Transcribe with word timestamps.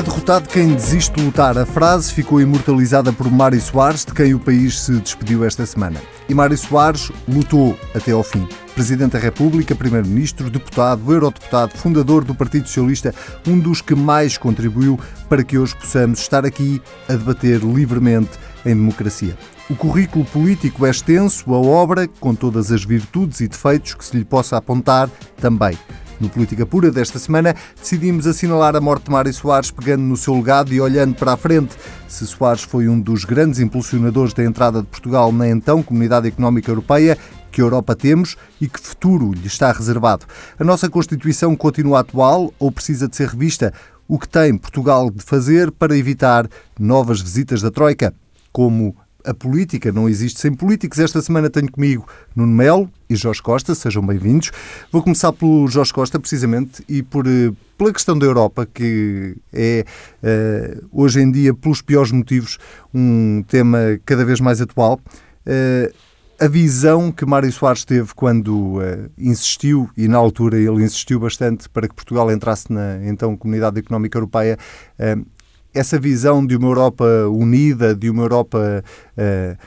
é 0.00 0.02
derrotado 0.02 0.48
quem 0.48 0.72
desiste 0.72 1.14
de 1.14 1.22
lutar. 1.22 1.58
A 1.58 1.66
frase 1.66 2.10
ficou 2.10 2.40
imortalizada 2.40 3.12
por 3.12 3.30
Mário 3.30 3.60
Soares, 3.60 4.02
de 4.02 4.14
quem 4.14 4.32
o 4.32 4.38
país 4.38 4.80
se 4.80 4.92
despediu 4.92 5.44
esta 5.44 5.66
semana. 5.66 6.00
E 6.26 6.32
Mário 6.32 6.56
Soares 6.56 7.12
lutou 7.28 7.78
até 7.94 8.12
ao 8.12 8.22
fim. 8.22 8.48
Presidente 8.74 9.12
da 9.12 9.18
República, 9.18 9.74
Primeiro-Ministro, 9.74 10.48
deputado, 10.48 11.12
eurodeputado, 11.12 11.76
fundador 11.76 12.24
do 12.24 12.34
Partido 12.34 12.66
Socialista, 12.66 13.14
um 13.46 13.58
dos 13.58 13.82
que 13.82 13.94
mais 13.94 14.38
contribuiu 14.38 14.98
para 15.28 15.44
que 15.44 15.58
hoje 15.58 15.76
possamos 15.76 16.20
estar 16.20 16.46
aqui 16.46 16.80
a 17.06 17.12
debater 17.12 17.60
livremente 17.60 18.30
em 18.64 18.74
democracia. 18.74 19.36
O 19.68 19.76
currículo 19.76 20.24
político 20.24 20.86
é 20.86 20.90
extenso, 20.90 21.52
a 21.54 21.58
obra, 21.58 22.08
com 22.18 22.34
todas 22.34 22.72
as 22.72 22.84
virtudes 22.84 23.40
e 23.40 23.48
defeitos 23.48 23.92
que 23.92 24.04
se 24.04 24.16
lhe 24.16 24.24
possa 24.24 24.56
apontar, 24.56 25.10
também. 25.36 25.78
No 26.20 26.28
Política 26.28 26.66
Pura 26.66 26.90
desta 26.90 27.18
semana, 27.18 27.56
decidimos 27.80 28.26
assinalar 28.26 28.76
a 28.76 28.80
morte 28.80 29.04
de 29.04 29.10
Mário 29.10 29.32
Soares 29.32 29.70
pegando 29.70 30.02
no 30.02 30.18
seu 30.18 30.34
legado 30.36 30.70
e 30.70 30.78
olhando 30.78 31.14
para 31.14 31.32
a 31.32 31.36
frente. 31.36 31.74
Se 32.06 32.26
Soares 32.26 32.62
foi 32.62 32.88
um 32.88 33.00
dos 33.00 33.24
grandes 33.24 33.58
impulsionadores 33.58 34.34
da 34.34 34.44
entrada 34.44 34.82
de 34.82 34.86
Portugal 34.86 35.32
na 35.32 35.48
então 35.48 35.82
Comunidade 35.82 36.28
Económica 36.28 36.70
Europeia, 36.70 37.16
que 37.50 37.62
Europa 37.62 37.96
temos 37.96 38.36
e 38.60 38.68
que 38.68 38.78
futuro 38.78 39.32
lhe 39.32 39.46
está 39.46 39.72
reservado. 39.72 40.26
A 40.58 40.62
nossa 40.62 40.90
Constituição 40.90 41.56
continua 41.56 42.00
atual 42.00 42.52
ou 42.58 42.70
precisa 42.70 43.08
de 43.08 43.16
ser 43.16 43.28
revista? 43.28 43.72
O 44.06 44.18
que 44.18 44.28
tem 44.28 44.58
Portugal 44.58 45.10
de 45.10 45.24
fazer 45.24 45.70
para 45.70 45.96
evitar 45.96 46.46
novas 46.78 47.22
visitas 47.22 47.62
da 47.62 47.70
Troika? 47.70 48.12
Como 48.52 48.94
a 49.24 49.34
política 49.34 49.92
não 49.92 50.08
existe 50.08 50.40
sem 50.40 50.52
políticos. 50.52 50.98
Esta 50.98 51.20
semana 51.20 51.50
tenho 51.50 51.70
comigo 51.70 52.06
Nuno 52.34 52.52
Melo 52.52 52.90
e 53.08 53.16
Jorge 53.16 53.42
Costa, 53.42 53.74
sejam 53.74 54.04
bem-vindos. 54.04 54.50
Vou 54.90 55.02
começar 55.02 55.32
pelo 55.32 55.66
Jorge 55.68 55.92
Costa, 55.92 56.18
precisamente, 56.18 56.84
e 56.88 57.02
por, 57.02 57.26
eh, 57.26 57.52
pela 57.76 57.92
questão 57.92 58.18
da 58.18 58.26
Europa, 58.26 58.66
que 58.66 59.36
é 59.52 59.84
uh, 60.22 60.88
hoje 60.92 61.20
em 61.20 61.30
dia, 61.30 61.54
pelos 61.54 61.82
piores 61.82 62.12
motivos, 62.12 62.58
um 62.94 63.42
tema 63.48 63.78
cada 64.04 64.24
vez 64.24 64.40
mais 64.40 64.60
atual. 64.60 65.00
Uh, 65.46 65.92
a 66.38 66.48
visão 66.48 67.12
que 67.12 67.26
Mário 67.26 67.52
Soares 67.52 67.84
teve 67.84 68.14
quando 68.14 68.78
uh, 68.78 69.10
insistiu, 69.18 69.90
e 69.96 70.08
na 70.08 70.16
altura 70.16 70.56
ele 70.56 70.82
insistiu 70.82 71.20
bastante 71.20 71.68
para 71.68 71.86
que 71.86 71.94
Portugal 71.94 72.30
entrasse 72.32 72.72
na 72.72 72.98
então 73.04 73.36
Comunidade 73.36 73.78
Económica 73.78 74.16
Europeia, 74.16 74.58
uh, 74.98 75.26
essa 75.74 75.98
visão 75.98 76.44
de 76.44 76.56
uma 76.56 76.68
Europa 76.68 77.04
unida, 77.28 77.94
de 77.94 78.10
uma 78.10 78.22
Europa 78.22 78.84
uh, 79.16 79.58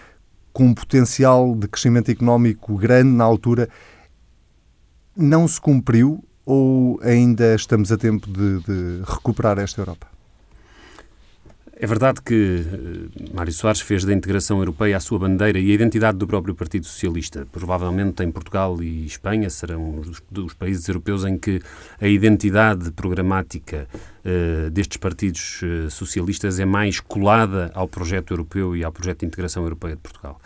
com 0.52 0.66
um 0.66 0.74
potencial 0.74 1.56
de 1.56 1.68
crescimento 1.68 2.12
económico 2.12 2.78
grande 2.78 3.10
na 3.10 3.24
altura, 3.24 3.68
não 5.16 5.48
se 5.48 5.60
cumpriu 5.60 6.24
ou 6.46 7.00
ainda 7.02 7.56
estamos 7.56 7.92
a 7.92 7.98
tempo 7.98 8.28
de, 8.30 8.60
de 8.60 9.02
recuperar 9.06 9.58
esta 9.60 9.82
Europa? 9.82 10.13
É 11.84 11.86
verdade 11.86 12.22
que 12.22 12.34
uh, 12.34 13.36
Mário 13.36 13.52
Soares 13.52 13.82
fez 13.82 14.06
da 14.06 14.14
integração 14.14 14.60
europeia 14.60 14.96
a 14.96 15.02
sua 15.02 15.20
bandeira 15.20 15.60
e 15.60 15.70
a 15.70 15.74
identidade 15.74 16.18
do 16.18 16.26
próprio 16.26 16.56
Partido 16.56 16.86
Socialista. 16.86 17.46
Provavelmente 17.52 18.24
em 18.24 18.32
Portugal 18.32 18.82
e 18.82 19.06
Espanha 19.06 19.50
serão 19.50 20.00
os, 20.00 20.54
países 20.54 20.88
europeus 20.88 21.26
em 21.26 21.38
que 21.38 21.62
a 22.00 22.08
identidade 22.08 22.90
programática 22.92 23.86
uh, 24.24 24.70
destes 24.70 24.96
partidos 24.96 25.62
uh, 25.62 25.92
socialistas 25.92 26.58
é 26.58 26.64
mais 26.64 27.02
colada 27.02 27.70
ao 27.74 27.86
projeto 27.86 28.32
europeu 28.32 28.78
e 28.78 28.84
ao 28.86 28.92
projeto 28.94 29.20
de 29.20 29.26
integração 29.26 29.64
europeia 29.64 29.98
de 29.98 30.02
Portugal. 30.02 30.40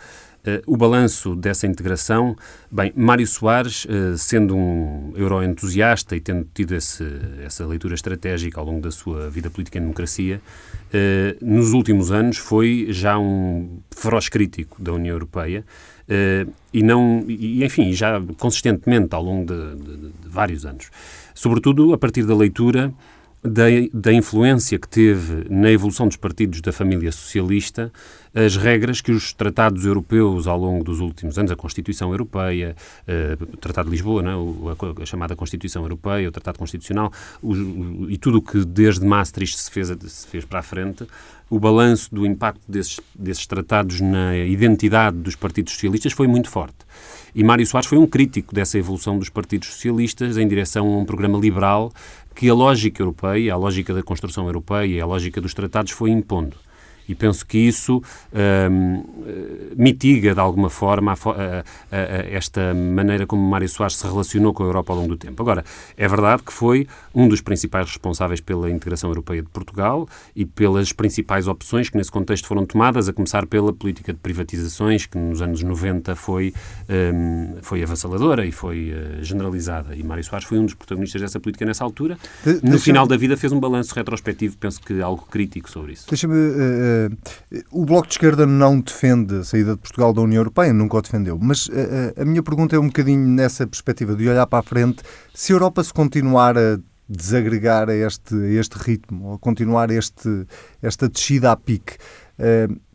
Uh, 0.48 0.62
o 0.66 0.76
balanço 0.76 1.34
dessa 1.34 1.66
integração, 1.66 2.34
bem, 2.70 2.92
Mário 2.96 3.26
Soares, 3.26 3.84
uh, 3.84 4.16
sendo 4.16 4.56
um 4.56 5.12
euroentusiasta 5.14 6.16
e 6.16 6.20
tendo 6.20 6.46
tido 6.54 6.74
esse, 6.74 7.04
essa 7.44 7.66
leitura 7.66 7.94
estratégica 7.94 8.58
ao 8.58 8.64
longo 8.64 8.80
da 8.80 8.90
sua 8.90 9.28
vida 9.28 9.50
política 9.50 9.78
em 9.78 9.82
democracia, 9.82 10.40
uh, 10.40 11.44
nos 11.44 11.72
últimos 11.72 12.10
anos 12.10 12.38
foi 12.38 12.86
já 12.90 13.18
um 13.18 13.80
feroz 13.94 14.28
crítico 14.28 14.80
da 14.80 14.92
União 14.92 15.14
Europeia 15.14 15.64
e 16.72 16.82
não, 16.82 17.22
e, 17.28 17.62
enfim, 17.62 17.92
já 17.92 18.18
consistentemente 18.38 19.14
ao 19.14 19.22
longo 19.22 19.44
de, 19.44 19.76
de, 19.76 19.96
de 20.08 20.28
vários 20.28 20.64
anos. 20.64 20.88
Sobretudo 21.34 21.92
a 21.92 21.98
partir 21.98 22.24
da 22.24 22.34
leitura 22.34 22.94
da, 23.42 23.64
da, 23.92 24.12
influência 24.12 24.78
que 24.78 24.88
teve 24.88 25.46
na 25.48 25.70
evolução 25.70 26.08
dos 26.08 26.16
partidos 26.16 26.60
da 26.60 26.72
família 26.72 27.12
socialista 27.12 27.92
as 28.34 28.56
regras 28.56 29.00
que 29.00 29.10
os 29.10 29.32
tratados 29.32 29.84
europeus 29.84 30.46
ao 30.46 30.58
longo 30.58 30.84
dos 30.84 31.00
últimos 31.00 31.38
anos, 31.38 31.50
a 31.50 31.56
Constituição 31.56 32.10
Europeia, 32.10 32.76
uh, 33.08 33.42
o 33.42 33.56
Tratado 33.56 33.86
de 33.86 33.92
Lisboa, 33.92 34.22
não, 34.22 34.70
é? 34.70 35.02
a, 35.02 35.06
chamada 35.06 35.34
Constituição 35.34 35.82
Europeia, 35.82 36.28
o 36.28 36.32
Tratado 36.32 36.58
Constitucional, 36.58 37.12
o, 37.42 38.08
e 38.08 38.18
tudo 38.18 38.38
o 38.38 38.42
que 38.42 38.64
desde 38.64 39.04
Maastricht 39.04 39.58
se 39.58 39.70
fez, 39.70 39.88
se 39.88 40.26
fez 40.26 40.44
para 40.44 40.60
a 40.60 40.62
frente, 40.62 41.06
o 41.50 41.58
balanço 41.58 42.14
do 42.14 42.26
impacto 42.26 42.60
desses, 42.68 43.00
desses 43.14 43.46
tratados 43.46 44.00
na 44.00 44.36
identidade 44.36 45.16
dos 45.16 45.34
partidos 45.34 45.72
socialistas 45.72 46.12
foi 46.12 46.26
muito 46.26 46.50
forte. 46.50 46.76
E 47.34 47.42
Mário 47.42 47.66
Soares 47.66 47.88
foi 47.88 47.98
um 47.98 48.06
crítico 48.06 48.54
dessa 48.54 48.78
evolução 48.78 49.18
dos 49.18 49.28
partidos 49.28 49.68
socialistas 49.68 50.36
em 50.36 50.46
direção 50.46 50.86
a 50.86 50.98
um 50.98 51.04
programa 51.04 51.38
liberal 51.38 51.92
que 52.38 52.48
a 52.48 52.54
lógica 52.54 53.02
europeia, 53.02 53.52
a 53.52 53.56
lógica 53.56 53.92
da 53.92 54.00
construção 54.00 54.46
europeia, 54.46 55.02
a 55.02 55.06
lógica 55.06 55.40
dos 55.40 55.52
tratados 55.52 55.90
foi 55.90 56.10
impondo. 56.12 56.56
E 57.08 57.14
penso 57.14 57.46
que 57.46 57.58
isso 57.58 58.02
hum, 58.70 59.04
mitiga, 59.76 60.34
de 60.34 60.40
alguma 60.40 60.68
forma, 60.68 61.12
a, 61.12 61.14
a, 61.14 61.96
a, 61.96 62.02
esta 62.30 62.74
maneira 62.74 63.26
como 63.26 63.42
Mário 63.42 63.68
Soares 63.68 63.96
se 63.96 64.06
relacionou 64.06 64.52
com 64.52 64.62
a 64.62 64.66
Europa 64.66 64.92
ao 64.92 64.98
longo 64.98 65.10
do 65.10 65.16
tempo. 65.16 65.42
Agora, 65.42 65.64
é 65.96 66.06
verdade 66.06 66.42
que 66.42 66.52
foi 66.52 66.86
um 67.14 67.26
dos 67.26 67.40
principais 67.40 67.86
responsáveis 67.86 68.40
pela 68.40 68.70
integração 68.70 69.08
europeia 69.10 69.42
de 69.42 69.48
Portugal 69.48 70.06
e 70.36 70.44
pelas 70.44 70.92
principais 70.92 71.48
opções 71.48 71.88
que 71.88 71.96
nesse 71.96 72.10
contexto 72.10 72.46
foram 72.46 72.66
tomadas, 72.66 73.08
a 73.08 73.12
começar 73.12 73.46
pela 73.46 73.72
política 73.72 74.12
de 74.12 74.18
privatizações, 74.18 75.06
que 75.06 75.16
nos 75.16 75.40
anos 75.40 75.62
90 75.62 76.14
foi, 76.14 76.52
hum, 76.88 77.56
foi 77.62 77.82
avassaladora 77.82 78.44
e 78.44 78.52
foi 78.52 78.92
uh, 78.92 79.24
generalizada. 79.24 79.96
E 79.96 80.02
Mário 80.02 80.22
Soares 80.24 80.46
foi 80.46 80.58
um 80.58 80.64
dos 80.64 80.74
protagonistas 80.74 81.22
dessa 81.22 81.40
política 81.40 81.64
nessa 81.64 81.84
altura. 81.84 82.18
De, 82.44 82.60
no 82.62 82.78
final 82.78 83.06
da 83.06 83.16
vida 83.16 83.36
fez 83.36 83.52
um 83.52 83.60
balanço 83.60 83.94
retrospectivo, 83.94 84.56
penso 84.58 84.80
que 84.80 85.00
algo 85.00 85.26
crítico 85.30 85.70
sobre 85.70 85.92
isso. 85.92 86.06
Deixa-me... 86.08 86.34
Uh, 86.34 86.97
o 87.70 87.84
Bloco 87.84 88.06
de 88.06 88.14
Esquerda 88.14 88.46
não 88.46 88.80
defende 88.80 89.36
a 89.36 89.44
saída 89.44 89.72
de 89.72 89.78
Portugal 89.78 90.12
da 90.12 90.20
União 90.20 90.40
Europeia, 90.40 90.72
nunca 90.72 90.96
o 90.96 91.02
defendeu. 91.02 91.38
Mas 91.40 91.66
uh, 91.66 91.72
a 92.16 92.24
minha 92.24 92.42
pergunta 92.42 92.76
é 92.76 92.78
um 92.78 92.86
bocadinho 92.86 93.26
nessa 93.28 93.66
perspectiva 93.66 94.14
de 94.14 94.28
olhar 94.28 94.46
para 94.46 94.60
a 94.60 94.62
frente. 94.62 95.02
Se 95.34 95.52
a 95.52 95.56
Europa 95.56 95.82
se 95.82 95.92
continuar 95.92 96.56
a 96.56 96.78
desagregar 97.08 97.88
a 97.88 97.94
este, 97.94 98.34
a 98.34 98.60
este 98.60 98.74
ritmo, 98.76 99.28
ou 99.28 99.38
continuar 99.38 99.90
este, 99.90 100.46
esta 100.82 101.08
descida 101.08 101.52
a 101.52 101.56
pique, 101.56 101.96
uh, 102.38 102.87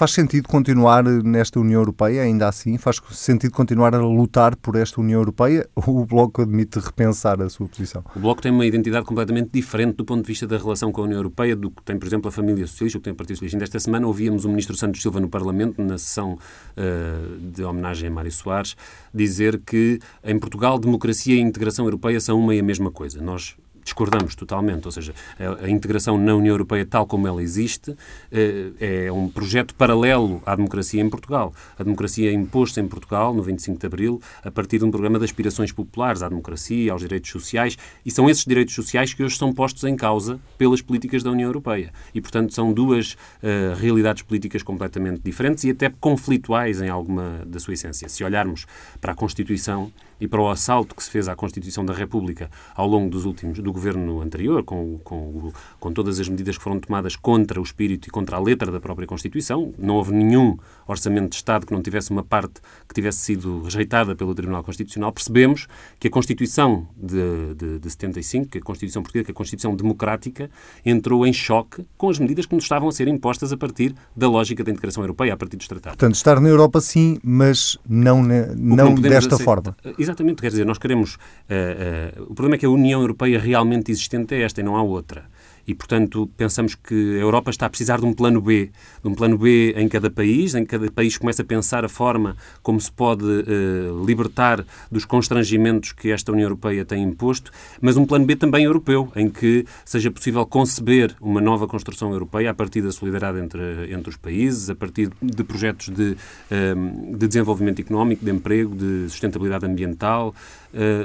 Faz 0.00 0.12
sentido 0.12 0.48
continuar 0.48 1.04
nesta 1.04 1.60
União 1.60 1.78
Europeia, 1.78 2.22
ainda 2.22 2.48
assim? 2.48 2.78
Faz 2.78 3.02
sentido 3.10 3.52
continuar 3.52 3.94
a 3.94 4.00
lutar 4.00 4.56
por 4.56 4.74
esta 4.74 4.98
União 4.98 5.20
Europeia 5.20 5.68
ou 5.76 5.98
o 6.00 6.06
Bloco 6.06 6.40
admite 6.40 6.78
repensar 6.78 7.38
a 7.42 7.50
sua 7.50 7.68
posição? 7.68 8.02
O 8.16 8.18
Bloco 8.18 8.40
tem 8.40 8.50
uma 8.50 8.64
identidade 8.64 9.04
completamente 9.04 9.50
diferente 9.52 9.96
do 9.96 10.04
ponto 10.06 10.22
de 10.22 10.28
vista 10.28 10.46
da 10.46 10.56
relação 10.56 10.90
com 10.90 11.02
a 11.02 11.04
União 11.04 11.18
Europeia 11.18 11.54
do 11.54 11.70
que 11.70 11.82
tem, 11.82 11.98
por 11.98 12.06
exemplo, 12.06 12.30
a 12.30 12.32
família 12.32 12.66
socialista, 12.66 12.96
o 12.96 13.00
que 13.02 13.04
tem 13.04 13.12
o 13.12 13.16
Partido 13.16 13.36
Socialista. 13.36 13.62
Esta 13.62 13.78
semana 13.78 14.06
ouvíamos 14.06 14.46
o 14.46 14.48
Ministro 14.48 14.74
Santos 14.74 15.02
Silva 15.02 15.20
no 15.20 15.28
Parlamento, 15.28 15.82
na 15.82 15.98
sessão 15.98 16.32
uh, 16.32 17.38
de 17.38 17.62
homenagem 17.62 18.08
a 18.08 18.10
Mário 18.10 18.32
Soares, 18.32 18.78
dizer 19.12 19.60
que 19.66 19.98
em 20.24 20.38
Portugal 20.38 20.78
democracia 20.78 21.34
e 21.34 21.40
integração 21.40 21.84
europeia 21.84 22.18
são 22.20 22.38
uma 22.40 22.54
e 22.54 22.60
a 22.60 22.62
mesma 22.62 22.90
coisa. 22.90 23.20
Nós 23.20 23.54
discordamos 23.82 24.34
totalmente. 24.34 24.86
Ou 24.86 24.92
seja, 24.92 25.14
a, 25.38 25.68
integração 25.68 26.18
na 26.18 26.34
União 26.34 26.52
Europeia, 26.52 26.84
tal 26.86 27.06
como 27.06 27.26
ela 27.26 27.42
existe, 27.42 27.96
eh, 28.30 29.06
é 29.06 29.12
um 29.12 29.28
projeto 29.28 29.74
paralelo 29.74 30.42
à 30.46 30.54
democracia 30.54 31.00
em 31.00 31.08
Portugal. 31.08 31.52
A 31.78 31.82
democracia 31.82 32.30
é 32.30 32.32
imposta 32.32 32.80
em 32.80 32.88
Portugal, 32.88 33.34
no 33.34 33.42
25 33.42 33.78
de 33.78 33.86
Abril, 33.86 34.20
a 34.44 34.50
partir 34.50 34.78
de 34.78 34.84
um 34.84 34.90
programa 34.90 35.18
de 35.18 35.24
aspirações 35.24 35.72
populares 35.72 36.22
à 36.22 36.28
democracia, 36.28 36.92
aos 36.92 37.02
direitos 37.02 37.30
sociais, 37.30 37.76
e 38.04 38.10
são 38.10 38.28
esses 38.28 38.44
direitos 38.44 38.74
sociais 38.74 39.14
que 39.14 39.22
hoje 39.22 39.36
são 39.36 39.52
postos 39.52 39.84
em 39.84 39.96
causa 39.96 40.40
pelas 40.58 40.80
políticas 40.80 41.22
da 41.22 41.30
União 41.30 41.48
Europeia. 41.48 41.92
E, 42.14 42.20
portanto, 42.20 42.54
são 42.54 42.72
duas 42.72 43.12
uh, 43.12 43.74
realidades 43.78 44.22
políticas 44.22 44.62
completamente 44.62 45.20
diferentes 45.22 45.64
e 45.64 45.70
até 45.70 45.90
conflituais 46.00 46.80
em 46.80 46.88
alguma 46.88 47.42
da 47.46 47.58
sua 47.58 47.74
essência. 47.74 48.08
Se 48.08 48.24
olharmos 48.24 48.66
para 49.00 49.12
a 49.12 49.14
Constituição 49.14 49.92
e 50.20 50.28
para 50.28 50.40
o 50.40 50.48
assalto 50.48 50.94
que 50.94 51.02
se 51.02 51.10
fez 51.10 51.28
à 51.28 51.34
Constituição 51.34 51.84
da 51.84 51.94
República 51.94 52.50
ao 52.74 52.86
longo 52.86 53.08
dos 53.08 53.24
últimos 53.24 53.58
do 53.58 53.72
governo 53.72 54.20
anterior, 54.20 54.62
com, 54.62 54.98
com, 55.02 55.52
com 55.78 55.92
todas 55.92 56.20
as 56.20 56.28
medidas 56.28 56.58
que 56.58 56.62
foram 56.62 56.78
tomadas 56.78 57.16
contra 57.16 57.60
o 57.60 57.62
espírito 57.62 58.08
e 58.08 58.10
contra 58.10 58.36
a 58.36 58.40
letra 58.40 58.70
da 58.70 58.80
própria 58.80 59.06
Constituição. 59.06 59.72
Não 59.78 59.96
houve 59.96 60.12
nenhum 60.12 60.56
orçamento 60.86 61.30
de 61.30 61.36
Estado 61.36 61.66
que 61.66 61.72
não 61.72 61.82
tivesse 61.82 62.10
uma 62.10 62.22
parte 62.22 62.60
que 62.88 62.94
tivesse 62.94 63.18
sido 63.18 63.62
rejeitada 63.62 64.14
pelo 64.14 64.34
Tribunal 64.34 64.62
Constitucional. 64.62 65.12
Percebemos 65.12 65.66
que 65.98 66.08
a 66.08 66.10
Constituição 66.10 66.86
de, 66.96 67.54
de, 67.54 67.78
de 67.78 67.90
75, 67.90 68.48
que 68.48 68.58
a 68.58 68.62
Constituição 68.62 69.02
portuguesa, 69.02 69.26
que 69.26 69.30
a 69.32 69.34
Constituição 69.34 69.74
democrática, 69.74 70.50
entrou 70.84 71.26
em 71.26 71.32
choque 71.32 71.84
com 71.96 72.10
as 72.10 72.18
medidas 72.18 72.46
que 72.46 72.54
nos 72.54 72.64
estavam 72.64 72.88
a 72.88 72.92
ser 72.92 73.08
impostas 73.08 73.52
a 73.52 73.56
partir 73.56 73.94
da 74.16 74.28
lógica 74.28 74.62
da 74.64 74.70
integração 74.70 75.02
europeia, 75.02 75.34
a 75.34 75.36
partir 75.36 75.56
dos 75.56 75.68
tratados. 75.68 75.96
Portanto, 75.96 76.14
estar 76.14 76.40
na 76.40 76.48
Europa 76.48 76.80
sim, 76.80 77.18
mas 77.22 77.78
não, 77.88 78.22
não, 78.22 78.54
não 78.56 78.94
desta 78.94 79.38
forma. 79.38 79.76
Exatamente, 79.98 80.09
quer 80.40 80.50
dizer, 80.50 80.64
nós 80.64 80.78
queremos. 80.78 81.14
Uh, 81.14 82.20
uh, 82.20 82.22
o 82.24 82.34
problema 82.34 82.56
é 82.56 82.58
que 82.58 82.66
a 82.66 82.70
União 82.70 83.00
Europeia 83.00 83.38
realmente 83.38 83.90
existente 83.90 84.34
é 84.34 84.42
esta 84.42 84.60
e 84.60 84.64
não 84.64 84.76
há 84.76 84.82
outra. 84.82 85.24
E, 85.70 85.74
portanto, 85.74 86.28
pensamos 86.36 86.74
que 86.74 87.16
a 87.16 87.20
Europa 87.20 87.48
está 87.48 87.66
a 87.66 87.70
precisar 87.70 88.00
de 88.00 88.04
um 88.04 88.12
plano 88.12 88.40
B, 88.40 88.72
de 89.00 89.08
um 89.08 89.14
plano 89.14 89.38
B 89.38 89.72
em 89.76 89.88
cada 89.88 90.10
país, 90.10 90.56
em 90.56 90.64
cada 90.64 90.90
país 90.90 91.16
começa 91.16 91.42
a 91.42 91.44
pensar 91.44 91.84
a 91.84 91.88
forma 91.88 92.36
como 92.60 92.80
se 92.80 92.90
pode 92.90 93.24
uh, 93.24 94.04
libertar 94.04 94.66
dos 94.90 95.04
constrangimentos 95.04 95.92
que 95.92 96.10
esta 96.10 96.32
União 96.32 96.46
Europeia 96.46 96.84
tem 96.84 97.04
imposto, 97.04 97.52
mas 97.80 97.96
um 97.96 98.04
plano 98.04 98.26
B 98.26 98.34
também 98.34 98.64
europeu, 98.64 99.12
em 99.14 99.30
que 99.30 99.64
seja 99.84 100.10
possível 100.10 100.44
conceber 100.44 101.14
uma 101.20 101.40
nova 101.40 101.68
construção 101.68 102.10
europeia 102.12 102.50
a 102.50 102.54
partir 102.54 102.82
da 102.82 102.90
solidariedade 102.90 103.38
entre, 103.38 103.92
entre 103.92 104.10
os 104.10 104.16
países, 104.16 104.70
a 104.70 104.74
partir 104.74 105.08
de 105.22 105.44
projetos 105.44 105.88
de, 105.88 106.16
uh, 106.50 107.16
de 107.16 107.28
desenvolvimento 107.28 107.80
económico, 107.80 108.24
de 108.24 108.32
emprego, 108.32 108.74
de 108.74 109.08
sustentabilidade 109.08 109.64
ambiental, 109.66 110.34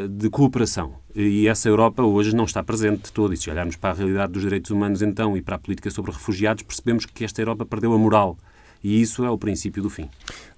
de 0.09 0.29
cooperação. 0.29 0.93
E 1.15 1.47
essa 1.47 1.69
Europa 1.69 2.03
hoje 2.03 2.35
não 2.35 2.43
está 2.43 2.61
presente 2.61 3.03
de 3.03 3.11
todo. 3.11 3.33
E 3.33 3.37
se 3.37 3.49
olharmos 3.49 3.75
para 3.75 3.91
a 3.91 3.93
realidade 3.93 4.33
dos 4.33 4.41
direitos 4.41 4.69
humanos 4.69 5.01
então 5.01 5.35
e 5.37 5.41
para 5.41 5.55
a 5.55 5.59
política 5.59 5.89
sobre 5.89 6.11
refugiados, 6.11 6.63
percebemos 6.63 7.05
que 7.05 7.23
esta 7.23 7.41
Europa 7.41 7.65
perdeu 7.65 7.93
a 7.93 7.97
moral. 7.97 8.37
E 8.83 9.01
isso 9.01 9.25
é 9.25 9.29
o 9.31 9.37
princípio 9.37 9.81
do 9.81 9.89
fim. 9.89 10.07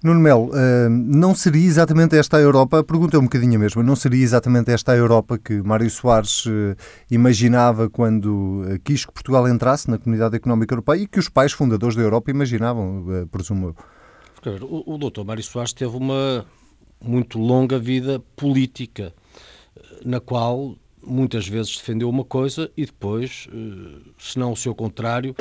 Nuno 0.02 0.20
Melo, 0.20 0.50
uh, 0.50 0.90
não 0.90 1.34
seria 1.34 1.64
exatamente 1.64 2.14
esta 2.14 2.36
a 2.36 2.40
Europa, 2.40 2.80
a 2.80 2.84
pergunta 2.84 3.16
é 3.16 3.20
um 3.20 3.22
bocadinho 3.22 3.54
a 3.54 3.58
mesma, 3.58 3.82
não 3.82 3.96
seria 3.96 4.22
exatamente 4.22 4.70
esta 4.70 4.92
a 4.92 4.96
Europa 4.96 5.38
que 5.38 5.62
Mário 5.62 5.88
Soares 5.88 6.44
uh, 6.44 6.76
imaginava 7.10 7.88
quando 7.88 8.64
quis 8.84 9.06
que 9.06 9.12
Portugal 9.12 9.48
entrasse 9.48 9.90
na 9.90 9.96
Comunidade 9.96 10.36
Económica 10.36 10.74
Europeia 10.74 11.00
e 11.00 11.06
que 11.06 11.18
os 11.18 11.30
pais 11.30 11.52
fundadores 11.52 11.96
da 11.96 12.02
Europa 12.02 12.30
imaginavam, 12.30 13.26
presumo 13.30 13.68
eu? 13.68 13.76
O, 14.62 14.94
o 14.94 14.98
doutor 14.98 15.24
Mário 15.24 15.42
Soares 15.42 15.72
teve 15.72 15.96
uma 15.96 16.44
muito 17.00 17.38
longa 17.38 17.78
vida 17.78 18.20
política 18.36 19.12
na 20.04 20.20
qual 20.20 20.76
muitas 21.02 21.46
vezes 21.48 21.76
defendeu 21.76 22.08
uma 22.08 22.24
coisa 22.24 22.70
e 22.76 22.84
depois, 22.84 23.48
eh, 23.52 24.10
se 24.18 24.38
não 24.38 24.52
o 24.52 24.56
seu 24.56 24.74
contrário, 24.74 25.34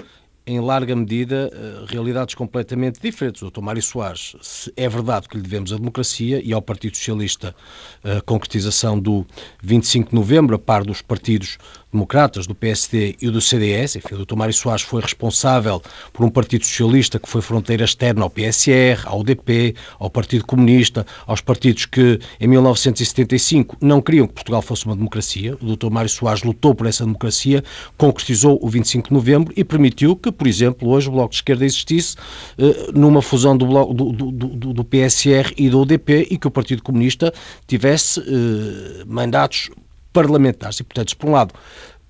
em 0.48 0.62
larga 0.62 0.96
medida, 0.96 1.52
eh, 1.54 1.86
realidades 1.88 2.34
completamente 2.34 3.02
diferentes. 3.02 3.42
O 3.42 3.52
Dr. 3.52 3.60
Mário 3.60 3.82
Soares, 3.82 4.70
é 4.78 4.88
verdade 4.88 5.28
que 5.28 5.36
lhe 5.36 5.44
devemos 5.44 5.74
a 5.74 5.76
democracia 5.76 6.42
e 6.44 6.54
ao 6.54 6.62
Partido 6.62 6.96
Socialista 6.96 7.54
a 8.02 8.22
concretização 8.22 8.98
do 8.98 9.28
25 9.62 10.12
de 10.12 10.16
novembro, 10.16 10.56
a 10.56 10.60
par 10.60 10.86
dos 10.86 11.02
partidos 11.02 11.58
democratas, 11.92 12.46
do 12.46 12.54
PSD 12.54 13.16
e 13.22 13.30
do 13.30 13.42
CDS. 13.42 13.96
Enfim, 13.96 14.16
o 14.16 14.26
Dr. 14.26 14.36
Mário 14.36 14.54
Soares 14.54 14.84
foi 14.84 15.02
responsável 15.02 15.82
por 16.14 16.26
um 16.26 16.30
Partido 16.30 16.66
Socialista 16.66 17.20
que 17.20 17.30
foi 17.30 17.42
fronteira 17.42 17.86
externa 17.86 18.24
ao 18.24 18.30
PSR, 18.30 19.06
ao 19.06 19.20
UDP, 19.20 19.76
ao 20.00 20.10
Partido 20.10 20.46
Comunista, 20.46 21.06
aos 21.26 21.42
partidos 21.42 21.86
que, 21.86 22.20
em 22.40 22.48
1975, 22.48 23.78
não 23.82 24.02
queriam 24.02 24.28
que 24.28 24.34
Portugal 24.34 24.62
fosse 24.62 24.86
uma 24.86 24.96
democracia. 24.96 25.58
O 25.62 25.76
Dr. 25.76 25.90
Mário 25.90 26.10
Soares 26.10 26.44
lutou 26.44 26.76
por 26.76 26.88
essa 26.88 27.04
democracia, 27.04 27.64
concretizou 27.98 28.60
o 28.62 28.70
25 28.70 29.10
de 29.10 29.14
novembro 29.14 29.54
e 29.56 29.64
permitiu 29.64 30.16
que, 30.16 30.32
por 30.38 30.48
exemplo, 30.48 30.90
hoje 30.90 31.10
o 31.10 31.12
Bloco 31.12 31.30
de 31.30 31.38
Esquerda 31.38 31.66
existisse 31.66 32.16
eh, 32.58 32.92
numa 32.94 33.22
fusão 33.22 33.58
do, 33.58 33.66
bloco, 33.66 33.94
do, 33.94 34.12
do, 34.12 34.32
do, 34.32 34.74
do, 34.74 34.84
PSR 34.84 35.54
e 35.58 35.70
do 35.70 35.82
UDP 35.82 36.28
e 36.30 36.38
que 36.38 36.48
o 36.48 36.52
Partido 36.52 36.84
Comunista 36.84 37.34
tivesse 37.66 38.20
eh, 38.20 39.04
mandatos 39.06 39.70
parlamentares. 40.14 40.80
E, 40.80 40.84
portanto, 40.84 41.18
por 41.18 41.30
um 41.30 41.34
lado, 41.34 41.54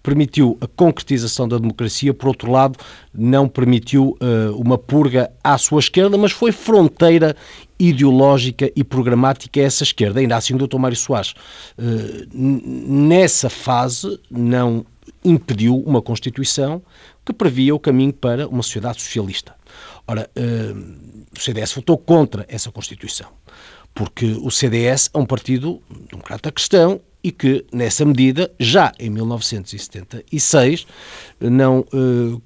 permitiu 0.03 0.57
a 0.61 0.67
concretização 0.67 1.47
da 1.47 1.57
democracia, 1.57 2.13
por 2.13 2.29
outro 2.29 2.51
lado, 2.51 2.79
não 3.13 3.47
permitiu 3.49 4.17
uh, 4.21 4.55
uma 4.55 4.77
purga 4.77 5.29
à 5.43 5.57
sua 5.57 5.79
esquerda, 5.79 6.17
mas 6.17 6.31
foi 6.31 6.53
fronteira 6.53 7.35
ideológica 7.77 8.71
e 8.73 8.85
programática 8.85 9.59
a 9.59 9.63
essa 9.63 9.83
esquerda. 9.83 10.21
Ainda 10.21 10.37
assim, 10.37 10.53
o 10.53 10.57
Dr. 10.57 10.77
Mário 10.77 10.95
Soares, 10.95 11.33
nessa 12.33 13.49
fase, 13.49 14.17
não 14.31 14.85
impediu 15.23 15.77
uma 15.77 16.01
Constituição 16.01 16.81
que 17.25 17.33
previa 17.33 17.75
o 17.75 17.79
caminho 17.79 18.13
para 18.13 18.47
uma 18.47 18.63
sociedade 18.63 19.01
socialista. 19.01 19.55
Ora, 20.07 20.29
uh, 20.37 21.27
o 21.35 21.39
CDS 21.39 21.73
votou 21.73 21.97
contra 21.97 22.45
essa 22.47 22.71
Constituição, 22.71 23.29
porque 23.93 24.37
o 24.41 24.49
CDS 24.49 25.09
é 25.13 25.17
um 25.17 25.25
partido 25.25 25.81
democrata 26.09 26.51
cristão 26.51 27.01
e 27.23 27.31
que, 27.31 27.65
nessa 27.73 28.05
medida, 28.05 28.49
já 28.59 28.93
em 28.99 29.09
1976, 29.09 30.87
não 31.39 31.85
eh, 31.93 32.39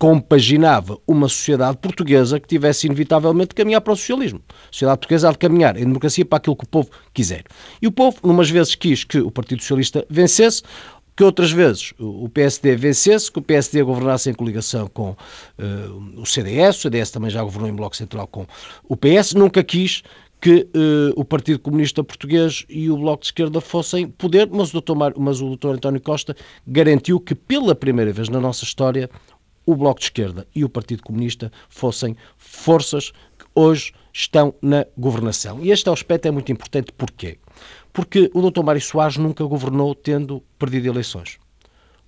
compaginava 0.00 0.98
uma 1.06 1.28
sociedade 1.28 1.76
portuguesa 1.76 2.40
que 2.40 2.48
tivesse 2.48 2.86
inevitavelmente 2.86 3.50
de 3.50 3.54
caminhar 3.54 3.80
para 3.82 3.92
o 3.92 3.96
socialismo. 3.96 4.40
A 4.48 4.72
sociedade 4.72 4.98
portuguesa 4.98 5.28
há 5.28 5.32
de 5.32 5.38
caminhar 5.38 5.76
em 5.76 5.84
democracia 5.84 6.24
para 6.24 6.38
aquilo 6.38 6.56
que 6.56 6.64
o 6.64 6.68
povo 6.68 6.90
quiser. 7.12 7.44
E 7.80 7.86
o 7.86 7.92
povo, 7.92 8.18
numas 8.22 8.50
vezes, 8.50 8.74
quis 8.74 9.04
que 9.04 9.18
o 9.18 9.30
Partido 9.30 9.60
Socialista 9.60 10.04
vencesse, 10.08 10.62
que 11.20 11.24
outras 11.24 11.52
vezes 11.52 11.92
o 11.98 12.30
PSD 12.30 12.76
vencesse, 12.76 13.30
que 13.30 13.38
o 13.38 13.42
PSD 13.42 13.82
governasse 13.82 14.30
em 14.30 14.32
coligação 14.32 14.86
com 14.86 15.10
uh, 15.10 15.16
o 16.16 16.24
CDS, 16.24 16.78
o 16.78 16.80
CDS 16.80 17.10
também 17.10 17.28
já 17.28 17.42
governou 17.42 17.68
em 17.68 17.74
bloco 17.74 17.94
central 17.94 18.26
com 18.26 18.46
o 18.88 18.96
PS, 18.96 19.34
nunca 19.34 19.62
quis 19.62 20.02
que 20.40 20.66
uh, 20.74 21.12
o 21.14 21.22
Partido 21.22 21.58
Comunista 21.58 22.02
Português 22.02 22.64
e 22.70 22.88
o 22.88 22.96
Bloco 22.96 23.20
de 23.20 23.26
Esquerda 23.26 23.60
fossem 23.60 24.08
poder, 24.08 24.48
mas 24.50 24.72
o, 24.72 24.80
Dr. 24.80 24.94
Mar... 24.94 25.12
mas 25.14 25.42
o 25.42 25.54
Dr. 25.54 25.74
António 25.74 26.00
Costa 26.00 26.34
garantiu 26.66 27.20
que 27.20 27.34
pela 27.34 27.74
primeira 27.74 28.14
vez 28.14 28.30
na 28.30 28.40
nossa 28.40 28.64
história 28.64 29.10
o 29.66 29.76
Bloco 29.76 30.00
de 30.00 30.06
Esquerda 30.06 30.46
e 30.54 30.64
o 30.64 30.70
Partido 30.70 31.02
Comunista 31.02 31.52
fossem 31.68 32.16
forças 32.38 33.10
que 33.38 33.44
hoje 33.54 33.92
estão 34.10 34.54
na 34.62 34.86
governação. 34.96 35.60
E 35.62 35.70
este 35.70 35.90
aspecto 35.90 36.28
é 36.28 36.30
muito 36.30 36.50
importante, 36.50 36.90
porquê? 36.92 37.36
Porque 37.92 38.30
o 38.32 38.50
Dr. 38.50 38.62
Mário 38.62 38.80
Soares 38.80 39.16
nunca 39.16 39.44
governou 39.44 39.94
tendo 39.94 40.42
perdido 40.58 40.88
eleições. 40.88 41.38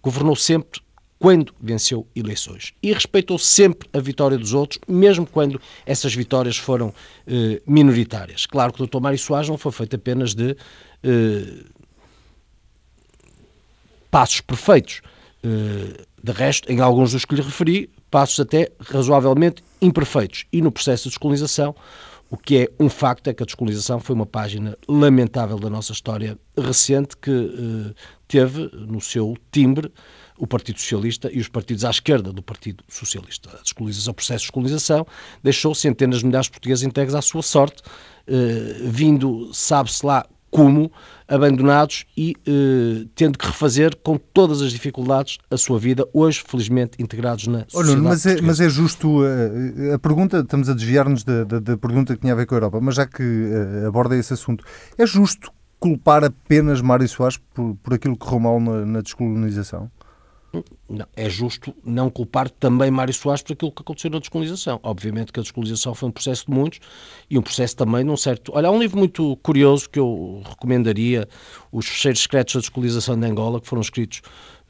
Governou 0.03 0.37
sempre 0.37 0.81
quando 1.19 1.55
venceu 1.61 2.05
eleições. 2.17 2.73
E 2.83 2.93
respeitou 2.93 3.39
sempre 3.39 3.89
a 3.93 4.01
vitória 4.01 4.37
dos 4.37 4.53
outros, 4.55 4.81
mesmo 4.89 5.25
quando 5.25 5.61
essas 5.87 6.13
vitórias 6.13 6.57
foram 6.57 6.93
eh, 7.29 7.63
minoritárias. 7.65 8.45
Claro 8.45 8.73
que 8.73 8.83
o 8.83 8.87
Dr. 8.89 8.99
Mário 8.99 9.19
Soares 9.19 9.49
não 9.49 9.57
foi 9.57 9.71
feito 9.71 9.95
apenas 9.95 10.35
de 10.35 10.57
eh, 11.05 11.65
passos 14.11 14.41
perfeitos. 14.41 15.01
Eh, 15.45 16.05
de 16.23 16.33
resto, 16.33 16.71
em 16.71 16.81
alguns 16.81 17.13
dos 17.13 17.25
que 17.25 17.37
lhe 17.37 17.43
referi, 17.43 17.89
passos 18.11 18.41
até 18.41 18.71
razoavelmente 18.81 19.63
imperfeitos. 19.81 20.45
E 20.53 20.61
no 20.61 20.73
processo 20.73 21.05
de 21.05 21.11
descolonização, 21.11 21.75
o 22.33 22.37
que 22.39 22.57
é 22.63 22.69
um 22.81 22.89
facto 22.89 23.29
é 23.29 23.35
que 23.35 23.43
a 23.43 23.47
descolonização 23.47 24.01
foi 24.01 24.17
uma 24.17 24.25
página 24.25 24.75
lamentável 24.89 25.59
da 25.59 25.69
nossa 25.69 25.93
história 25.93 26.39
recente 26.57 27.15
que 27.15 27.31
eh, 27.31 27.95
teve 28.27 28.71
no 28.73 29.03
seu 29.03 29.37
timbre 29.51 29.93
o 30.39 30.47
Partido 30.47 30.81
Socialista 30.81 31.31
e 31.31 31.39
os 31.39 31.49
partidos 31.49 31.85
à 31.85 31.91
esquerda 31.91 32.33
do 32.33 32.43
Partido 32.43 32.83
Socialista. 32.89 33.51
A 33.51 33.61
descolonização, 33.61 34.13
o 34.13 34.15
processo 34.15 34.39
de 34.39 34.45
descolonização 34.45 35.07
deixou 35.43 35.75
centenas 35.75 36.21
de 36.21 36.27
milhares 36.27 36.47
de 36.47 36.53
portugueses 36.53 36.83
entregues 36.83 37.15
à 37.15 37.21
sua 37.21 37.43
sorte, 37.43 37.83
eh, 38.27 38.79
vindo, 38.81 39.53
sabe-se 39.53 40.07
lá 40.07 40.25
como, 40.53 40.93
abandonados 41.27 42.05
e 42.15 42.37
eh, 42.47 43.07
tendo 43.17 43.39
que 43.39 43.47
refazer 43.47 43.97
com 43.97 44.19
todas 44.19 44.61
as 44.61 44.71
dificuldades 44.71 45.39
a 45.51 45.57
sua 45.57 45.79
vida, 45.79 46.07
hoje 46.13 46.45
felizmente 46.47 47.03
integrados 47.03 47.47
na 47.47 47.65
sociedade 47.67 47.99
oh, 47.99 48.03
mas, 48.03 48.27
é, 48.27 48.41
mas 48.43 48.61
é 48.61 48.69
justo, 48.69 49.23
a, 49.23 49.27
eh, 49.27 49.95
a 49.95 49.99
pergunta, 49.99 50.41
estamos 50.41 50.69
a 50.69 50.75
desviar-nos 50.75 51.25
da, 51.25 51.45
da, 51.45 51.59
da, 51.59 51.77
pergunta 51.79 52.15
que 52.15 52.21
tinha 52.21 52.35
a 52.35 52.37
ver 52.37 52.45
com 52.45 52.55
a 52.55 52.59
Europa, 52.59 52.79
mas 52.83 52.97
já 52.97 53.07
que 53.07 53.23
uh, 53.23 53.89
aborda 53.89 54.15
esse 54.15 54.35
assunto, 54.35 54.63
é 54.99 55.07
justo 55.07 55.51
culpar 55.81 56.23
apenas 56.23 56.83
Mário 56.83 57.09
Soares 57.09 57.39
por, 57.55 57.75
por 57.83 57.95
aquilo 57.95 58.15
que 58.15 58.21
correu 58.27 58.41
mal 58.41 58.61
na, 58.61 58.85
na 58.85 59.01
descolonização? 59.01 59.91
Não, 60.89 61.07
é 61.17 61.31
justo 61.31 61.75
não 61.83 62.11
culpar 62.11 62.51
também 62.51 62.91
Mário 62.91 63.15
Soares 63.15 63.43
por 63.43 63.55
aquilo 63.55 63.73
que 63.73 63.81
aconteceu 63.81 64.11
na 64.11 64.19
descolonização. 64.19 64.79
Obviamente 64.83 65.33
que 65.33 65.41
a 65.41 65.43
descolonização 65.43 65.95
foi 65.95 66.11
um 66.11 66.13
processo 66.13 66.45
de 66.47 66.53
muitos 66.53 66.81
e 67.31 67.39
um 67.39 67.43
processo 67.43 67.75
também 67.77 68.05
num 68.05 68.17
certo... 68.17 68.53
Olha, 68.55 68.69
há 68.69 68.71
um 68.71 68.79
livro 68.79 68.99
muito 68.99 69.37
curioso 69.37 69.89
que 69.89 69.99
eu 69.99 70.43
recomendaria, 70.47 71.27
Os 71.71 71.89
Fecheiros 71.89 72.21
Secretos 72.21 72.55
da 72.55 72.61
Descolonização 72.61 73.19
de 73.19 73.27
Angola, 73.27 73.61
que 73.63 73.67
foram 73.67 73.81
escritos, 73.81 74.21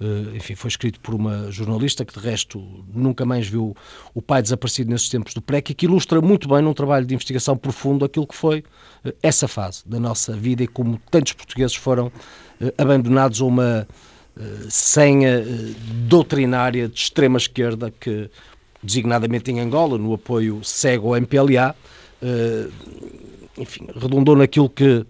eh, 0.01 0.37
enfim, 0.37 0.55
foi 0.55 0.69
escrito 0.69 1.01
por 1.01 1.15
uma 1.15 1.51
jornalista 1.51 2.05
que 2.05 2.15
de 2.15 2.21
resto 2.21 2.61
nunca 2.95 3.25
mais 3.27 3.49
viu 3.49 3.75
o 4.15 4.23
pai 4.23 4.41
desaparecido 4.41 4.89
nesses 4.89 5.09
tempos 5.09 5.35
do 5.35 5.43
PREC 5.43 5.71
e 5.71 5.75
que 5.75 5.87
ilustra 5.87 6.21
muito 6.21 6.49
bem 6.49 6.63
num 6.63 6.75
trabalho 6.75 7.05
de 7.05 7.15
investigação 7.15 7.57
profundo 7.57 8.05
aquilo 8.05 8.27
que 8.27 8.37
foi 8.37 8.63
eh, 9.05 9.13
essa 9.21 9.49
fase 9.49 9.83
da 9.85 9.99
nossa 9.99 10.37
vida 10.37 10.63
e 10.63 10.69
como 10.69 11.01
tantos 11.11 11.33
portugueses 11.33 11.75
foram 11.75 12.13
eh, 12.61 12.73
abandonados 12.79 13.41
a 13.41 13.45
uma 13.45 13.89
senha 14.69 15.45
doutrinária 16.09 16.89
de 16.89 16.99
extrema 16.99 17.39
esquerda 17.39 17.91
que, 17.91 18.31
designadamente 18.83 19.51
em 19.51 19.61
Angola, 19.61 19.99
no 19.99 20.15
apoio 20.15 20.63
cego 20.65 21.09
ao 21.09 21.17
MPLA, 21.17 21.75
eh, 22.23 22.69
enfim, 23.59 23.87
redundou 23.95 24.35
naquilo 24.37 24.69
que, 24.69 25.05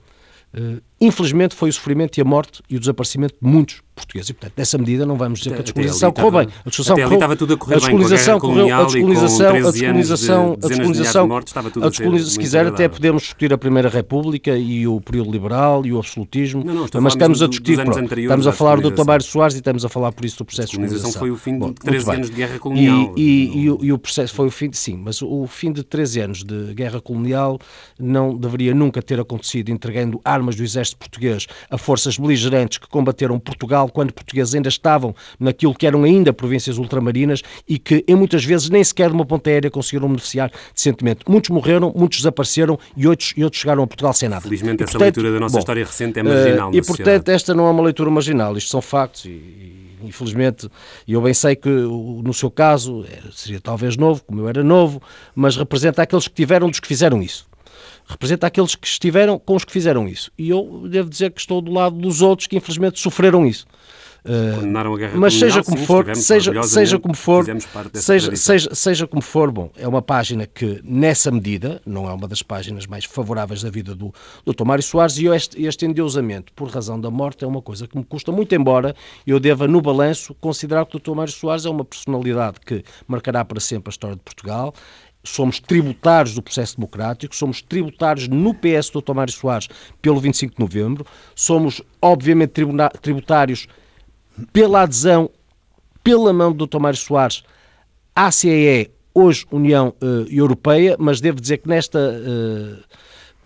eh, 0.54 0.80
infelizmente, 1.00 1.54
foi 1.54 1.70
o 1.70 1.72
sofrimento 1.72 2.18
e 2.18 2.20
a 2.20 2.24
morte 2.24 2.62
e 2.68 2.76
o 2.76 2.80
desaparecimento 2.80 3.34
de 3.40 3.48
muitos 3.48 3.80
portugueses. 4.04 4.30
E, 4.30 4.34
portanto, 4.34 4.54
nessa 4.56 4.78
medida 4.78 5.06
não 5.06 5.16
vamos 5.16 5.40
dizer 5.40 5.54
que 5.54 5.60
a 5.60 5.62
descolonização 5.62 6.12
correu 6.12 6.30
bem. 6.30 6.48
A 6.64 6.68
discussão 6.68 6.94
até 6.94 7.02
correu, 7.02 7.16
estava 7.16 7.36
tudo 7.36 7.54
a 7.54 7.56
correr 7.56 7.74
a 7.74 7.78
descolonização 7.78 8.34
bem, 8.34 8.40
correu, 8.40 8.74
a 8.74 8.84
descolonização, 8.84 9.48
a 9.48 9.52
descolonização, 9.52 10.56
de, 10.56 10.66
a 10.66 10.68
descolonização, 10.68 11.22
de 11.22 11.28
mortes, 11.28 11.50
estava 11.50 11.70
tudo 11.70 11.84
a, 11.84 11.88
a 11.88 12.18
Se 12.20 12.38
quiser, 12.38 12.66
até 12.66 12.88
podemos 12.88 13.22
discutir 13.22 13.52
a 13.52 13.58
Primeira 13.58 13.88
República 13.88 14.56
e 14.56 14.86
o 14.86 15.00
período 15.00 15.30
liberal 15.30 15.84
e 15.86 15.92
o 15.92 15.98
absolutismo, 15.98 16.64
não, 16.64 16.74
não, 16.74 16.88
mas 17.00 17.14
estamos 17.14 17.42
a 17.42 17.48
discutir, 17.48 17.78
estamos 17.78 18.46
a 18.46 18.52
falar 18.52 18.80
do. 18.80 18.92
Mário 19.04 19.24
Soares 19.24 19.54
e 19.54 19.58
estamos 19.58 19.84
a 19.84 19.88
falar 19.88 20.12
por 20.12 20.24
isso 20.24 20.38
do 20.38 20.44
processo 20.44 20.72
de 20.72 20.78
descolonização. 20.78 21.20
foi 21.20 21.30
o 21.30 21.36
fim 21.36 21.58
de 21.58 21.72
13 21.74 22.10
anos 22.10 22.30
de 22.30 22.36
guerra 22.36 22.58
colonial. 22.58 23.14
E, 23.16 23.66
e, 23.80 23.92
o 23.92 23.98
processo 23.98 24.34
foi 24.34 24.46
o 24.46 24.50
fim 24.50 24.70
sim, 24.72 24.96
mas 24.96 25.20
o 25.22 25.46
fim 25.46 25.72
de 25.72 25.82
13 25.82 26.20
anos 26.20 26.44
de 26.44 26.74
guerra 26.74 27.00
colonial 27.00 27.58
não 27.98 28.36
deveria 28.36 28.74
nunca 28.74 29.02
ter 29.02 29.20
acontecido 29.20 29.70
entregando 29.70 30.20
armas 30.24 30.56
do 30.56 30.62
exército 30.62 30.98
português 30.98 31.46
a 31.70 31.78
forças 31.78 32.16
beligerantes 32.16 32.78
que 32.78 32.88
combateram 32.88 33.38
Portugal 33.38 33.88
quando 33.92 34.12
portugueses 34.12 34.54
ainda 34.54 34.68
estavam 34.68 35.14
naquilo 35.38 35.74
que 35.74 35.86
eram 35.86 36.04
ainda 36.04 36.32
províncias 36.32 36.78
ultramarinas 36.78 37.42
e 37.68 37.78
que, 37.78 38.04
em 38.08 38.14
muitas 38.14 38.44
vezes, 38.44 38.68
nem 38.70 38.82
sequer 38.82 39.08
de 39.08 39.14
uma 39.14 39.24
ponta 39.24 39.50
aérea 39.50 39.70
conseguiram 39.70 40.08
beneficiar 40.08 40.50
decentemente. 40.74 41.20
Muitos 41.28 41.50
morreram, 41.50 41.92
muitos 41.94 42.18
desapareceram 42.18 42.78
e 42.96 43.06
outros, 43.06 43.32
e 43.36 43.44
outros 43.44 43.60
chegaram 43.60 43.82
a 43.82 43.86
Portugal 43.86 44.12
sem 44.12 44.28
nada. 44.28 44.42
Felizmente, 44.42 44.82
e, 44.82 44.84
essa 44.84 44.92
portanto, 44.92 45.16
leitura 45.16 45.32
da 45.32 45.40
nossa 45.40 45.52
bom, 45.52 45.58
história 45.58 45.84
recente 45.84 46.18
é 46.18 46.22
marginal. 46.22 46.70
Uh, 46.70 46.74
e, 46.74 46.80
portanto, 46.80 46.96
sociedade. 46.96 47.30
esta 47.30 47.54
não 47.54 47.66
é 47.66 47.70
uma 47.70 47.82
leitura 47.82 48.10
marginal, 48.10 48.56
isto 48.56 48.70
são 48.70 48.82
factos 48.82 49.24
e 49.26 49.82
infelizmente, 50.04 50.68
eu 51.06 51.22
bem 51.22 51.32
sei 51.32 51.54
que 51.54 51.68
no 51.68 52.34
seu 52.34 52.50
caso 52.50 53.04
é, 53.04 53.20
seria 53.30 53.60
talvez 53.60 53.96
novo, 53.96 54.24
como 54.24 54.40
eu 54.40 54.48
era 54.48 54.64
novo, 54.64 55.00
mas 55.32 55.56
representa 55.56 56.02
aqueles 56.02 56.26
que 56.26 56.34
tiveram 56.34 56.68
dos 56.68 56.80
que 56.80 56.88
fizeram 56.88 57.22
isso 57.22 57.46
representa 58.06 58.46
aqueles 58.46 58.74
que 58.74 58.86
estiveram 58.86 59.38
com 59.38 59.56
os 59.56 59.64
que 59.64 59.72
fizeram 59.72 60.08
isso. 60.08 60.30
E 60.38 60.50
eu 60.50 60.86
devo 60.88 61.08
dizer 61.08 61.30
que 61.30 61.40
estou 61.40 61.60
do 61.60 61.72
lado 61.72 61.96
dos 61.96 62.22
outros 62.22 62.46
que 62.46 62.56
infelizmente 62.56 63.00
sofreram 63.00 63.46
isso. 63.46 63.66
Condenaram 64.24 64.94
a 64.94 64.98
guerra 64.98 65.18
mas 65.18 65.34
seja 65.34 65.64
como 65.64 65.78
for, 65.78 66.14
seja, 66.14 66.62
seja 66.62 66.98
como 66.98 67.12
for, 67.12 67.44
seja, 67.94 68.36
seja, 68.36 68.72
seja 68.72 69.06
como 69.06 69.20
for, 69.20 69.50
bom, 69.50 69.68
é 69.76 69.88
uma 69.88 70.00
página 70.00 70.46
que 70.46 70.80
nessa 70.84 71.28
medida 71.28 71.82
não 71.84 72.08
é 72.08 72.12
uma 72.12 72.28
das 72.28 72.40
páginas 72.40 72.86
mais 72.86 73.04
favoráveis 73.04 73.62
da 73.62 73.70
vida 73.70 73.96
do 73.96 74.14
Dr. 74.46 74.64
Mário 74.64 74.84
Soares 74.84 75.18
e 75.18 75.26
este, 75.26 75.60
este 75.64 75.86
endeusamento 75.86 76.52
por 76.52 76.68
razão 76.68 77.00
da 77.00 77.10
morte 77.10 77.42
é 77.42 77.48
uma 77.48 77.60
coisa 77.60 77.88
que 77.88 77.98
me 77.98 78.04
custa 78.04 78.30
muito, 78.30 78.54
embora 78.54 78.94
eu 79.26 79.40
deva 79.40 79.66
no 79.66 79.80
balanço 79.80 80.34
considerar 80.34 80.86
que 80.86 80.96
o 80.96 81.00
Dr. 81.00 81.14
Mário 81.14 81.32
Soares 81.32 81.66
é 81.66 81.70
uma 81.70 81.84
personalidade 81.84 82.60
que 82.64 82.84
marcará 83.08 83.44
para 83.44 83.58
sempre 83.58 83.88
a 83.88 83.90
história 83.90 84.14
de 84.14 84.22
Portugal 84.22 84.72
somos 85.24 85.60
tributários 85.60 86.34
do 86.34 86.42
processo 86.42 86.76
democrático, 86.76 87.34
somos 87.34 87.62
tributários 87.62 88.28
no 88.28 88.54
PS 88.54 88.90
do 88.90 89.00
Dr. 89.00 89.14
Mário 89.14 89.32
Soares 89.32 89.68
pelo 90.00 90.20
25 90.20 90.54
de 90.54 90.60
novembro, 90.60 91.06
somos, 91.34 91.80
obviamente, 92.00 92.54
tributários 93.00 93.68
pela 94.52 94.82
adesão, 94.82 95.30
pela 96.02 96.32
mão 96.32 96.52
do 96.52 96.66
Dr. 96.66 96.78
Mário 96.78 96.98
Soares 96.98 97.42
à 98.14 98.30
CEE, 98.30 98.90
hoje 99.14 99.46
União 99.50 99.94
uh, 100.02 100.26
Europeia, 100.28 100.96
mas 100.98 101.20
devo 101.20 101.40
dizer 101.40 101.58
que 101.58 101.68
nesta 101.68 101.98
uh, 101.98 102.82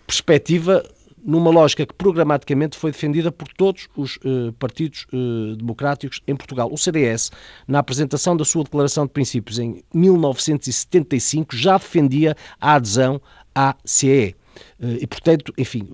perspectiva 0.05 0.83
numa 1.27 1.51
lógica 1.51 1.85
que 1.85 1.93
programaticamente 1.93 2.77
foi 2.77 2.89
defendida 2.89 3.29
por 3.29 3.49
todos 3.49 3.89
os 3.97 4.15
uh, 4.17 4.53
partidos 4.57 5.05
uh, 5.11 5.57
democráticos 5.57 6.21
em 6.25 6.33
Portugal. 6.33 6.69
O 6.71 6.77
CDS, 6.77 7.31
na 7.67 7.79
apresentação 7.79 8.37
da 8.37 8.45
sua 8.45 8.63
Declaração 8.63 9.05
de 9.05 9.11
Princípios 9.11 9.59
em 9.59 9.83
1975, 9.93 11.53
já 11.53 11.77
defendia 11.77 12.33
a 12.61 12.75
adesão 12.75 13.21
à 13.53 13.75
CEE. 13.83 14.37
Uh, 14.79 14.97
e, 15.01 15.05
portanto, 15.05 15.53
enfim, 15.57 15.85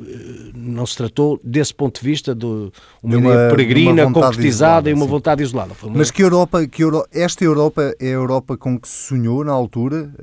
não 0.54 0.86
se 0.86 0.96
tratou, 0.98 1.42
desse 1.44 1.74
ponto 1.74 2.00
de 2.00 2.08
vista, 2.08 2.36
de 2.36 2.46
uma, 2.46 2.72
de 3.04 3.16
uma 3.16 3.34
ideia 3.34 3.50
peregrina, 3.50 4.12
concretizada 4.12 4.48
isolada, 4.48 4.90
e 4.92 4.94
uma 4.94 5.06
sim. 5.06 5.12
vontade 5.12 5.42
isolada. 5.42 5.74
Uma... 5.82 5.98
Mas 5.98 6.12
que 6.12 6.22
Europa, 6.22 6.68
que 6.68 6.84
Euro... 6.84 7.04
esta 7.12 7.44
Europa 7.44 7.96
é 8.00 8.10
a 8.10 8.12
Europa 8.12 8.56
com 8.56 8.80
que 8.80 8.88
se 8.88 9.08
sonhou 9.08 9.44
na 9.44 9.52
altura? 9.52 10.14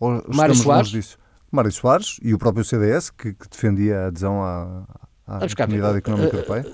ou 0.00 0.24
Mário 0.34 0.54
Soares? 0.54 0.88
Disso? 0.88 1.18
Mário 1.50 1.70
Soares 1.72 2.18
e 2.22 2.34
o 2.34 2.38
próprio 2.38 2.64
CDS, 2.64 3.10
que, 3.10 3.32
que 3.32 3.48
defendia 3.48 4.00
a 4.00 4.06
adesão 4.08 4.42
à, 4.42 4.84
à 5.26 5.40
Comunidade 5.56 5.98
Económica 5.98 6.36
Europeia. 6.36 6.66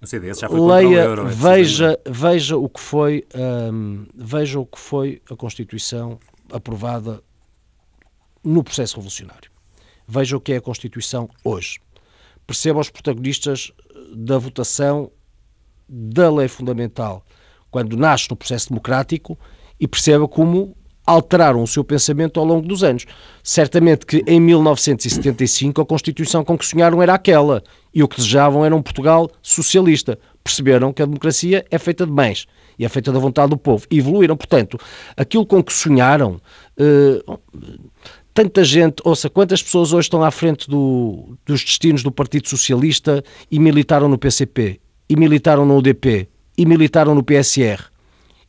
O 0.00 0.06
CDS 0.06 0.38
já 0.40 0.48
foi 0.48 0.60
Leia, 0.60 0.88
o 0.88 0.92
euro, 0.92 1.28
é 1.28 1.30
veja, 1.30 1.98
veja 2.06 2.56
o 2.56 2.68
que 2.68 2.80
foi, 2.80 3.26
um, 3.34 4.06
veja 4.14 4.60
o 4.60 4.66
que 4.66 4.78
foi 4.78 5.22
a 5.30 5.36
Constituição 5.36 6.18
aprovada 6.52 7.22
no 8.44 8.62
processo 8.62 8.96
revolucionário. 8.96 9.50
Veja 10.06 10.36
o 10.36 10.40
que 10.40 10.52
é 10.52 10.56
a 10.56 10.60
Constituição 10.60 11.28
hoje. 11.42 11.80
Perceba 12.46 12.78
os 12.78 12.90
protagonistas 12.90 13.72
da 14.14 14.38
votação 14.38 15.10
da 15.88 16.30
lei 16.30 16.48
fundamental 16.48 17.24
quando 17.70 17.96
nasce 17.96 18.30
no 18.30 18.36
processo 18.36 18.68
democrático 18.68 19.38
e 19.80 19.88
perceba 19.88 20.28
como 20.28 20.76
alteraram 21.06 21.62
o 21.62 21.66
seu 21.66 21.84
pensamento 21.84 22.40
ao 22.40 22.44
longo 22.44 22.66
dos 22.66 22.82
anos. 22.82 23.06
Certamente 23.42 24.04
que 24.04 24.24
em 24.26 24.40
1975 24.40 25.80
a 25.80 25.86
Constituição 25.86 26.44
com 26.44 26.58
que 26.58 26.66
sonharam 26.66 27.00
era 27.00 27.14
aquela 27.14 27.62
e 27.94 28.02
o 28.02 28.08
que 28.08 28.16
desejavam 28.16 28.64
era 28.64 28.74
um 28.74 28.82
Portugal 28.82 29.30
socialista. 29.40 30.18
Perceberam 30.42 30.92
que 30.92 31.02
a 31.02 31.06
democracia 31.06 31.64
é 31.70 31.78
feita 31.78 32.04
de 32.04 32.12
bens 32.12 32.46
e 32.78 32.84
é 32.84 32.88
feita 32.88 33.12
da 33.12 33.18
vontade 33.18 33.50
do 33.50 33.56
povo 33.56 33.86
e 33.90 33.98
evoluíram. 33.98 34.36
Portanto, 34.36 34.78
aquilo 35.16 35.46
com 35.46 35.62
que 35.62 35.72
sonharam. 35.72 36.40
Uh, 36.78 37.38
tanta 38.34 38.62
gente, 38.62 39.00
ouça, 39.04 39.30
quantas 39.30 39.62
pessoas 39.62 39.92
hoje 39.92 40.06
estão 40.06 40.22
à 40.22 40.30
frente 40.30 40.68
do, 40.68 41.38
dos 41.46 41.64
destinos 41.64 42.02
do 42.02 42.12
Partido 42.12 42.48
Socialista 42.48 43.24
e 43.50 43.58
militaram 43.58 44.08
no 44.08 44.18
PCP, 44.18 44.78
e 45.08 45.16
militaram 45.16 45.64
no 45.64 45.78
UDP, 45.78 46.28
e 46.58 46.66
militaram 46.66 47.14
no 47.14 47.22
PSR 47.22 47.95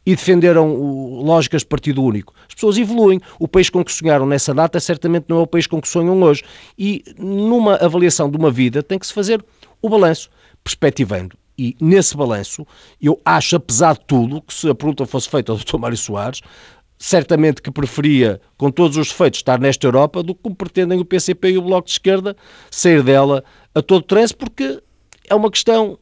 e 0.07 0.15
defenderam 0.15 0.73
lógicas 1.21 1.63
de 1.63 1.67
partido 1.67 2.01
único. 2.01 2.33
As 2.47 2.55
pessoas 2.55 2.77
evoluem. 2.77 3.19
O 3.37 3.45
país 3.45 3.69
com 3.69 3.83
que 3.83 3.91
sonharam 3.91 4.25
nessa 4.25 4.53
data 4.53 4.79
certamente 4.79 5.25
não 5.27 5.39
é 5.39 5.41
o 5.41 5.47
país 5.47 5.67
com 5.67 5.81
que 5.81 5.87
sonham 5.89 6.21
hoje. 6.23 6.45
E 6.79 7.03
numa 7.19 7.75
avaliação 7.75 8.31
de 8.31 8.37
uma 8.37 8.49
vida 8.49 8.81
tem 8.81 8.97
que 8.97 9.05
se 9.05 9.11
fazer 9.11 9.43
o 9.81 9.89
balanço, 9.89 10.29
perspectivando. 10.63 11.37
E 11.57 11.75
nesse 11.81 12.15
balanço, 12.15 12.65
eu 13.01 13.19
acho, 13.25 13.57
apesar 13.57 13.95
de 13.95 14.05
tudo, 14.07 14.41
que 14.41 14.53
se 14.53 14.69
a 14.69 14.73
pergunta 14.73 15.05
fosse 15.05 15.27
feita 15.27 15.51
ao 15.51 15.57
Dr. 15.57 15.77
Mário 15.77 15.97
Soares, 15.97 16.39
certamente 16.97 17.61
que 17.61 17.69
preferia, 17.69 18.39
com 18.57 18.71
todos 18.71 18.95
os 18.95 19.09
defeitos, 19.09 19.39
estar 19.39 19.59
nesta 19.59 19.87
Europa 19.87 20.23
do 20.23 20.33
que 20.33 20.49
pretendem 20.55 21.01
o 21.01 21.05
PCP 21.05 21.49
e 21.49 21.57
o 21.57 21.63
Bloco 21.63 21.87
de 21.87 21.91
Esquerda 21.91 22.33
sair 22.71 23.03
dela 23.03 23.43
a 23.75 23.81
todo 23.81 24.03
trance, 24.03 24.33
porque 24.33 24.81
é 25.29 25.35
uma 25.35 25.51
questão 25.51 25.99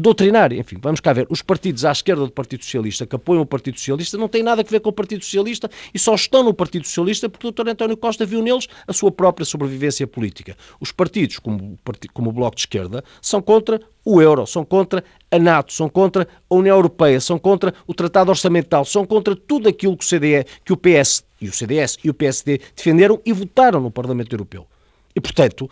doutrinária. 0.00 0.58
Enfim, 0.58 0.76
vamos 0.80 1.00
cá 1.00 1.12
ver. 1.12 1.26
Os 1.30 1.42
partidos 1.42 1.84
à 1.84 1.92
esquerda 1.92 2.24
do 2.24 2.32
Partido 2.32 2.64
Socialista 2.64 3.06
que 3.06 3.16
apoiam 3.16 3.42
o 3.42 3.46
Partido 3.46 3.78
Socialista 3.78 4.16
não 4.16 4.28
têm 4.28 4.42
nada 4.42 4.62
a 4.62 4.64
ver 4.64 4.80
com 4.80 4.90
o 4.90 4.92
Partido 4.92 5.24
Socialista 5.24 5.70
e 5.92 5.98
só 5.98 6.14
estão 6.14 6.42
no 6.42 6.54
Partido 6.54 6.86
Socialista 6.86 7.28
porque 7.28 7.46
o 7.46 7.52
Dr. 7.52 7.68
António 7.68 7.96
Costa 7.96 8.24
viu 8.26 8.42
neles 8.42 8.66
a 8.86 8.92
sua 8.92 9.10
própria 9.10 9.44
sobrevivência 9.44 10.06
política. 10.06 10.56
Os 10.80 10.90
partidos, 10.92 11.38
como, 11.38 11.78
como 12.12 12.30
o 12.30 12.32
Bloco 12.32 12.56
de 12.56 12.62
Esquerda, 12.62 13.04
são 13.20 13.40
contra 13.40 13.80
o 14.04 14.20
euro, 14.20 14.46
são 14.46 14.64
contra 14.64 15.04
a 15.30 15.38
NATO, 15.38 15.72
são 15.72 15.88
contra 15.88 16.26
a 16.48 16.54
União 16.54 16.76
Europeia, 16.76 17.20
são 17.20 17.38
contra 17.38 17.74
o 17.86 17.94
Tratado 17.94 18.30
Orçamental, 18.30 18.84
são 18.84 19.04
contra 19.04 19.36
tudo 19.36 19.68
aquilo 19.68 19.96
que 19.96 20.04
o 20.04 20.08
CDE, 20.08 20.46
que 20.64 20.72
o 20.72 20.76
PS 20.76 21.24
e 21.40 21.48
o 21.48 21.52
CDS 21.52 21.98
e 22.02 22.10
o 22.10 22.14
PSD 22.14 22.60
defenderam 22.74 23.20
e 23.24 23.32
votaram 23.32 23.80
no 23.80 23.90
Parlamento 23.90 24.32
Europeu. 24.34 24.66
E, 25.14 25.20
portanto, 25.20 25.68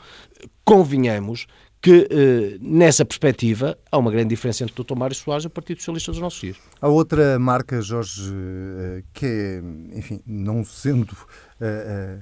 convinhamos 0.65 1.47
que, 1.81 2.09
eh, 2.11 2.59
nessa 2.61 3.05
perspectiva, 3.05 3.79
há 3.91 3.99
uma 3.99 4.11
grande 4.11 4.31
diferença 4.31 4.65
entre 4.65 4.81
o 4.81 4.85
Dr. 4.85 4.97
Mário 4.97 5.15
Soares 5.15 5.45
e 5.45 5.47
o 5.47 5.51
Partido 5.51 5.79
Socialista 5.79 6.11
dos 6.11 6.21
nossos 6.21 6.41
dias. 6.41 6.57
Há 6.81 6.89
outra 6.89 7.39
marca, 7.39 7.81
Jorge, 7.81 8.33
eh, 8.33 9.03
que 9.13 9.27
é, 9.27 9.63
enfim, 9.97 10.21
não 10.27 10.65
sendo, 10.65 11.17
eh, 11.61 12.19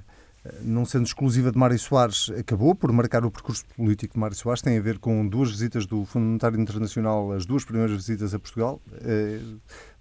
não 0.62 0.84
sendo 0.84 1.06
exclusiva 1.06 1.50
de 1.50 1.58
Mário 1.58 1.78
Soares, 1.78 2.30
acabou 2.38 2.75
por 2.75 2.92
marcar 2.92 3.25
o 3.25 3.30
percurso 3.30 3.64
político 3.76 4.14
de 4.14 4.20
Mário 4.20 4.36
Soares, 4.36 4.60
tem 4.60 4.76
a 4.76 4.80
ver 4.80 4.98
com 4.98 5.26
duas 5.26 5.50
visitas 5.50 5.86
do 5.86 6.04
Fundo 6.04 6.26
Monetário 6.26 6.60
Internacional, 6.60 7.32
as 7.32 7.46
duas 7.46 7.64
primeiras 7.64 7.96
visitas 7.96 8.34
a 8.34 8.38
Portugal. 8.38 8.80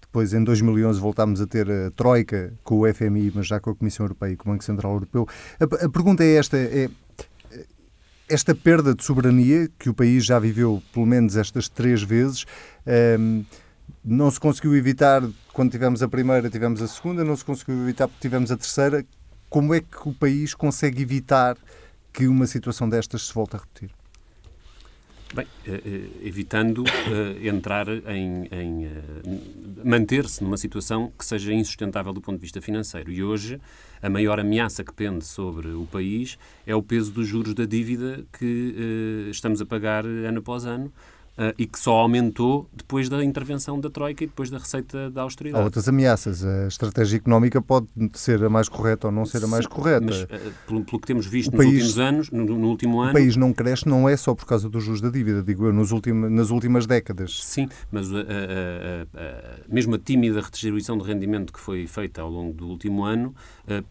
Depois, 0.02 0.34
em 0.34 0.44
2011, 0.44 1.00
voltámos 1.00 1.42
a 1.42 1.48
ter 1.48 1.70
a 1.70 1.92
Troika 1.92 2.54
com 2.64 2.80
o 2.80 2.94
FMI, 2.94 3.34
mas 3.36 3.48
já 3.48 3.60
com 3.60 3.72
a 3.72 3.76
Comissão 3.76 4.06
Europeia 4.06 4.32
e 4.32 4.38
com 4.38 4.50
o 4.50 4.54
Banco 4.54 4.64
Central 4.64 4.94
Europeu. 4.94 5.28
A, 5.60 5.86
a 5.86 5.90
pergunta 5.90 6.24
é 6.24 6.36
esta: 6.36 6.58
é, 6.58 6.90
esta 8.28 8.56
perda 8.56 8.96
de 8.96 9.04
soberania, 9.04 9.70
que 9.78 9.90
o 9.90 9.94
país 9.94 10.26
já 10.26 10.40
viveu 10.40 10.82
pelo 10.94 11.06
menos 11.06 11.36
estas 11.36 11.70
três 11.70 12.02
vezes, 12.02 12.46
ehm, 12.86 13.44
não 14.04 14.30
se 14.32 14.40
conseguiu 14.40 14.76
evitar 14.76 15.22
quando 15.54 15.72
tivemos 15.72 16.02
a 16.02 16.08
primeira, 16.08 16.50
tivemos 16.50 16.82
a 16.82 16.88
segunda, 16.88 17.24
não 17.24 17.36
se 17.36 17.46
conseguiu 17.46 17.82
evitar 17.82 18.08
porque 18.08 18.22
tivemos 18.22 18.52
a 18.52 18.58
terceira. 18.58 19.06
Como 19.50 19.74
é 19.74 19.80
que 19.80 20.10
o 20.10 20.14
país 20.14 20.54
consegue 20.54 21.02
evitar 21.02 21.58
que 22.12 22.28
uma 22.28 22.48
situação 22.48 22.90
destas 22.90 23.28
se 23.28 23.34
volte 23.34 23.56
a 23.56 23.60
repetir? 23.60 23.92
Bem, 25.36 25.46
eh, 25.68 25.82
eh, 25.86 26.28
evitando 26.28 26.82
uh, 26.82 27.46
entrar 27.46 27.90
em, 27.90 28.48
em 28.50 28.90
manter-se 29.84 30.42
numa 30.42 30.56
situação 30.56 31.12
que 31.20 31.26
seja 31.26 31.54
insustentável 31.54 32.14
do 32.14 32.22
ponto 32.22 32.38
de 32.38 32.42
vista 32.42 32.62
financeiro. 32.62 33.12
E 33.12 33.22
hoje 33.22 33.60
a 34.02 34.10
maior 34.10 34.40
ameaça 34.40 34.82
que 34.82 34.94
pende 34.94 35.26
sobre 35.26 35.68
o 35.68 35.86
país 35.88 36.40
é 36.66 36.74
o 36.74 36.82
peso 36.82 37.12
dos 37.12 37.28
juros 37.28 37.54
da 37.54 37.66
dívida 37.66 38.24
que 38.32 39.28
estamos 39.30 39.60
a 39.60 39.66
pagar 39.66 40.06
ano 40.06 40.40
após 40.40 40.66
ano, 40.66 40.90
Uh, 41.38 41.52
e 41.58 41.68
que 41.68 41.78
só 41.78 41.96
aumentou 41.96 42.66
depois 42.74 43.10
da 43.10 43.22
intervenção 43.22 43.78
da 43.78 43.90
Troika 43.90 44.24
e 44.24 44.28
depois 44.28 44.50
da 44.50 44.58
receita 44.58 45.10
da 45.12 45.24
austeridade. 45.24 45.62
Há 45.62 45.66
outras 45.66 45.86
ameaças. 45.90 46.46
A 46.46 46.68
estratégia 46.68 47.18
económica 47.18 47.62
pode 47.62 47.88
ser 48.14 48.42
a 48.42 48.50
mais 48.50 48.70
correta 48.70 49.08
ou 49.08 49.12
não 49.12 49.26
ser 49.26 49.44
a 49.44 49.48
mais 49.48 49.66
Sim, 49.66 49.70
correta. 49.70 50.06
Mas, 50.06 50.24
uh, 50.24 50.28
pelo, 50.66 50.86
pelo, 50.86 51.02
que 51.02 51.06
temos 51.06 51.28
visto 51.28 51.50
o 51.50 51.58
nos 51.58 51.66
país, 51.66 51.74
últimos 51.74 52.00
anos, 52.00 52.32
no, 52.32 52.46
no, 52.46 52.70
último 52.70 53.02
ano... 53.02 53.10
O 53.10 53.14
país 53.14 53.36
não 53.36 53.52
cresce 53.52 53.86
não 53.86 54.08
é 54.08 54.16
só 54.16 54.34
por 54.34 54.46
causa 54.46 54.70
dos 54.70 54.82
juros 54.82 55.02
da 55.02 55.10
dívida, 55.10 55.44
digo 55.44 55.66
eu, 55.66 55.74
nos 55.74 55.92
ultima, 55.92 56.30
nas 56.30 56.52
últimas 56.52 56.88
décadas. 56.88 57.44
Sim, 57.44 57.68
mas 57.92 58.10
uh, 58.10 58.24
mesmo 59.68 59.96
a 59.96 60.00
tímida 60.00 60.40
redistribuição 60.40 60.98
de 60.98 61.04
rendimento 61.04 61.52
que 61.52 61.60
foi 61.60 61.86
feita 61.86 62.22
ao 62.22 62.30
longo 62.30 62.54
do 62.54 62.66
último 62.66 63.04
ano 63.04 63.36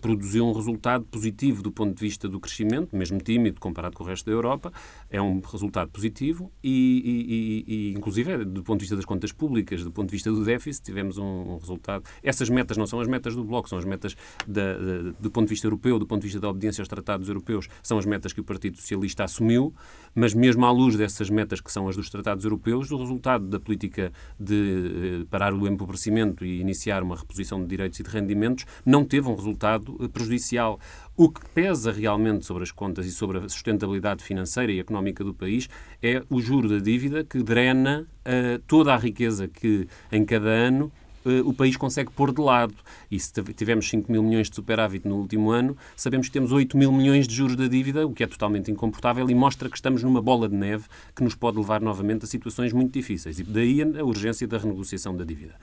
produziu 0.01 0.47
um 0.47 0.53
resultado 0.53 1.05
positivo 1.05 1.63
do 1.63 1.71
ponto 1.71 1.95
de 1.95 2.01
vista 2.01 2.29
do 2.29 2.41
crescimento, 2.41 2.97
mesmo 2.97 3.19
tímido 3.19 3.61
comparado 3.61 3.97
com 3.97 4.05
o 4.05 4.07
resto 4.07 4.27
da 4.27 4.33
Europa, 4.33 4.73
é 5.11 5.21
um 5.21 5.41
resultado 5.41 5.91
positivo 5.91 6.51
e, 6.63 7.27
e 7.29 7.34
e, 7.35 7.65
e, 7.67 7.93
inclusive, 7.93 8.45
do 8.45 8.63
ponto 8.63 8.79
de 8.79 8.85
vista 8.85 8.97
das 8.97 9.05
contas 9.05 9.33
públicas, 9.33 9.83
do 9.83 9.91
ponto 9.91 10.09
de 10.09 10.13
vista 10.13 10.31
do 10.31 10.45
déficit, 10.45 10.85
tivemos 10.85 11.19
um, 11.19 11.25
um 11.25 11.59
resultado. 11.59 12.05
Essas 12.23 12.49
metas 12.49 12.77
não 12.77 12.87
são 12.87 13.01
as 13.01 13.09
metas 13.09 13.35
do 13.35 13.45
Bloco, 13.45 13.69
são 13.69 13.79
as 13.79 13.85
metas 13.85 14.17
da, 14.47 14.75
da, 14.75 15.13
do 15.19 15.31
ponto 15.31 15.47
de 15.47 15.51
vista 15.51 15.67
europeu, 15.67 15.99
do 15.99 16.07
ponto 16.07 16.21
de 16.21 16.27
vista 16.27 16.41
da 16.41 16.49
obediência 16.49 16.83
aos 16.83 16.89
tratados 16.89 17.29
europeus, 17.29 17.69
são 17.83 17.99
as 17.99 18.07
metas 18.07 18.33
que 18.33 18.41
o 18.41 18.45
Partido 18.45 18.77
Socialista 18.77 19.25
assumiu, 19.25 19.75
mas 20.15 20.35
mesmo 20.35 20.65
à 20.65 20.71
luz 20.71 20.97
dessas 20.97 21.31
metas 21.31 21.61
que 21.61 21.73
são 21.73 21.89
as 21.89 21.97
dos 21.97 22.09
tratados 22.11 22.45
europeus, 22.45 22.91
o 22.91 22.97
resultado 22.97 23.47
da 23.47 23.59
política 23.59 24.13
de 24.39 25.23
eh, 25.23 25.27
parar 25.31 25.53
o 25.55 25.67
empobrecimento 25.67 26.45
e 26.45 26.61
iniciar 26.61 27.03
uma 27.03 27.17
reposição 27.17 27.61
de 27.61 27.67
direitos 27.67 27.99
e 28.01 28.03
de 28.03 28.11
rendimentos 28.11 28.65
não 28.85 29.05
teve 29.05 29.29
um 29.29 29.35
resultado 29.35 29.97
eh, 30.01 30.09
prejudicial. 30.09 30.79
O 31.17 31.29
que 31.29 31.41
pesa 31.51 31.93
realmente 31.93 32.45
sobre 32.45 32.65
as 32.65 32.73
contas 32.73 33.07
e 33.07 33.13
sobre 33.13 33.39
a 33.39 33.49
sustentabilidade 33.49 34.25
financeira 34.25 34.73
e 34.73 34.81
económica 34.81 35.23
do 35.23 35.33
país 35.33 35.69
é 36.03 36.25
o 36.29 36.41
juro 36.41 36.69
da 36.69 36.79
dívida 36.79 37.23
que 37.23 37.41
drena 37.41 38.05
uh, 38.27 38.59
toda 38.67 38.93
a 38.93 38.97
riqueza 38.97 39.47
que 39.47 39.87
em 40.11 40.25
cada 40.25 40.49
ano 40.49 40.91
uh, 41.25 41.49
o 41.49 41.55
país 41.55 41.77
consegue 41.77 42.11
pôr 42.11 42.33
de 42.33 42.41
lado. 42.41 42.75
E 43.09 43.21
se 43.21 43.33
tivemos 43.55 43.89
5 43.89 44.11
mil 44.11 44.25
milhões 44.25 44.51
de 44.51 44.57
superávit 44.57 45.07
no 45.07 45.15
último 45.15 45.53
ano, 45.53 45.77
sabemos 45.95 46.27
que 46.27 46.33
temos 46.33 46.51
8 46.51 46.77
mil 46.77 46.91
milhões 46.91 47.29
de 47.29 47.35
juros 47.37 47.55
da 47.55 47.69
dívida, 47.69 48.05
o 48.05 48.13
que 48.13 48.25
é 48.25 48.27
totalmente 48.27 48.73
incomportável 48.73 49.31
e 49.31 49.35
mostra 49.37 49.71
que 49.71 49.77
estamos 49.77 50.03
numa 50.03 50.21
bola 50.21 50.49
de 50.49 50.57
neve 50.57 50.87
que 51.15 51.23
nos 51.23 51.37
pode 51.37 51.59
levar 51.59 51.81
novamente 51.81 52.25
a 52.25 52.27
situações 52.27 52.73
muito 52.73 52.93
difíceis. 52.93 53.39
E 53.39 53.45
daí 53.45 53.83
a 53.83 54.03
urgência 54.03 54.49
da 54.49 54.59
renegociação 54.59 55.17
da 55.17 55.23
dívida. 55.25 55.55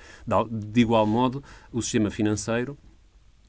De 0.50 0.79
igual 0.79 1.05
modo, 1.05 1.43
o 1.74 1.81
sistema 1.81 2.10
financeiro 2.10 2.77